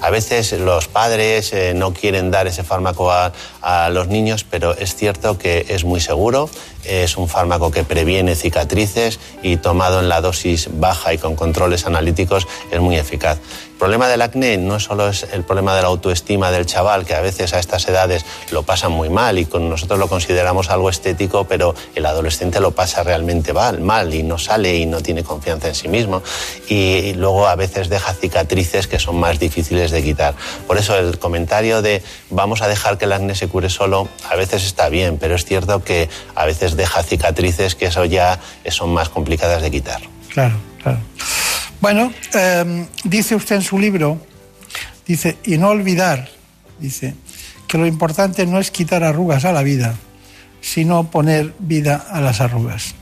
[0.00, 3.32] A veces los padres eh, no quieren dar ese fármaco a
[3.90, 6.48] los niños, pero es cierto que es muy seguro,
[6.84, 11.86] es un fármaco que previene cicatrices y tomado en la dosis baja y con controles
[11.86, 13.38] analíticos es muy eficaz.
[13.74, 17.14] El problema del acné no solo es el problema de la autoestima del chaval, que
[17.14, 20.88] a veces a estas edades lo pasa muy mal y con nosotros lo consideramos algo
[20.88, 25.24] estético, pero el adolescente lo pasa realmente mal, mal y no sale y no tiene
[25.24, 26.22] confianza en sí mismo.
[26.68, 30.34] Y luego a veces deja cicatrices que son más difíciles de quitar.
[30.68, 34.36] Por eso el comentario de vamos a dejar que el acné se cure solo, a
[34.36, 38.38] veces está bien, pero es cierto que a veces deja cicatrices que eso ya
[38.68, 40.00] son más complicadas de quitar.
[40.32, 41.00] Claro, claro.
[41.80, 44.18] Bueno, em, dice usted en su libro,
[45.06, 46.28] dice, y no olvidar,
[46.78, 47.14] dice,
[47.68, 49.96] que lo importante no es quitar arrugas a la vida,
[50.60, 52.94] sino poner vida a las arrugas.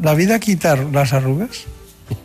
[0.00, 1.64] ¿La vida quita las arrugas?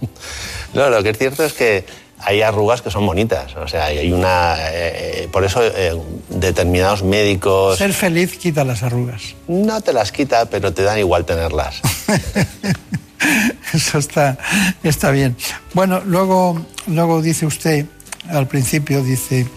[0.73, 1.85] no, lo que es cierto es que
[2.19, 3.55] hay arrugas que son bonitas.
[3.55, 4.55] O sea, hay una.
[4.59, 5.99] Eh, por eso eh,
[6.29, 7.77] determinados médicos.
[7.77, 9.35] Ser feliz quita las arrugas.
[9.47, 11.81] No te las quita, pero te dan igual tenerlas.
[13.73, 14.37] eso está,
[14.83, 15.35] está bien.
[15.73, 17.85] Bueno, luego, luego dice usted,
[18.29, 19.47] al principio, dice,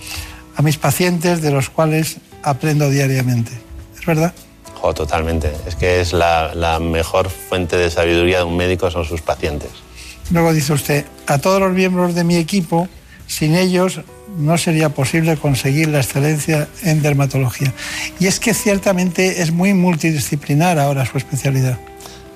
[0.57, 3.53] a mis pacientes de los cuales aprendo diariamente.
[3.99, 4.35] ¿Es verdad?
[4.83, 5.53] Oh, totalmente.
[5.67, 9.71] Es que es la, la mejor fuente de sabiduría de un médico son sus pacientes.
[10.31, 12.89] Luego dice usted, a todos los miembros de mi equipo,
[13.27, 14.01] sin ellos
[14.39, 17.73] no sería posible conseguir la excelencia en dermatología.
[18.19, 21.79] Y es que ciertamente es muy multidisciplinar ahora su especialidad.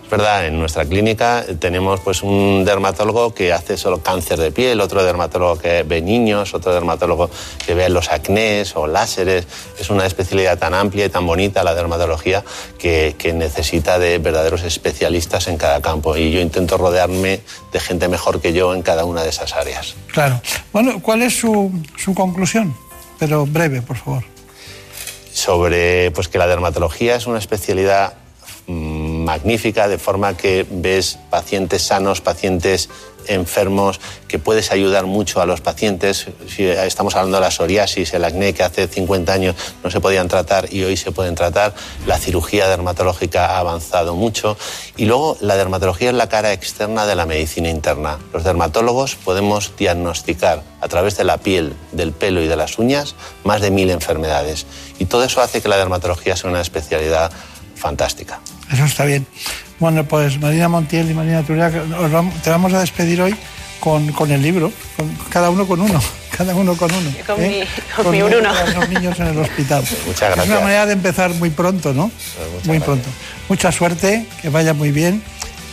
[0.04, 4.80] Es verdad, en nuestra clínica tenemos pues un dermatólogo que hace solo cáncer de piel,
[4.82, 7.30] otro dermatólogo que ve niños, otro dermatólogo
[7.66, 9.46] que ve los acnés o láseres.
[9.80, 12.44] Es una especialidad tan amplia y tan bonita la dermatología
[12.78, 16.16] que, necesita de verdaderos especialistas en cada campo.
[16.16, 17.40] Y yo intento rodearme
[17.72, 19.96] de gente mejor que yo en cada una de esas áreas.
[20.12, 20.40] Claro.
[20.72, 22.76] Bueno, ¿cuál es su, su conclusión?
[23.18, 24.22] Pero breve, por favor.
[25.32, 28.14] Sobre pues que la dermatología es una especialidad
[29.24, 32.88] magnífica, de forma que ves pacientes sanos, pacientes
[33.26, 36.26] enfermos, que puedes ayudar mucho a los pacientes.
[36.46, 40.28] Si estamos hablando de la psoriasis, el acné que hace 50 años no se podían
[40.28, 41.74] tratar y hoy se pueden tratar,
[42.06, 44.56] la cirugía dermatológica ha avanzado mucho
[44.96, 48.18] y luego la dermatología es la cara externa de la medicina interna.
[48.32, 53.14] Los dermatólogos podemos diagnosticar a través de la piel, del pelo y de las uñas
[53.42, 54.66] más de mil enfermedades
[54.98, 57.30] y todo eso hace que la dermatología sea una especialidad
[57.74, 58.40] fantástica.
[58.74, 59.26] Eso está bien.
[59.78, 61.70] Bueno, pues Marina Montiel y Marina Turia,
[62.42, 63.34] te vamos a despedir hoy
[63.78, 64.72] con, con el libro,
[65.30, 66.00] cada uno con uno,
[66.36, 67.10] cada uno con uno.
[67.26, 67.66] Con, ¿eh?
[67.96, 68.50] mi, con, mi Bruno.
[68.74, 69.84] los niños en el hospital.
[70.06, 70.46] Muchas gracias.
[70.46, 72.10] Es una manera de empezar muy pronto, ¿no?
[72.54, 73.08] Pues muy pronto.
[73.48, 75.22] Mucha suerte, que vaya muy bien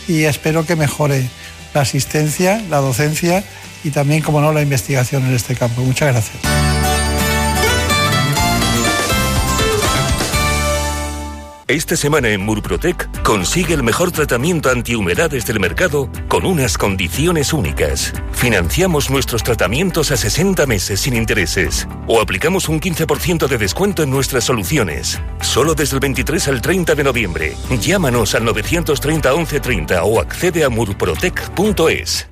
[0.06, 1.28] y espero que mejore
[1.74, 3.42] la asistencia, la docencia
[3.82, 5.80] y también, como no, la investigación en este campo.
[5.82, 6.81] Muchas gracias.
[11.72, 18.12] Esta semana en Murprotec consigue el mejor tratamiento antihumedades del mercado con unas condiciones únicas.
[18.32, 24.10] Financiamos nuestros tratamientos a 60 meses sin intereses o aplicamos un 15% de descuento en
[24.10, 25.18] nuestras soluciones.
[25.40, 27.56] Solo desde el 23 al 30 de noviembre.
[27.80, 32.31] Llámanos al 930 1130 o accede a murprotec.es.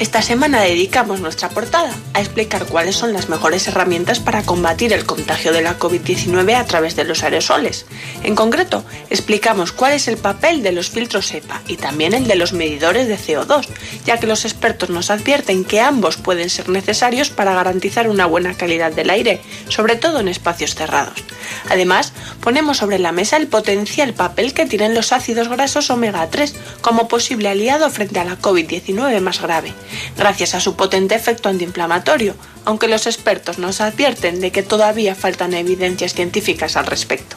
[0.00, 5.04] Esta semana dedicamos nuestra portada a explicar cuáles son las mejores herramientas para combatir el
[5.04, 7.84] contagio de la COVID-19 a través de los aerosoles.
[8.22, 12.36] En concreto, explicamos cuál es el papel de los filtros EPA y también el de
[12.36, 13.66] los medidores de CO2,
[14.06, 18.54] ya que los expertos nos advierten que ambos pueden ser necesarios para garantizar una buena
[18.54, 21.22] calidad del aire, sobre todo en espacios cerrados.
[21.68, 26.54] Además, ponemos sobre la mesa el potencial papel que tienen los ácidos grasos omega 3
[26.80, 29.74] como posible aliado frente a la COVID-19 más grave
[30.16, 32.34] gracias a su potente efecto antiinflamatorio,
[32.64, 37.36] aunque los expertos nos advierten de que todavía faltan evidencias científicas al respecto.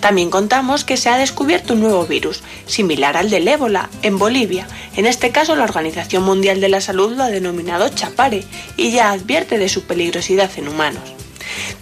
[0.00, 4.66] También contamos que se ha descubierto un nuevo virus, similar al del ébola, en Bolivia.
[4.96, 8.44] En este caso, la Organización Mundial de la Salud lo ha denominado chapare
[8.76, 11.02] y ya advierte de su peligrosidad en humanos.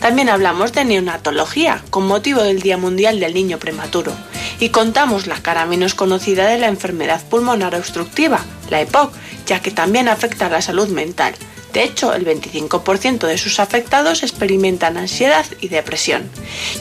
[0.01, 4.13] También hablamos de neonatología, con motivo del Día Mundial del Niño Prematuro,
[4.61, 8.41] y contamos la cara menos conocida de la enfermedad pulmonar obstructiva,
[8.71, 9.13] la EPOC,
[9.47, 11.35] ya que también afecta a la salud mental.
[11.73, 16.29] De hecho, el 25% de sus afectados experimentan ansiedad y depresión.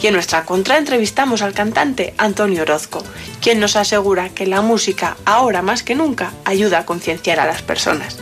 [0.01, 3.03] Y en nuestra contra entrevistamos al cantante Antonio Orozco,
[3.41, 7.61] quien nos asegura que la música, ahora más que nunca, ayuda a concienciar a las
[7.61, 8.17] personas.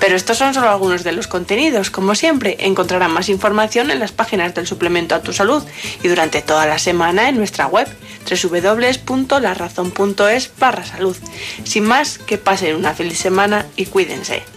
[0.00, 1.90] Pero estos son solo algunos de los contenidos.
[1.90, 5.62] Como siempre, encontrarán más información en las páginas del suplemento a tu salud
[6.02, 7.88] y durante toda la semana en nuestra web
[8.28, 11.16] www.larazón.es barra salud.
[11.64, 14.55] Sin más, que pasen una feliz semana y cuídense.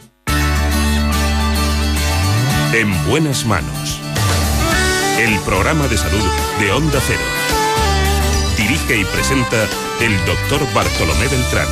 [2.71, 3.99] En buenas manos.
[5.17, 6.23] El programa de salud
[6.59, 7.19] de Onda Cero.
[8.57, 9.63] Dirige y presenta
[9.99, 11.67] el doctor Bartolomé Beltrán.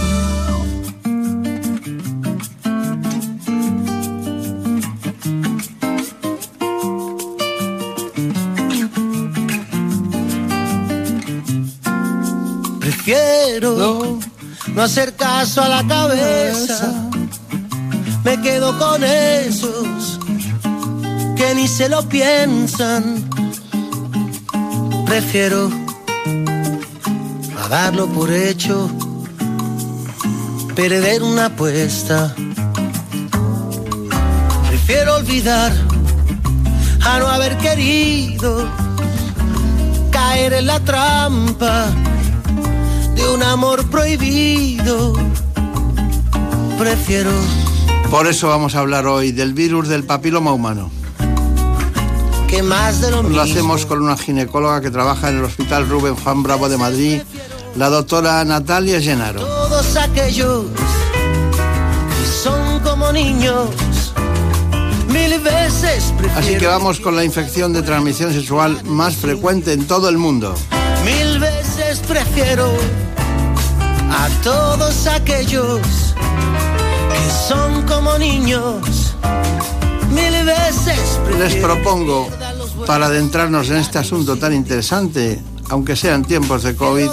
[12.80, 14.18] Prefiero
[14.74, 16.92] no hacer caso a la cabeza.
[18.24, 20.17] Me quedo con esos
[21.38, 23.30] que ni se lo piensan.
[25.06, 25.70] Prefiero
[27.64, 28.90] a darlo por hecho,
[30.76, 32.36] perder una apuesta.
[34.68, 35.72] Prefiero olvidar
[37.06, 38.68] a no haber querido
[40.12, 41.88] caer en la trampa
[43.16, 45.14] de un amor prohibido.
[46.78, 47.32] Prefiero.
[48.10, 50.97] Por eso vamos a hablar hoy del virus del papiloma humano.
[52.48, 56.16] Que más de lo, lo hacemos con una ginecóloga que trabaja en el Hospital Rubén
[56.16, 57.22] Juan Bravo de Madrid,
[57.76, 59.46] la doctora Natalia Genaro.
[59.46, 63.70] Todos aquellos que son como niños,
[65.10, 66.14] mil veces.
[66.36, 70.56] Así que vamos con la infección de transmisión sexual más frecuente en todo el mundo.
[71.04, 72.72] Mil veces prefiero
[74.10, 75.82] a todos aquellos
[77.12, 79.07] que son como niños.
[81.40, 82.30] Les propongo,
[82.86, 87.10] para adentrarnos en este asunto tan interesante, aunque sean tiempos de COVID,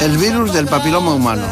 [0.00, 1.42] el virus del papiloma humano.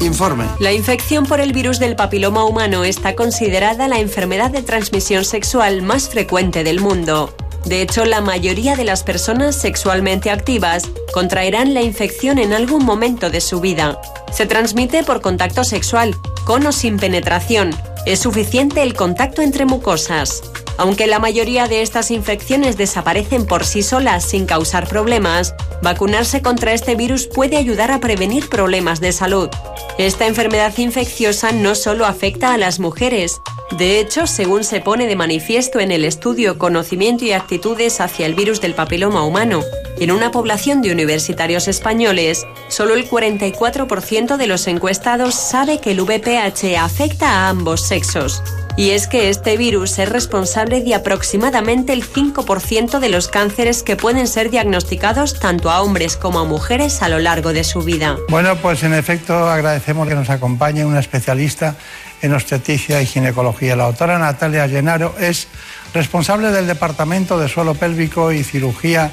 [0.00, 0.44] Informe.
[0.58, 5.82] La infección por el virus del papiloma humano está considerada la enfermedad de transmisión sexual
[5.82, 7.34] más frecuente del mundo.
[7.64, 13.30] De hecho, la mayoría de las personas sexualmente activas contraerán la infección en algún momento
[13.30, 14.00] de su vida.
[14.32, 17.74] Se transmite por contacto sexual, con o sin penetración.
[18.06, 20.42] Es suficiente el contacto entre mucosas.
[20.76, 26.74] Aunque la mayoría de estas infecciones desaparecen por sí solas sin causar problemas, vacunarse contra
[26.74, 29.48] este virus puede ayudar a prevenir problemas de salud.
[29.96, 35.16] Esta enfermedad infecciosa no solo afecta a las mujeres, de hecho, según se pone de
[35.16, 39.62] manifiesto en el estudio Conocimiento y actitudes hacia el virus del papiloma humano,
[39.98, 46.02] en una población de universitarios españoles, solo el 44% de los encuestados sabe que el
[46.02, 48.42] VPH afecta a ambos sexos.
[48.76, 53.96] Y es que este virus es responsable de aproximadamente el 5% de los cánceres que
[53.96, 58.16] pueden ser diagnosticados tanto a hombres como a mujeres a lo largo de su vida.
[58.28, 61.76] Bueno, pues en efecto agradecemos que nos acompañe una especialista
[62.24, 63.76] en obstetricia y ginecología.
[63.76, 65.46] La doctora Natalia Llenaro es
[65.92, 69.10] responsable del Departamento de Suelo Pélvico y Cirugía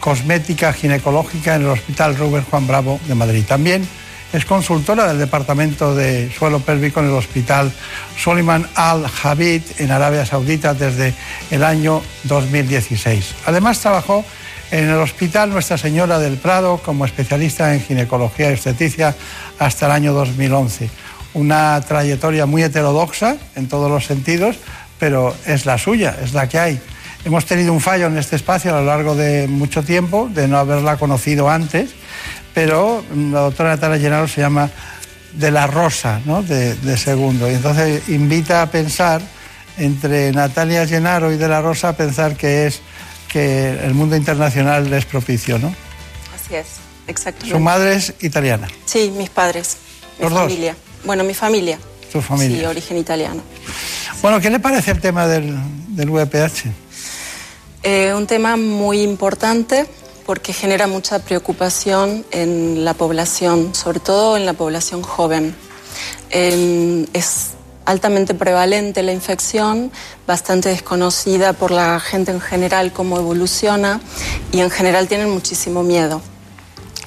[0.00, 3.44] Cosmética Ginecológica en el Hospital Rubén Juan Bravo de Madrid.
[3.46, 3.86] También
[4.32, 7.70] es consultora del Departamento de Suelo Pélvico en el Hospital
[8.16, 11.12] Soliman Al Habib en Arabia Saudita desde
[11.50, 13.34] el año 2016.
[13.44, 14.24] Además trabajó
[14.70, 19.14] en el Hospital Nuestra Señora del Prado como especialista en ginecología y obstetricia
[19.58, 21.03] hasta el año 2011.
[21.34, 24.56] Una trayectoria muy heterodoxa en todos los sentidos,
[24.98, 26.80] pero es la suya, es la que hay.
[27.24, 30.58] Hemos tenido un fallo en este espacio a lo largo de mucho tiempo, de no
[30.58, 31.90] haberla conocido antes,
[32.52, 34.70] pero la doctora Natalia Llenaro se llama
[35.32, 36.42] de la rosa, ¿no?
[36.42, 37.50] de, de, segundo.
[37.50, 39.20] Y entonces invita a pensar
[39.78, 42.80] entre Natalia Llenaro y de la rosa a pensar que es
[43.28, 45.74] que el mundo internacional es propicio, ¿no?
[46.34, 46.66] Así es,
[47.08, 47.46] exacto.
[47.46, 48.68] Su madre es italiana.
[48.84, 49.76] Sí, mis padres,
[50.18, 50.52] mi ¿Los dos?
[51.04, 51.78] Bueno, mi familia.
[52.10, 52.58] Su familia.
[52.58, 53.42] Sí, origen italiano.
[54.22, 55.56] Bueno, ¿qué le parece el tema del,
[55.88, 56.70] del VPH?
[57.82, 59.86] Eh, un tema muy importante
[60.24, 65.54] porque genera mucha preocupación en la población, sobre todo en la población joven.
[66.30, 67.50] Eh, es
[67.84, 69.92] altamente prevalente la infección,
[70.26, 74.00] bastante desconocida por la gente en general cómo evoluciona
[74.52, 76.22] y en general tienen muchísimo miedo.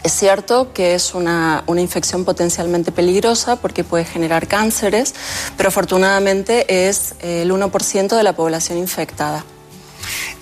[0.04, 5.14] Es cierto que es una, una, infección potencialmente peligrosa porque puede generar cánceres,
[5.58, 9.44] pero afortunadamente es el 1% de la población infectada.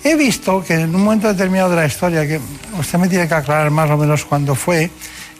[0.04, 2.40] He visto que en un momento determinado de la historia, que
[2.78, 4.90] usted me tiene que aclarar más o menos cuándo fue,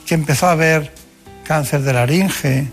[0.05, 0.93] que empezó a haber
[1.45, 2.67] cáncer de laringe,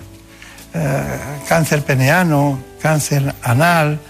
[0.75, 1.03] eh,
[1.47, 4.01] cáncer peneano, cáncer anal,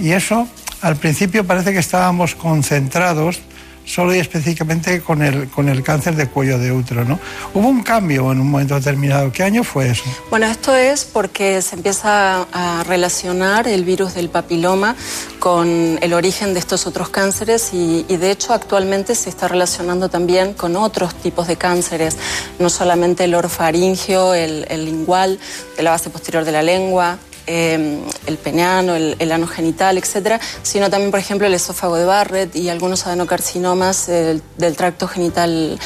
[0.00, 0.48] y eso
[0.80, 3.40] al principio parece que estábamos concentrados
[3.84, 7.04] solo y específicamente con el, con el cáncer de cuello de útero.
[7.04, 7.18] ¿no?
[7.54, 9.32] Hubo un cambio en un momento determinado.
[9.32, 10.04] ¿Qué año fue eso?
[10.30, 14.96] Bueno, esto es porque se empieza a relacionar el virus del papiloma
[15.38, 20.54] con el origen de estos otros cánceres y, de hecho actualmente se está relacionando también
[20.54, 22.16] con otros tipos de cánceres,
[22.58, 25.38] no solamente el orofaringio, el, el lingual,
[25.76, 30.40] de la base posterior de la lengua, eh, el peneano, el, el, ano genital, etcétera,
[30.62, 35.78] sino también, por ejemplo, el esófago de Barrett y algunos adenocarcinomas del, del tracto genital,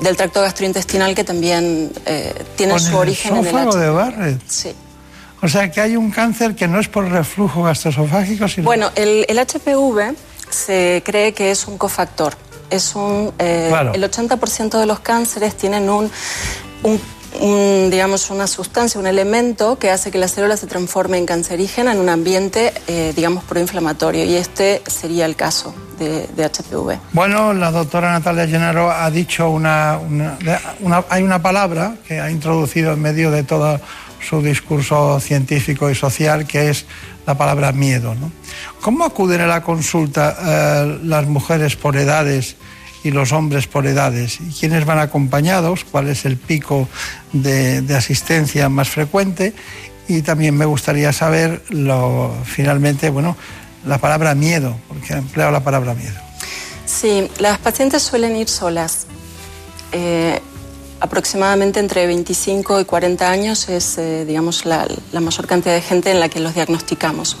[0.00, 4.40] del tracto gastrointestinal que también eh, tienen su origen en el esófago de Barrett.
[4.46, 4.74] Sí.
[5.42, 8.64] O sea que hay un cáncer que no es por reflujo gastroesofágico, sino.
[8.64, 10.16] Bueno, el, el HPV
[10.48, 12.34] se cree que es un cofactor.
[12.70, 13.32] Es un.
[13.38, 13.92] Eh, Claro.
[13.92, 16.10] El 80% de los cánceres tienen un,
[16.82, 17.00] un
[17.40, 21.98] digamos, una sustancia, un elemento que hace que la célula se transforme en cancerígena en
[21.98, 24.24] un ambiente, eh, digamos, proinflamatorio.
[24.24, 26.98] Y este sería el caso de, HPV.
[27.12, 29.98] Bueno, la doctora Natalia Llenaro ha dicho una,
[31.08, 33.80] Hay una palabra que ha introducido en medio de todo
[34.20, 36.86] su discurso científico y social, que es
[37.26, 38.14] la palabra miedo.
[38.80, 42.56] ¿Cómo acuden a la consulta eh, las mujeres por edades?
[43.04, 44.40] Y los hombres por edades.
[44.40, 45.84] ¿Y quiénes van acompañados?
[45.84, 46.88] ¿Cuál es el pico
[47.32, 49.52] de, asistencia más frecuente?
[50.08, 53.36] Y también me gustaría saber, lo, finalmente, bueno,
[53.86, 56.18] la palabra miedo, porque he empleado la palabra miedo.
[56.86, 59.06] Sí, las pacientes suelen ir solas.
[59.92, 60.40] Eh,
[61.00, 66.10] aproximadamente entre 25 y 40 años es, eh, digamos, la, la mayor cantidad de gente
[66.10, 67.36] en la que los diagnosticamos.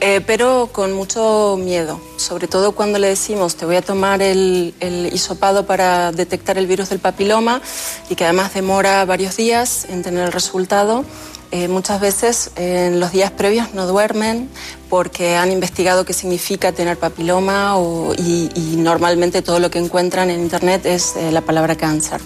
[0.00, 4.72] Eh, pero con mucho miedo, sobre todo cuando le decimos te voy a tomar el,
[4.78, 7.60] el, hisopado para detectar el virus del papiloma
[8.08, 11.04] y que además demora varios días en tener el resultado.
[11.50, 14.48] Eh, muchas veces en los días previos no duermen
[14.88, 17.74] porque han investigado qué significa tener papiloma
[18.18, 22.20] y, normalmente todo lo que encuentran en internet es eh, la palabra cáncer.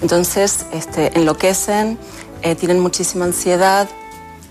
[0.00, 1.98] Entonces este, enloquecen,
[2.58, 3.86] tienen muchísima ansiedad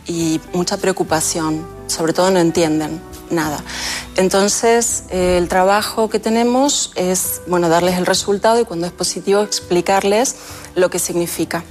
[0.05, 3.63] y mucha preocupación sobre todo no entienden nada.
[4.15, 9.41] Entonces, eh, el trabajo que tenemos es, bueno, darles el resultado y cuando es positivo
[9.41, 10.35] explicarles
[10.75, 11.63] lo que significa.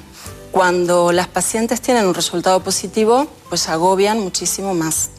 [0.51, 5.11] Cuando las pacientes tienen un resultado positivo, pues agobian muchísimo más.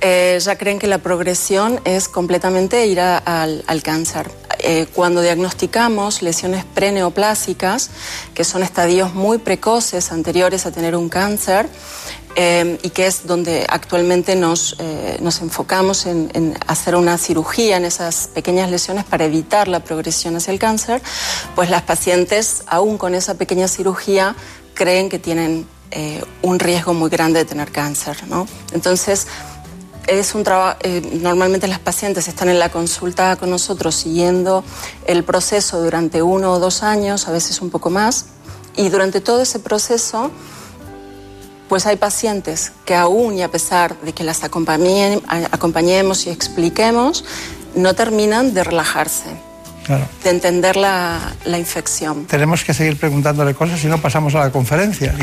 [0.00, 4.30] Eh, ya creen que la progresión es completamente ir al, cáncer.
[4.58, 7.90] Eh, cuando diagnosticamos lesiones preneoplásicas,
[8.34, 11.68] que son estadios muy precoces anteriores a tener un cáncer,
[12.36, 17.84] eh, y que es donde actualmente nos, eh, nos enfocamos en, hacer una cirugía en
[17.84, 21.02] esas pequeñas lesiones para evitar la progresión hacia el cáncer,
[21.56, 24.36] pues las pacientes, aún con esa pequeña cirugía,
[24.74, 28.16] creen que tienen eh, un riesgo muy grande de tener cáncer.
[28.28, 28.46] ¿no?
[28.72, 29.26] Entonces,
[30.06, 30.78] es un trabajo,
[31.20, 34.64] normalmente las pacientes están en la consulta con nosotros siguiendo
[35.06, 38.26] el proceso durante uno o dos años, a veces un poco más,
[38.76, 40.30] y durante todo ese proceso
[41.68, 47.24] pues hay pacientes que aún y a pesar de que las acompañemos y expliquemos,
[47.76, 49.49] no terminan de relajarse.
[49.88, 52.26] De entender la, infección.
[52.26, 55.14] Tenemos que seguir preguntándole cosas si no pasamos a la conferencia.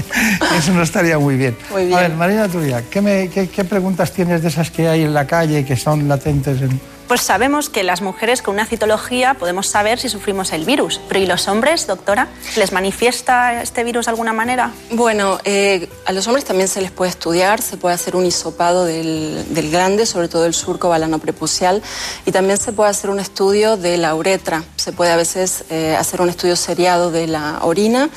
[0.58, 1.56] Eso no estaría muy bien.
[1.70, 1.98] muy bien.
[1.98, 5.64] A ver, Marina Turia, ¿qué, ¿qué, preguntas tienes de esas que hay en la calle
[5.64, 6.80] que son latentes en,
[7.12, 10.98] pues sabemos que las mujeres con una citología podemos saber si sufrimos el virus.
[11.08, 12.28] Pero ¿y los hombres, doctora?
[12.56, 14.72] ¿Les manifiesta este virus de alguna manera?
[14.92, 18.86] Bueno, eh, a los hombres también se les puede estudiar, se puede hacer un hisopado
[18.86, 21.82] del, glande, sobre todo el surco balano prepucial,
[22.24, 24.64] y también se puede hacer un estudio de la uretra.
[24.76, 28.08] Se puede a veces eh, hacer un estudio seriado de la orina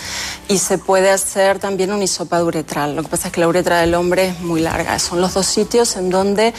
[0.47, 2.95] y se puede hacer también un hisopado uretral.
[2.95, 4.97] Lo que pasa es que la uretra del hombre es muy larga.
[4.99, 6.53] Son los dos sitios en donde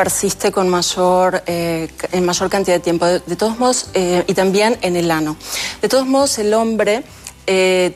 [0.00, 3.04] persiste con mayor, eh, en mayor cantidad de tiempo.
[3.04, 5.36] De, todos modos, eh, y también en el ano.
[5.82, 7.02] De todos modos, el hombre
[7.46, 7.92] eh,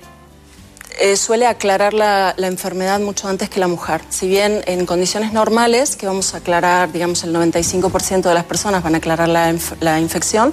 [1.17, 4.03] suele aclarar la, enfermedad mucho antes que la mujer.
[4.11, 8.83] Si bien en condiciones normales, que vamos a aclarar, digamos, el 95% de las personas
[8.83, 10.53] van a aclarar la, la, infección,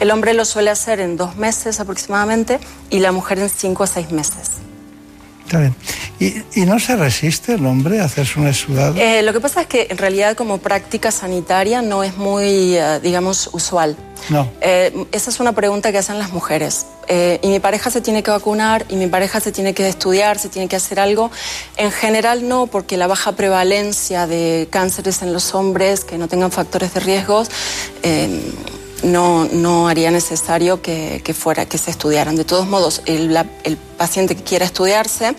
[0.00, 2.60] el hombre lo suele hacer en dos meses aproximadamente
[2.90, 4.69] y la mujer en cinco a seis meses.
[5.50, 5.74] Está bien.
[6.54, 8.94] ¿Y, no se resiste el hombre a hacerse un exudado?
[8.96, 13.00] Eh, lo que pasa es que en realidad como práctica sanitaria no es muy, eh,
[13.02, 13.96] digamos, usual.
[14.28, 14.48] No.
[14.60, 16.86] Eh, esa es una pregunta que hacen las mujeres.
[17.42, 20.48] y mi pareja se tiene que vacunar, y mi pareja se tiene que estudiar, se
[20.48, 21.32] tiene que hacer algo.
[21.76, 26.52] En general no, porque la baja prevalencia de cánceres en los hombres que no tengan
[26.52, 27.50] factores de riesgos
[29.02, 32.36] no, no haría necesario que, fuera, que se estudiaran.
[32.36, 33.36] De todos modos, el,
[33.96, 35.34] paciente que quiera estudiarse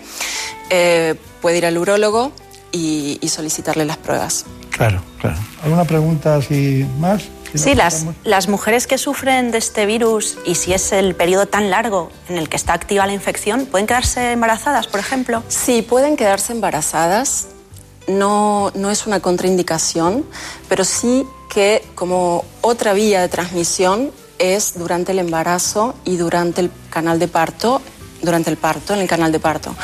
[0.70, 2.32] eh, puede ir al urólogo
[2.70, 4.46] y, solicitarle las pruebas.
[4.70, 5.38] Claro, claro.
[5.62, 7.22] ¿Alguna pregunta así más?
[7.54, 11.70] sí, las, las mujeres que sufren de este virus y si es el periodo tan
[11.70, 15.42] largo en el que está activa la infección, ¿pueden quedarse embarazadas, por ejemplo?
[15.48, 17.48] Sí, pueden quedarse embarazadas.
[18.08, 20.24] No, no es una contraindicación,
[20.68, 26.70] pero sí que como otra vía de transmisión es durante el embarazo y durante el
[26.88, 27.82] canal de parto,
[28.22, 29.74] durante el parto, en el canal de parto.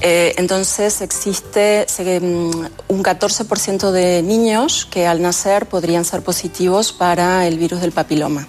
[0.00, 1.86] Eh, entonces existe
[2.20, 7.92] mm, un 14% de niños que al nacer podrían ser positivos para el virus del
[7.92, 8.46] papiloma.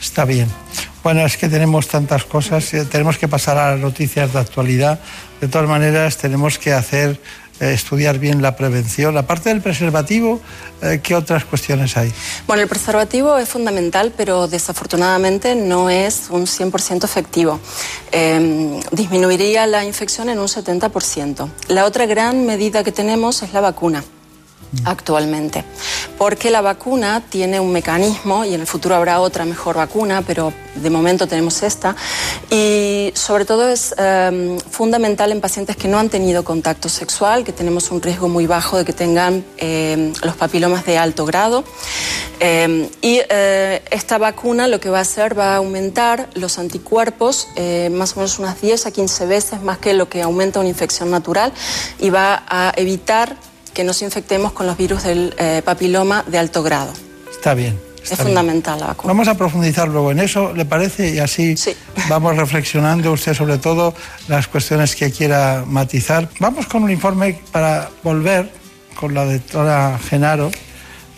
[0.00, 0.48] Está bien.
[1.02, 4.98] Bueno, es que tenemos tantas cosas, eh, tenemos que pasar a las noticias de actualidad.
[5.40, 7.20] De todas maneras, tenemos que hacer
[7.60, 9.16] estudiar bien la prevención.
[9.16, 10.40] Aparte del preservativo,
[10.82, 12.12] eh, ¿qué otras cuestiones hay?
[12.46, 17.60] Bueno, el preservativo es fundamental, pero desafortunadamente no es un 100% efectivo.
[18.12, 21.48] Em, disminuiría la infección en un 70%.
[21.68, 24.04] La otra gran medida que tenemos es la vacuna
[24.84, 25.64] actualmente.
[26.18, 30.52] Porque la vacuna tiene un mecanismo, y en el futuro habrá otra mejor vacuna, pero
[30.74, 31.96] de momento tenemos esta,
[32.50, 37.52] y sobre todo es em, fundamental en pacientes que no han tenido contacto sexual, que
[37.52, 41.64] tenemos un riesgo muy bajo de que tengan em, los papilomas de alto grado.
[42.40, 47.48] Em, y eh, esta vacuna lo que va a hacer va a aumentar los anticuerpos
[47.56, 50.68] eh, más o menos unas 10 a 15 veces más que lo que aumenta una
[50.68, 51.52] infección natural
[51.98, 53.36] y va a evitar
[53.76, 56.94] que nos infectemos con los virus del eh, papiloma de alto grado.
[57.30, 57.78] Está bien.
[58.02, 59.12] es fundamental la vacuna.
[59.12, 61.14] Vamos a profundizar luego en eso, ¿le parece?
[61.14, 61.54] Y así
[62.08, 63.94] vamos reflexionando usted sobre todo
[64.28, 66.26] las cuestiones que quiera matizar.
[66.40, 68.50] Vamos con un informe para volver
[68.98, 70.50] con la doctora Genaro,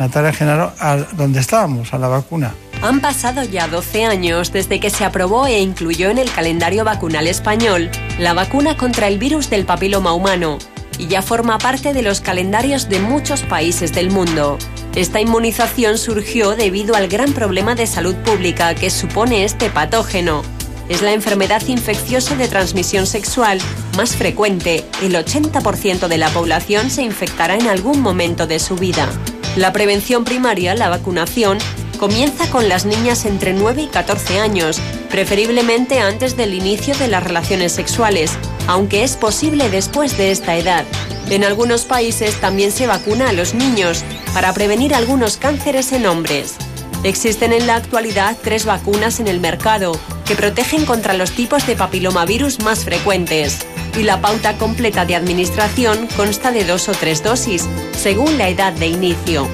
[0.01, 2.55] Natalia Genaro, a donde estábamos, a la vacuna.
[2.83, 7.29] Han pasado ya 12 años desde que se aprobó e incluyó en el calendario vacunal
[7.29, 10.59] español la vacuna contra el virus del papiloma humano
[10.99, 14.59] y ya forma parte de los calendarios de muchos países del mundo.
[14.95, 20.43] Esta inmunización surgió debido al gran problema de salud pública que supone este patógeno.
[20.89, 23.61] Es la enfermedad infecciosa de transmisión sexual
[23.97, 24.85] más frecuente.
[25.03, 29.09] El 80% de la población se infectará en algún momento de su vida.
[29.57, 31.59] La prevención primaria, la vacunación,
[31.99, 34.81] comienza con las niñas entre 9 y 14 años,
[35.11, 38.33] preferiblemente antes del inicio de las relaciones sexuales,
[38.67, 40.85] aunque es posible después de esta edad.
[41.29, 44.03] En algunos países también se vacuna a los niños
[44.33, 46.57] para prevenir algunos cánceres en hombres.
[47.05, 49.93] Existen en la actualidad tres vacunas en el mercado
[50.25, 53.67] que protegen contra los tipos de papilomavirus más frecuentes
[53.97, 57.67] y la pauta completa de administración consta de dos o tres dosis,
[57.97, 59.49] según la edad de inicio.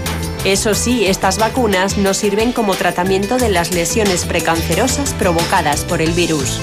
[0.45, 6.13] Eso sí, estas vacunas no sirven como tratamiento de las lesiones precancerosas provocadas por el
[6.13, 6.61] virus.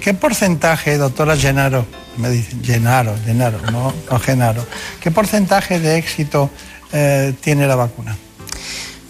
[0.00, 1.84] ¿Qué porcentaje, doctora Genaro,
[2.16, 4.64] me dicen Genaro, Genaro, no, Genaro,
[5.00, 6.48] qué porcentaje de éxito
[6.94, 8.16] eh, tiene la vacuna?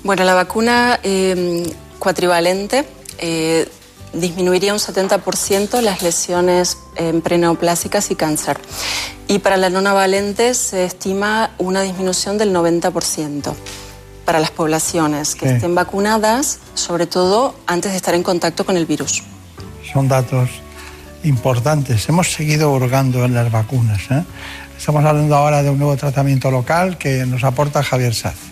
[0.02, 2.84] Bueno, la vacuna eh, cuatrivalente
[3.18, 3.68] eh,
[4.12, 6.78] disminuiría un 70% las lesiones
[7.22, 8.58] preneoplásicas y cáncer.
[9.28, 13.54] Y para la nonavalente se estima una disminución del 90%
[14.24, 18.86] para las poblaciones que estén vacunadas, sobre todo antes de estar en contacto con el
[18.86, 19.22] virus.
[19.92, 20.50] Son datos
[21.24, 22.08] importantes.
[22.08, 24.02] Hemos seguido hurgando en las vacunas.
[24.10, 24.24] ¿eh?
[24.78, 28.49] Estamos hablando ahora de un nuevo tratamiento local que nos aporta Javier Saz.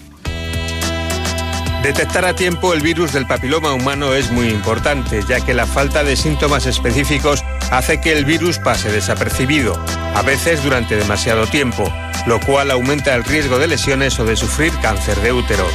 [1.82, 6.02] Detectar a tiempo el virus del papiloma humano es muy importante, ya que la falta
[6.02, 9.80] de síntomas específicos hace que el virus pase desapercibido,
[10.14, 11.90] a veces durante demasiado tiempo,
[12.26, 15.66] lo cual aumenta el riesgo de lesiones o de sufrir cáncer de útero.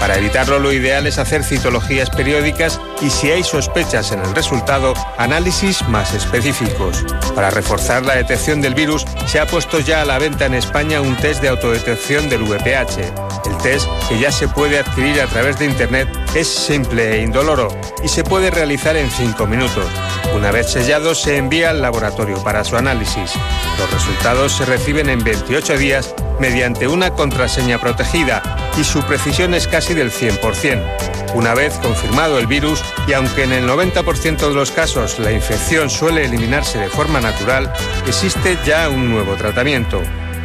[0.00, 4.94] Para evitarlo lo ideal es hacer citologías periódicas y si hay sospechas en el resultado,
[5.18, 7.04] análisis más específicos.
[7.34, 11.00] Para reforzar la detección del virus, se ha puesto ya a la venta en España
[11.00, 12.98] un test de autodetección del VPH.
[13.46, 17.68] El test, que ya se puede adquirir a través de Internet, es simple e indoloro
[18.02, 19.86] y se puede realizar en 5 minutos.
[20.34, 23.32] Una vez sellado, se envía al laboratorio para su análisis.
[23.78, 28.42] Los resultados se reciben en 28 días mediante una contraseña protegida
[28.78, 31.34] y su precisión es casi del 100%.
[31.34, 35.90] Una vez confirmado el virus, y aunque en el 90% de los casos la infección
[35.90, 37.72] suele eliminarse de forma natural,
[38.06, 40.00] existe ya un nuevo tratamiento.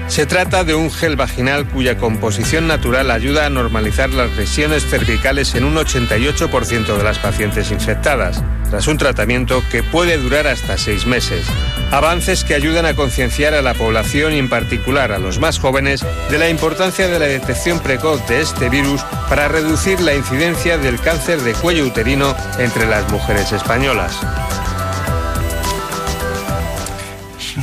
[0.09, 5.53] Se trata de un gel vaginal cuya composición natural ayuda a normalizar las lesiones cervicales
[5.53, 11.05] en un 88% de las pacientes infectadas, tras un tratamiento que puede durar hasta seis
[11.05, 11.45] meses.
[11.91, 16.03] Avances que ayudan a concienciar a la población y en particular a los más jóvenes
[16.31, 20.99] de la importancia de la detección precoz de este virus para reducir la incidencia del
[20.99, 24.19] cáncer de cuello uterino entre las mujeres españolas.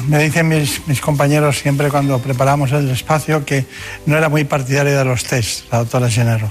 [0.08, 3.66] Me dicen mis, compañeros siempre cuando preparamos el espacio que
[4.06, 6.50] no era muy partidaria de los test, la doctora Genero.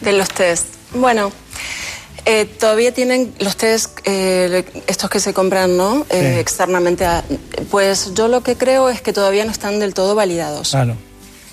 [0.00, 0.66] De los test.
[0.94, 1.32] Bueno,
[2.24, 6.06] eh, todavía tienen los test, eh, estos que se compran, ¿no?
[6.10, 7.06] Eh, externamente.
[7.70, 10.70] pues yo lo que creo es que todavía no están del todo validados.
[10.70, 10.96] Claro,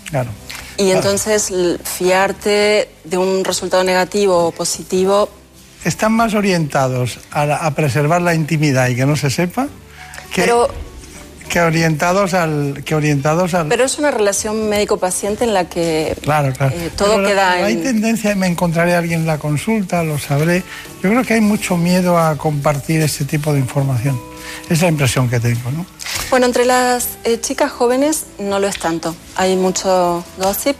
[0.09, 0.29] claro.
[0.77, 1.53] Y entonces
[1.83, 5.29] fiarte de un resultado negativo o positivo.
[5.85, 9.69] ¿Están más orientados a, a preservar la intimidad y que no se sepa?
[10.33, 10.69] Pero
[11.49, 16.15] que orientados al que orientados al pero es una relación médico paciente en la que
[16.21, 16.75] claro, claro.
[16.75, 20.63] Eh, todo queda hay tendencia me encontraré a alguien en la consulta lo sabré
[21.03, 24.19] yo creo que hay mucho miedo a compartir este tipo de información
[24.69, 25.85] es la impresión que tengo no
[26.29, 29.15] Bueno, entre las eh, chicas jóvenes no lo es tanto.
[29.35, 30.77] Hay mucho gossip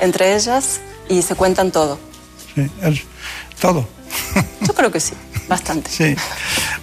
[0.00, 1.98] entre ellas y se cuentan todo.
[2.54, 3.02] Sí, es
[3.60, 3.88] todo.
[4.66, 5.14] Yo creo que sí,
[5.48, 5.90] bastante.
[5.96, 6.14] Sí.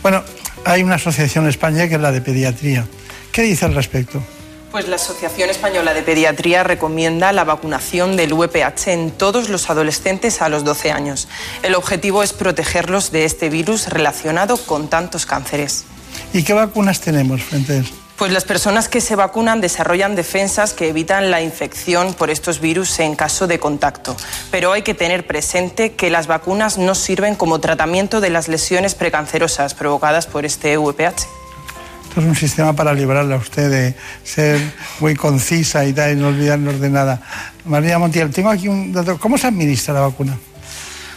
[0.01, 0.23] Bueno,
[0.65, 2.85] hay una asociación en España que es la de pediatría.
[3.31, 4.21] ¿Qué dice al respecto?
[4.71, 10.41] Pues la Asociación Española de Pediatría recomienda la vacunación del VPH en todos los adolescentes
[10.41, 11.27] a los 12 años.
[11.61, 15.85] El objetivo es protegerlos de este virus relacionado con tantos cánceres.
[16.33, 17.93] ¿Y qué vacunas tenemos frente a eso?
[18.17, 22.99] Pues las personas que se vacunan desarrollan defensas que evitan la infección por estos virus
[22.99, 24.15] en caso de contacto.
[24.51, 28.93] Pero hay que tener presente que las vacunas no sirven como tratamiento de las lesiones
[28.93, 31.25] precancerosas provocadas por este VPH.
[32.07, 34.61] Esto es un sistema para librarle a usted de ser
[34.99, 37.19] muy concisa y tal, y no olvidarnos de nada.
[37.65, 39.17] María Montiel, tengo aquí un dato.
[39.17, 40.37] ¿Cómo se administra la vacuna?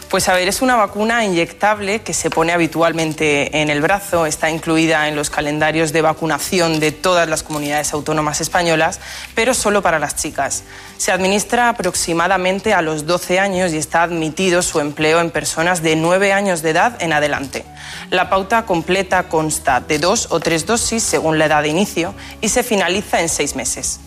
[0.09, 4.49] Pues a ver, es una vacuna inyectable que se pone habitualmente en el brazo, está
[4.49, 9.01] incluida en los calendarios de vacunación de todas las comunidades autónomas españolas,
[9.35, 10.63] pero solo para las chicas.
[10.97, 15.97] Se administra aproximadamente a los 12 años y está admitido su empleo en personas de
[15.97, 17.65] 9 años de edad en adelante.
[18.09, 22.47] La pauta completa consta de dos o tres dosis según la edad de inicio y
[22.47, 23.99] se finaliza en seis meses.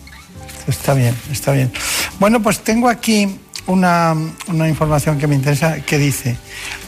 [0.67, 1.71] Está bien, está bien.
[2.19, 4.15] Bueno, pues tengo aquí una,
[4.47, 6.37] una, información que me interesa que dice,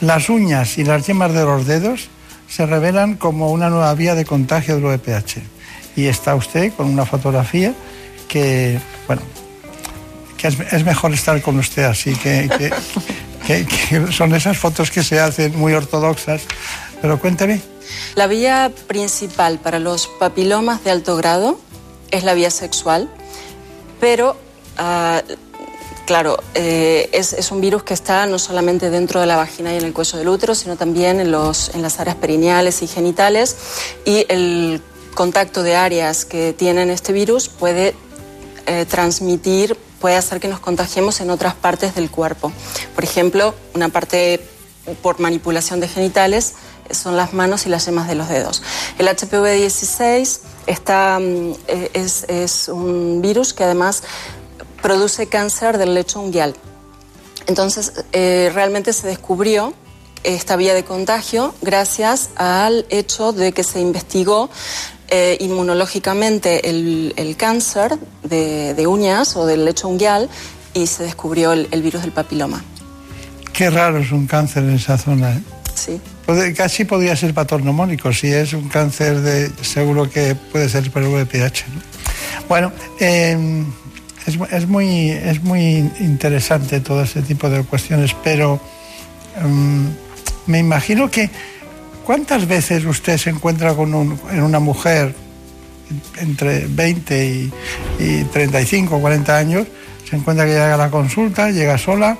[0.00, 2.08] las uñas y las yemas de los dedos
[2.48, 5.38] se revelan como una nueva vía de contagio del VPH.
[5.96, 7.74] Y está usted con una fotografía
[8.28, 9.22] que, bueno,
[10.36, 12.48] que es, es mejor estar con usted así, que,
[13.46, 16.42] que, que, son esas fotos que se hacen muy ortodoxas.
[17.00, 17.60] Pero cuéntame.
[18.14, 21.60] La vía principal para los papilomas de alto grado
[22.10, 23.10] es la vía sexual,
[24.00, 24.36] pero...
[24.78, 25.20] Uh,
[26.06, 29.84] Claro, eh, es, un virus que está no solamente dentro de la vagina y en
[29.84, 33.56] el cuello del útero, sino también en, los, en las áreas perineales y genitales.
[34.04, 34.82] Y el
[35.14, 37.94] contacto de áreas que tienen este virus puede
[38.66, 42.52] eh, transmitir, puede hacer que nos contagiemos en otras partes del cuerpo.
[42.94, 44.46] Por ejemplo, una parte
[45.02, 46.54] por manipulación de genitales
[46.90, 48.62] son las manos y las yemas de los dedos.
[48.98, 54.02] El HPV-16 está, eh, es, es un virus que además
[54.84, 56.54] produce cáncer del lecho unguial.
[57.46, 59.72] Entonces, eh, realmente se descubrió
[60.24, 64.50] esta vía de contagio gracias al hecho de que se investigó
[65.08, 70.28] eh, inmunológicamente el, el cáncer de, de, uñas o del lecho unguial
[70.74, 72.62] y se descubrió el, el, virus del papiloma.
[73.54, 75.32] Qué raro es un cáncer en esa zona.
[75.32, 75.42] ¿eh?
[75.74, 75.98] Sí.
[76.54, 81.08] Casi podría ser patognomónico, si es un cáncer de seguro que puede ser por el
[81.08, 81.68] VPH.
[81.72, 81.80] ¿no?
[82.50, 82.70] Bueno,
[83.00, 83.64] eh,
[84.26, 88.60] es, muy, es muy interesante todo ese tipo de cuestiones, pero
[89.42, 89.88] um,
[90.46, 91.30] me imagino que
[92.04, 95.14] ¿cuántas veces usted se encuentra con un, en una mujer
[96.18, 97.52] entre 20 y,
[97.98, 99.66] y 35 o 40 años?
[100.08, 102.16] Se encuentra que llega a la consulta, llega sola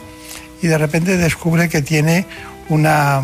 [0.62, 2.26] y de repente descubre que tiene
[2.68, 3.22] una,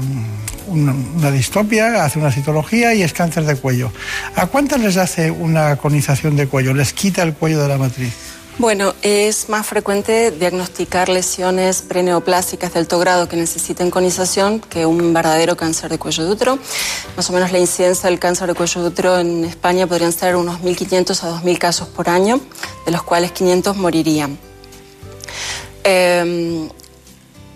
[0.68, 3.92] una, distopia, hace una citología y es cáncer de cuello.
[4.36, 6.74] ¿A cuántas les hace una conización de cuello?
[6.74, 8.14] ¿Les quita el cuello de la matriz?
[8.60, 15.14] Bueno, es más frecuente diagnosticar lesiones preneoplásicas de alto grado que necesiten conización que un
[15.14, 16.58] verdadero cáncer de cuello de útero.
[17.16, 20.36] Más o menos la incidencia del cáncer de cuello de útero en España podrían ser
[20.36, 22.38] unos 1.500 a 2.000 casos por año,
[22.84, 24.38] de los cuales 500 morirían.
[25.82, 26.68] Eh,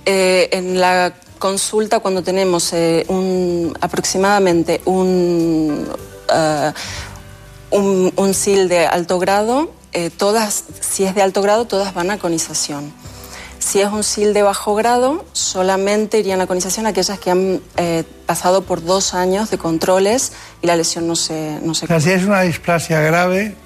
[0.07, 3.05] eh, en la consulta, cuando tenemos eh,
[3.83, 5.87] aproximadamente un,
[7.73, 12.11] un, un SIL de alto grado, eh, todas, si es de alto grado, todas van
[12.11, 12.93] a conización.
[13.59, 18.05] Si es un SIL de bajo grado, solamente irían a conización aquellas que han eh,
[18.27, 21.59] pasado por dos años de controles y la lesión no se...
[21.63, 23.57] No se o sea, si es una displasia grave...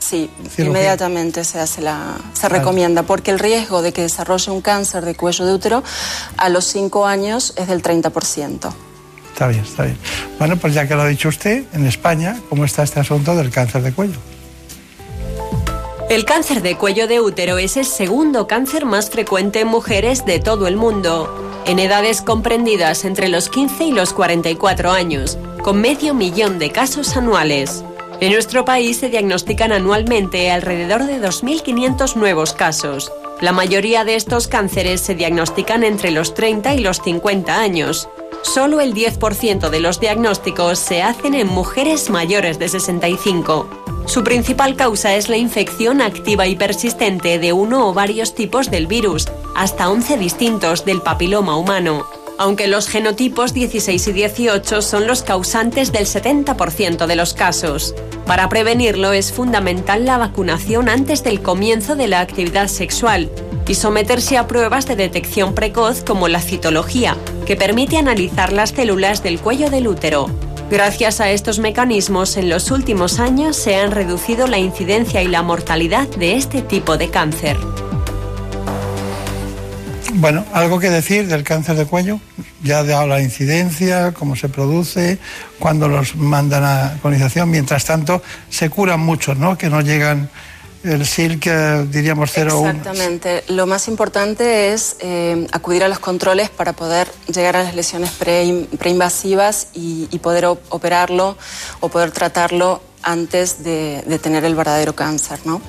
[0.00, 0.66] Sí, cirugía.
[0.66, 2.58] inmediatamente se, hace la, se vale.
[2.58, 5.82] recomienda, porque el riesgo de que desarrolle un cáncer de cuello de útero
[6.36, 8.74] a los cinco años es del 30%.
[9.32, 9.98] Está bien, está bien.
[10.38, 13.50] Bueno, pues ya que lo ha dicho usted, en España, ¿cómo está este asunto del
[13.50, 14.18] cáncer de cuello?
[16.10, 20.38] El cáncer de cuello de útero es el segundo cáncer más frecuente en mujeres de
[20.38, 26.12] todo el mundo, en edades comprendidas entre los 15 y los 44 años, con medio
[26.12, 27.82] millón de casos anuales.
[28.20, 33.10] En nuestro país se diagnostican anualmente alrededor de 2.500 nuevos casos.
[33.40, 38.08] La mayoría de estos cánceres se diagnostican entre los 30 y los 50 años.
[38.42, 43.83] Solo el 10% de los diagnósticos se hacen en mujeres mayores de 65.
[44.06, 48.86] Su principal causa es la infección activa y persistente de uno o varios tipos del
[48.86, 49.26] virus,
[49.56, 52.06] hasta 11 distintos del papiloma humano.
[52.36, 57.94] aunque los genotipos 16 y 18 son los causantes del 70% de los casos.
[58.26, 63.30] Para prevenirlo es fundamental la vacunación antes del comienzo de la actividad sexual
[63.68, 67.16] y someterse a pruebas de detección precoz como la citología,
[67.46, 70.28] que permite analizar las células del cuello del útero.
[70.70, 75.42] Gracias a estos mecanismos, en los últimos años se han reducido la incidencia y la
[75.42, 77.56] mortalidad de este tipo de cáncer.
[80.14, 82.20] Bueno, algo que decir del cáncer de cuello.
[82.62, 85.18] Ya dado la incidencia, cómo se produce,
[85.58, 87.50] cuándo los mandan a colonización.
[87.50, 89.58] Mientras tanto, se curan muchos, ¿no?
[89.58, 90.30] Que no llegan
[90.84, 93.44] el SILC, diríamos 0 Exactamente.
[93.48, 98.10] Lo más importante es eh, acudir a los controles para poder llegar a las lesiones
[98.12, 101.36] preinvasivas y, poder operarlo
[101.80, 105.60] o poder tratarlo antes de, de, tener el verdadero cáncer, ¿no?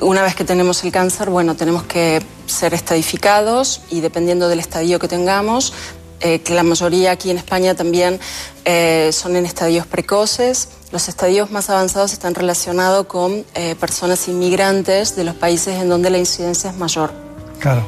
[0.00, 4.98] Una vez que tenemos el cáncer, bueno, tenemos que ser estadificados y dependiendo del estadio
[4.98, 5.72] que tengamos,
[6.20, 8.18] eh, que la mayoría aquí en España también
[8.64, 10.68] eh, son en estadios precoces.
[10.90, 16.10] Los estadios más avanzados están relacionados con eh, personas inmigrantes de los países en donde
[16.10, 17.12] la incidencia es mayor.
[17.58, 17.84] Claro.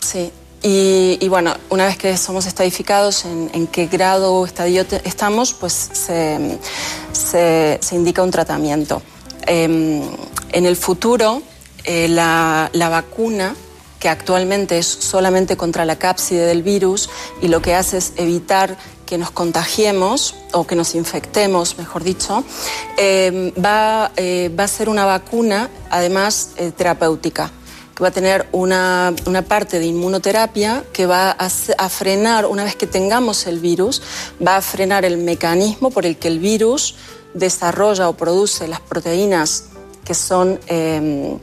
[0.00, 0.30] sí.
[0.66, 6.58] Y, bueno, una vez que somos estadificados en, qué grado o estadio estamos, pues se,
[7.12, 9.02] se, se indica un tratamiento.
[9.46, 10.02] Em,
[10.52, 11.42] en el futuro,
[11.86, 13.54] la, la vacuna
[14.04, 17.08] que actualmente es solamente contra la cápside del virus
[17.40, 18.76] y lo que hace es evitar
[19.06, 22.44] que nos contagiemos o que nos infectemos, mejor dicho,
[22.98, 27.50] em, va, eh, va, a ser una vacuna, además, eh, terapéutica
[27.94, 31.46] que va a tener una, una, parte de inmunoterapia que va a,
[31.78, 34.02] a, frenar, una vez que tengamos el virus,
[34.46, 36.96] va a frenar el mecanismo por el que el virus
[37.32, 39.64] desarrolla o produce las proteínas
[40.04, 41.38] que son em,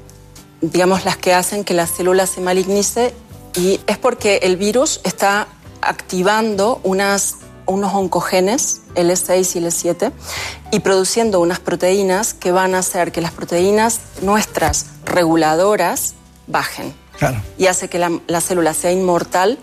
[0.61, 3.13] digamos, las que hacen que la célula se malignice
[3.55, 5.47] y es porque el virus está
[5.81, 10.11] activando unas, unos oncogenes, L6 y L7,
[10.71, 16.13] y produciendo unas proteínas que van a hacer que las proteínas nuestras reguladoras
[16.47, 16.93] bajen.
[17.57, 19.59] Y hace que la, célula sea inmortal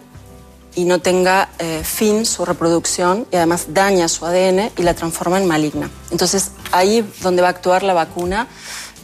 [0.76, 5.38] y no tenga eh, fin su reproducción y además daña su ADN y la transforma
[5.38, 5.90] en maligna.
[6.12, 8.46] Entonces ahí donde va a actuar la vacuna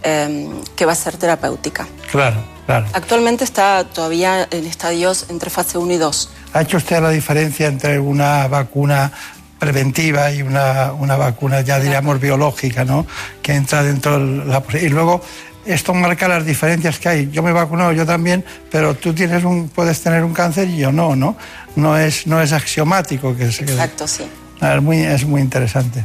[0.06, 1.86] Em, que va a ser terapéutica.
[2.12, 2.36] Claro,
[2.66, 2.84] claro.
[2.92, 6.28] Actualmente está todavía en estadios entre fase 1 y 2.
[6.52, 9.10] ¿Ha hecho usted la diferencia entre una vacuna
[9.58, 13.06] preventiva y una, una vacuna ya diríamos biológica, ¿no?
[13.40, 14.62] Que entra dentro de la...
[14.78, 15.22] Y luego
[15.64, 17.30] esto marca las diferencias que hay.
[17.30, 20.76] Yo me he vacunado, yo también, pero tú tienes un, puedes tener un cáncer y
[20.76, 21.34] yo no, ¿no?
[21.76, 24.24] No es, no es axiomático que se Exacto, sí.
[24.60, 26.04] Es muy, es muy interesante.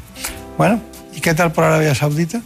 [0.57, 0.81] Bueno,
[1.13, 2.41] ¿y qué tal por Arabia Saudita?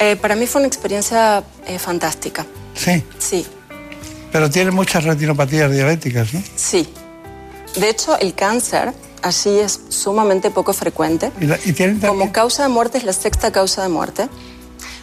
[0.00, 2.46] Eh, para mí fue una experiencia eh, fantástica.
[2.74, 3.04] Sí.
[3.18, 3.46] Sí.
[4.32, 6.42] Pero tiene muchas retinopatías diabéticas, ¿no?
[6.56, 6.88] Sí.
[7.76, 11.30] De hecho, el cáncer así es sumamente poco frecuente.
[11.64, 14.28] ¿Y, tienen Como causa de muerte es la sexta causa de muerte,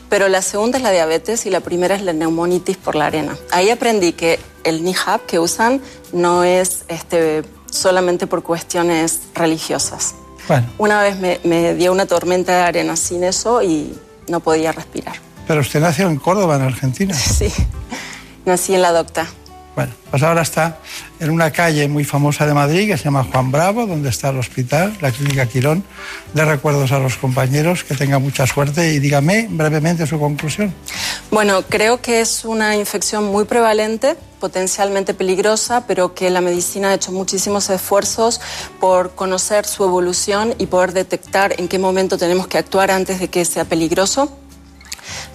[0.10, 3.38] pero la segunda es la diabetes y la primera es la neumonitis por la arena.
[3.52, 5.80] Ahí aprendí que el NIHAP que usan
[6.12, 10.16] no es este, solamente por cuestiones religiosas.
[10.48, 10.68] Bueno.
[10.80, 13.96] Una vez me, me dio una tormenta de arena sin eso y
[14.28, 15.16] no podía respirar.
[15.48, 17.16] Pero usted nació en Córdoba, en Argentina.
[17.38, 17.52] Sí,
[18.46, 19.28] nací en la docta.
[19.78, 20.80] Bueno, pues ahora está
[21.20, 24.40] en una calle muy famosa de Madrid que se llama Juan Bravo, donde está el
[24.40, 25.84] hospital, la clínica Quirón.
[26.34, 30.74] De recuerdos a los compañeros, que tenga mucha suerte y dígame brevemente su conclusión.
[31.30, 36.94] Bueno, creo que es una infección muy prevalente, potencialmente peligrosa, pero que la medicina ha
[36.94, 38.40] hecho muchísimos esfuerzos
[38.80, 43.30] por conocer su evolución y poder detectar en qué momento tenemos que actuar antes de
[43.30, 44.32] que sea peligroso.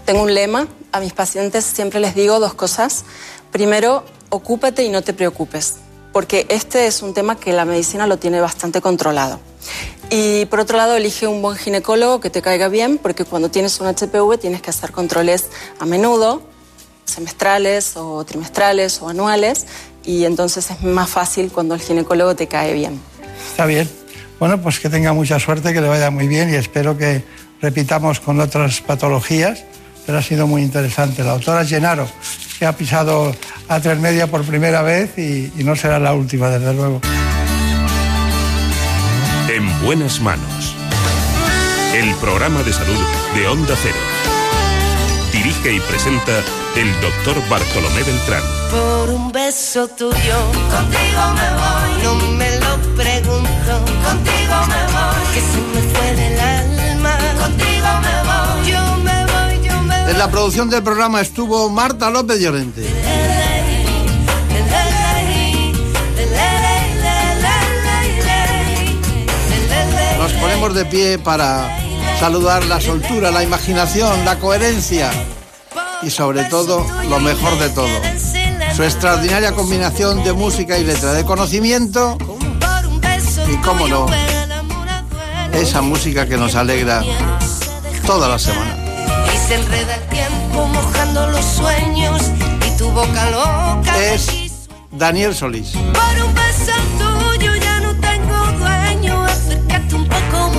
[0.05, 3.05] Tengo un lema, a mis pacientes siempre les digo dos cosas.
[3.51, 5.77] Primero, ocúpate y no te preocupes,
[6.13, 9.41] porque este es un tema que la medicina lo tiene bastante controlado.
[10.11, 13.81] Y por otro lado, elige un buen ginecólogo que te caiga bien, porque cuando tienes
[13.81, 15.47] un HPV tienes que hacer controles
[15.79, 16.43] a menudo,
[17.05, 19.67] semestrales o trimestrales o anuales,
[20.05, 23.01] y entonces es más fácil cuando el ginecólogo te cae bien.
[23.51, 23.89] Está bien.
[24.39, 27.25] Bueno, pues que tenga mucha suerte, que le vaya muy bien y espero que
[27.61, 29.65] repitamos con otras patologías,
[30.05, 31.23] pero ha sido muy interesante.
[31.23, 32.09] La doctora Llenaro
[32.59, 33.35] que ha pisado
[33.69, 37.01] a tres media por primera vez y, no será la última, desde luego.
[39.49, 40.77] En buenas manos.
[41.93, 43.05] El programa de salud
[43.35, 44.12] de Onda Cero
[45.33, 46.33] dirige y presenta
[46.77, 48.43] el doctor Bartolomé Beltrán.
[48.71, 50.39] Por un beso tuyo,
[50.71, 52.03] contigo me voy.
[52.03, 53.73] No me lo pregunto,
[54.05, 55.25] contigo me voy.
[55.35, 58.71] Que se me fue del alma, contigo me voy.
[58.71, 60.11] Yo me voy, yo me voy.
[60.13, 62.83] En la producción del programa estuvo Marta López Llorente.
[70.19, 71.82] Nos ponemos de pie para
[72.19, 75.11] saludar la soltura, la imaginación, la coherencia
[76.03, 78.01] y sobre todo lo mejor de todo,
[78.75, 82.19] su extraordinaria combinación de música y letra, de conocimiento
[83.49, 84.07] y, cómo no,
[85.53, 87.03] esa música que nos alegra
[88.07, 88.77] toda la semana.
[89.33, 92.23] Y se enreda el tiempo mojando los sueños
[92.67, 93.99] y tu boca loca.
[93.99, 95.73] Es Daniel Solís.
[95.73, 99.25] Por un beso tuyo ya no tengo dueño.
[99.25, 100.51] Acércate un poco,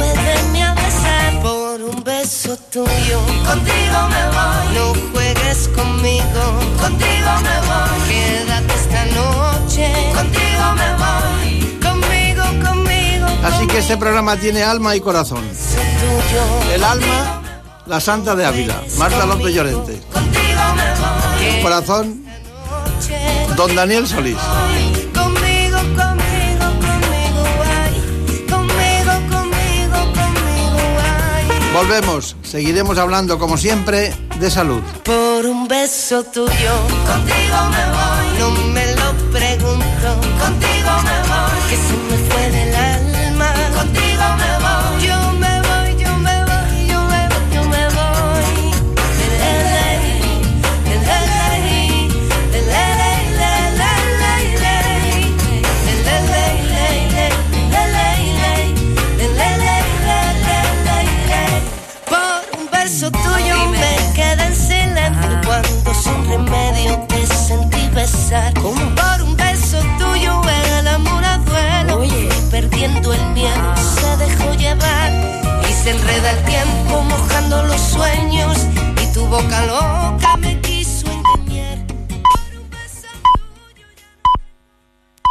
[2.24, 4.76] beso tuyo, contigo me voy.
[4.76, 6.44] No juegues conmigo,
[6.80, 8.00] contigo me voy.
[8.08, 11.80] Quédate esta noche, contigo me voy.
[11.88, 13.28] Conmigo, conmigo.
[13.44, 15.44] Así que este programa tiene alma y corazón.
[16.74, 17.42] El alma,
[17.88, 20.02] la Santa de Ávila, Marta López Llorente.
[21.42, 22.24] El corazón,
[23.58, 24.38] don Daniel Solís.
[31.74, 34.82] Volvemos, seguiremos hablando como siempre de salud.
[35.04, 36.74] Por un beso tuyo,
[37.08, 38.28] contigo me voy.
[38.40, 40.08] No me lo pregunto,
[40.40, 41.60] contigo me voy.
[41.70, 42.73] Que se me fue del alma,
[77.94, 78.58] sueños
[79.02, 79.66] y tu boca